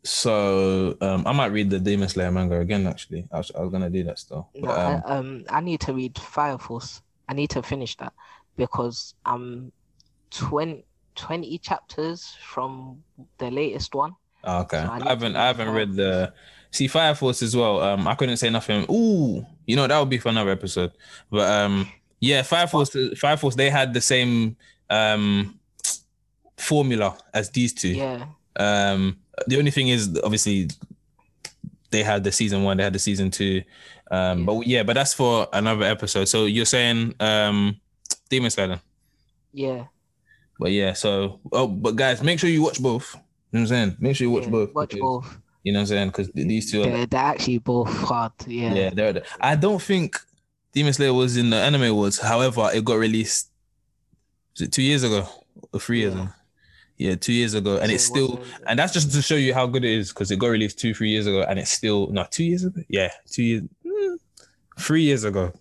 so 0.04 0.96
um, 1.00 1.26
I 1.26 1.32
might 1.32 1.52
read 1.52 1.70
the 1.70 1.78
Demon 1.78 2.08
Slayer 2.08 2.30
manga 2.30 2.60
again. 2.60 2.86
Actually, 2.86 3.28
I 3.30 3.38
was, 3.38 3.52
I 3.54 3.60
was 3.60 3.70
gonna 3.70 3.90
do 3.90 4.04
that 4.04 4.18
still. 4.18 4.48
No, 4.54 4.70
um, 4.70 5.02
I, 5.04 5.10
um, 5.10 5.44
I 5.50 5.60
need 5.60 5.80
to 5.82 5.92
read 5.92 6.18
Fire 6.18 6.58
Force. 6.58 7.02
I 7.28 7.34
need 7.34 7.50
to 7.50 7.62
finish 7.62 7.96
that 7.96 8.14
because 8.56 9.14
I'm 9.26 9.70
20, 10.30 10.84
20 11.14 11.58
chapters 11.58 12.36
from 12.42 13.02
the 13.36 13.50
latest 13.50 13.94
one. 13.94 14.14
oh, 14.44 14.60
okay, 14.62 14.82
so 14.82 14.90
I 14.90 14.96
I, 15.04 15.08
haven't 15.08 15.36
I 15.36 15.46
haven't 15.46 15.70
read 15.70 15.94
the 15.94 16.32
see 16.70 16.88
Fire 16.88 17.14
Force 17.14 17.42
as 17.42 17.54
well. 17.54 17.80
Um, 17.82 18.08
I 18.08 18.14
couldn't 18.14 18.38
say 18.38 18.50
nothing. 18.50 18.86
Ooh, 18.90 19.44
you 19.66 19.76
know 19.76 19.86
that 19.86 19.98
would 19.98 20.10
be 20.10 20.18
for 20.18 20.30
another 20.30 20.50
episode. 20.50 20.92
But 21.30 21.50
um, 21.50 21.88
yeah, 22.20 22.42
Fire 22.42 22.66
Force, 22.66 22.96
Fire 23.18 23.36
Force, 23.36 23.54
they 23.54 23.70
had 23.70 23.94
the 23.94 24.00
same 24.00 24.56
um 24.90 25.58
formula 26.56 27.16
as 27.34 27.50
these 27.50 27.72
two. 27.72 27.88
Yeah, 27.94 28.26
Um, 28.56 29.18
the 29.46 29.58
only 29.58 29.70
thing 29.70 29.88
is, 29.88 30.18
obviously, 30.24 30.68
they 31.90 32.02
had 32.02 32.24
the 32.24 32.32
season 32.32 32.64
one, 32.64 32.76
they 32.76 32.82
had 32.84 32.92
the 32.92 32.98
season 32.98 33.30
two. 33.30 33.62
Um, 34.10 34.40
Yeah. 34.40 34.44
but 34.46 34.66
yeah, 34.66 34.82
but 34.82 34.94
that's 34.94 35.14
for 35.14 35.46
another 35.52 35.84
episode. 35.84 36.26
So 36.26 36.46
you're 36.46 36.64
saying 36.64 37.14
um, 37.20 37.78
Demon 38.30 38.50
Slayer, 38.50 38.80
yeah. 39.52 39.84
but 40.58 40.72
yeah. 40.72 40.94
So 40.94 41.40
oh, 41.52 41.66
but 41.68 41.94
guys, 41.96 42.22
make 42.22 42.38
sure 42.38 42.50
you 42.50 42.62
watch 42.62 42.80
both. 42.82 43.14
You 43.14 43.20
know 43.20 43.24
what 43.50 43.60
I'm 43.60 43.66
saying? 43.68 43.96
Make 44.00 44.16
sure 44.16 44.26
you 44.26 44.30
watch 44.30 44.44
yeah. 44.44 44.50
both. 44.50 44.74
Watch 44.74 44.90
because- 44.90 45.00
both. 45.00 45.38
You 45.64 45.72
know 45.72 45.80
what 45.80 45.82
I'm 45.82 45.86
saying? 45.88 46.08
Because 46.08 46.30
these 46.32 46.70
two 46.70 46.82
are. 46.82 46.84
They're, 46.86 47.06
they're 47.06 47.20
actually 47.20 47.58
both 47.58 47.88
hard. 47.92 48.32
Yeah. 48.46 48.72
Yeah, 48.72 48.90
they're. 48.90 49.12
the- 49.12 49.24
I 49.40 49.54
don't 49.56 49.82
think 49.82 50.16
Demon 50.78 50.92
Slayer 50.92 51.12
was 51.12 51.36
in 51.36 51.50
the 51.50 51.56
anime 51.56 51.82
awards. 51.82 52.20
However, 52.20 52.70
it 52.72 52.84
got 52.84 52.98
released. 52.98 53.50
Was 54.54 54.62
it 54.68 54.70
two 54.72 54.82
years 54.82 55.02
ago 55.02 55.26
or 55.72 55.80
three 55.80 55.98
years 56.02 56.14
Yeah. 56.14 56.22
ago? 56.22 56.32
Yeah, 56.98 57.14
two 57.16 57.32
years 57.32 57.54
ago, 57.54 57.78
and 57.78 57.88
So 57.90 57.94
it's 57.94 58.04
still 58.04 58.40
and 58.64 58.78
that's 58.78 58.92
just 58.92 59.10
to 59.12 59.20
show 59.22 59.34
you 59.34 59.54
how 59.54 59.66
good 59.66 59.84
it 59.84 59.90
is 59.90 60.10
because 60.10 60.30
it 60.30 60.38
got 60.38 60.48
released 60.48 60.78
two, 60.78 60.94
three 60.94 61.10
years 61.10 61.26
ago, 61.26 61.42
and 61.42 61.58
it's 61.58 61.72
still 61.72 62.06
no 62.12 62.26
two 62.30 62.44
years 62.44 62.62
ago. 62.64 62.80
Yeah, 62.88 63.10
two 63.28 63.42
years, 63.42 63.62
mm, 63.84 64.16
three 64.78 65.02
years 65.02 65.24
ago, 65.24 65.52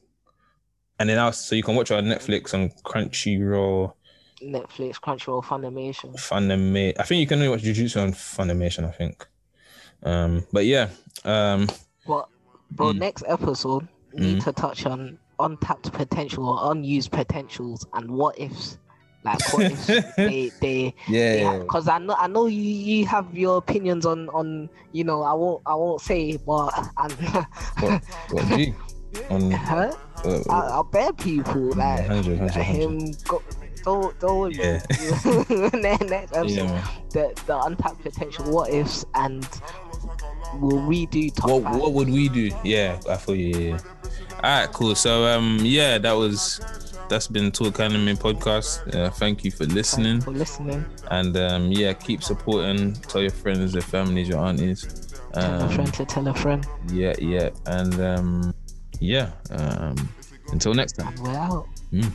and 0.99 1.09
then 1.09 1.15
now 1.17 1.31
so 1.31 1.55
you 1.55 1.63
can 1.63 1.75
watch 1.75 1.89
it 1.89 1.95
on 1.95 2.05
Netflix 2.05 2.53
on 2.53 2.69
Crunchyroll, 2.85 3.93
Netflix, 4.41 4.99
Crunchyroll, 4.99 5.43
Funimation. 5.43 6.13
Funimation. 6.15 6.93
I 6.99 7.03
think 7.03 7.21
you 7.21 7.27
can 7.27 7.39
only 7.39 7.49
watch 7.49 7.63
Jujutsu 7.63 8.01
on 8.03 8.13
Funimation. 8.13 8.87
I 8.87 8.91
think, 8.91 9.27
um, 10.03 10.45
but 10.53 10.65
yeah, 10.65 10.89
um, 11.25 11.67
But 12.05 12.29
bro, 12.71 12.93
Mm. 12.93 12.99
next 12.99 13.23
episode 13.27 13.87
need 14.19 14.41
to 14.41 14.51
touch 14.53 14.85
on 14.85 15.17
untapped 15.39 15.91
potential 15.93 16.49
or 16.49 16.71
unused 16.71 17.11
potentials 17.11 17.85
and 17.93 18.09
what 18.09 18.39
ifs. 18.39 18.77
Like 19.23 19.51
what 19.53 19.71
if 19.71 19.87
they 20.15 20.51
they 20.61 20.93
yeah, 21.07 21.59
because 21.59 21.87
I 21.87 21.97
know 21.99 22.15
I 22.17 22.27
know 22.27 22.45
you 22.45 22.61
you 22.61 23.05
have 23.07 23.35
your 23.35 23.57
opinions 23.57 24.05
on 24.05 24.29
on 24.29 24.69
you 24.93 25.03
know 25.03 25.21
I 25.23 25.33
won't 25.33 25.61
I 25.65 25.75
won't 25.75 26.01
say 26.01 26.37
but 26.37 26.71
and 26.97 27.11
what, 27.79 28.01
what 28.31 28.45
G 28.47 28.73
on 29.29 29.51
huh? 29.51 29.91
uh, 30.23 30.39
I, 30.49 30.79
I 30.79 30.81
bet 30.91 31.17
people 31.17 31.73
like 31.75 32.07
100, 32.07 32.39
100, 32.39 32.39
100. 32.39 32.63
him 32.63 33.11
go 33.27 33.43
don't 33.83 34.19
don't 34.19 34.53
Yeah. 34.55 34.81
next 35.73 36.03
next 36.05 36.33
episode 36.33 36.47
Yeah, 36.49 36.87
the 37.11 37.41
the 37.45 37.59
untapped 37.63 38.01
potential 38.03 38.45
what 38.51 38.69
ifs 38.71 39.03
and 39.15 39.45
will 40.53 40.79
redo 40.81 41.33
top 41.35 41.49
what 41.49 41.63
what 41.63 41.93
would 41.93 42.09
we 42.09 42.29
do? 42.29 42.51
Yeah, 42.63 42.99
I 43.09 43.17
feel 43.17 43.35
you. 43.35 43.47
Yeah, 43.57 43.69
yeah. 43.71 43.77
All 44.35 44.41
right, 44.43 44.71
cool. 44.73 44.95
So 44.95 45.25
um, 45.25 45.59
yeah, 45.61 45.97
that 45.97 46.11
was 46.13 46.59
that's 47.09 47.27
been 47.27 47.51
Talk 47.51 47.79
Anime 47.79 48.17
podcast. 48.17 48.93
Uh, 48.93 49.09
thank 49.09 49.43
you 49.45 49.51
for 49.51 49.65
listening, 49.65 50.21
for 50.21 50.31
listening. 50.31 50.85
and 51.09 51.35
um, 51.37 51.71
yeah, 51.71 51.93
keep 51.93 52.21
supporting. 52.23 52.93
Tell 52.93 53.21
your 53.21 53.31
friends, 53.31 53.73
your 53.73 53.81
families, 53.83 54.27
your 54.29 54.39
aunties. 54.39 54.83
Tell 55.33 55.43
a 55.61 55.63
Um, 55.65 55.69
friend 55.69 55.93
to 55.93 56.05
tell 56.05 56.27
a 56.27 56.33
friend. 56.33 56.65
yeah, 56.91 57.13
yeah, 57.19 57.49
and 57.65 57.99
um, 58.01 58.53
yeah. 58.99 59.31
Um, 59.51 59.95
until 60.51 60.73
next 60.73 60.93
time. 60.93 61.13
We're 61.21 61.29
out. 61.35 61.67
Mm. 61.93 62.11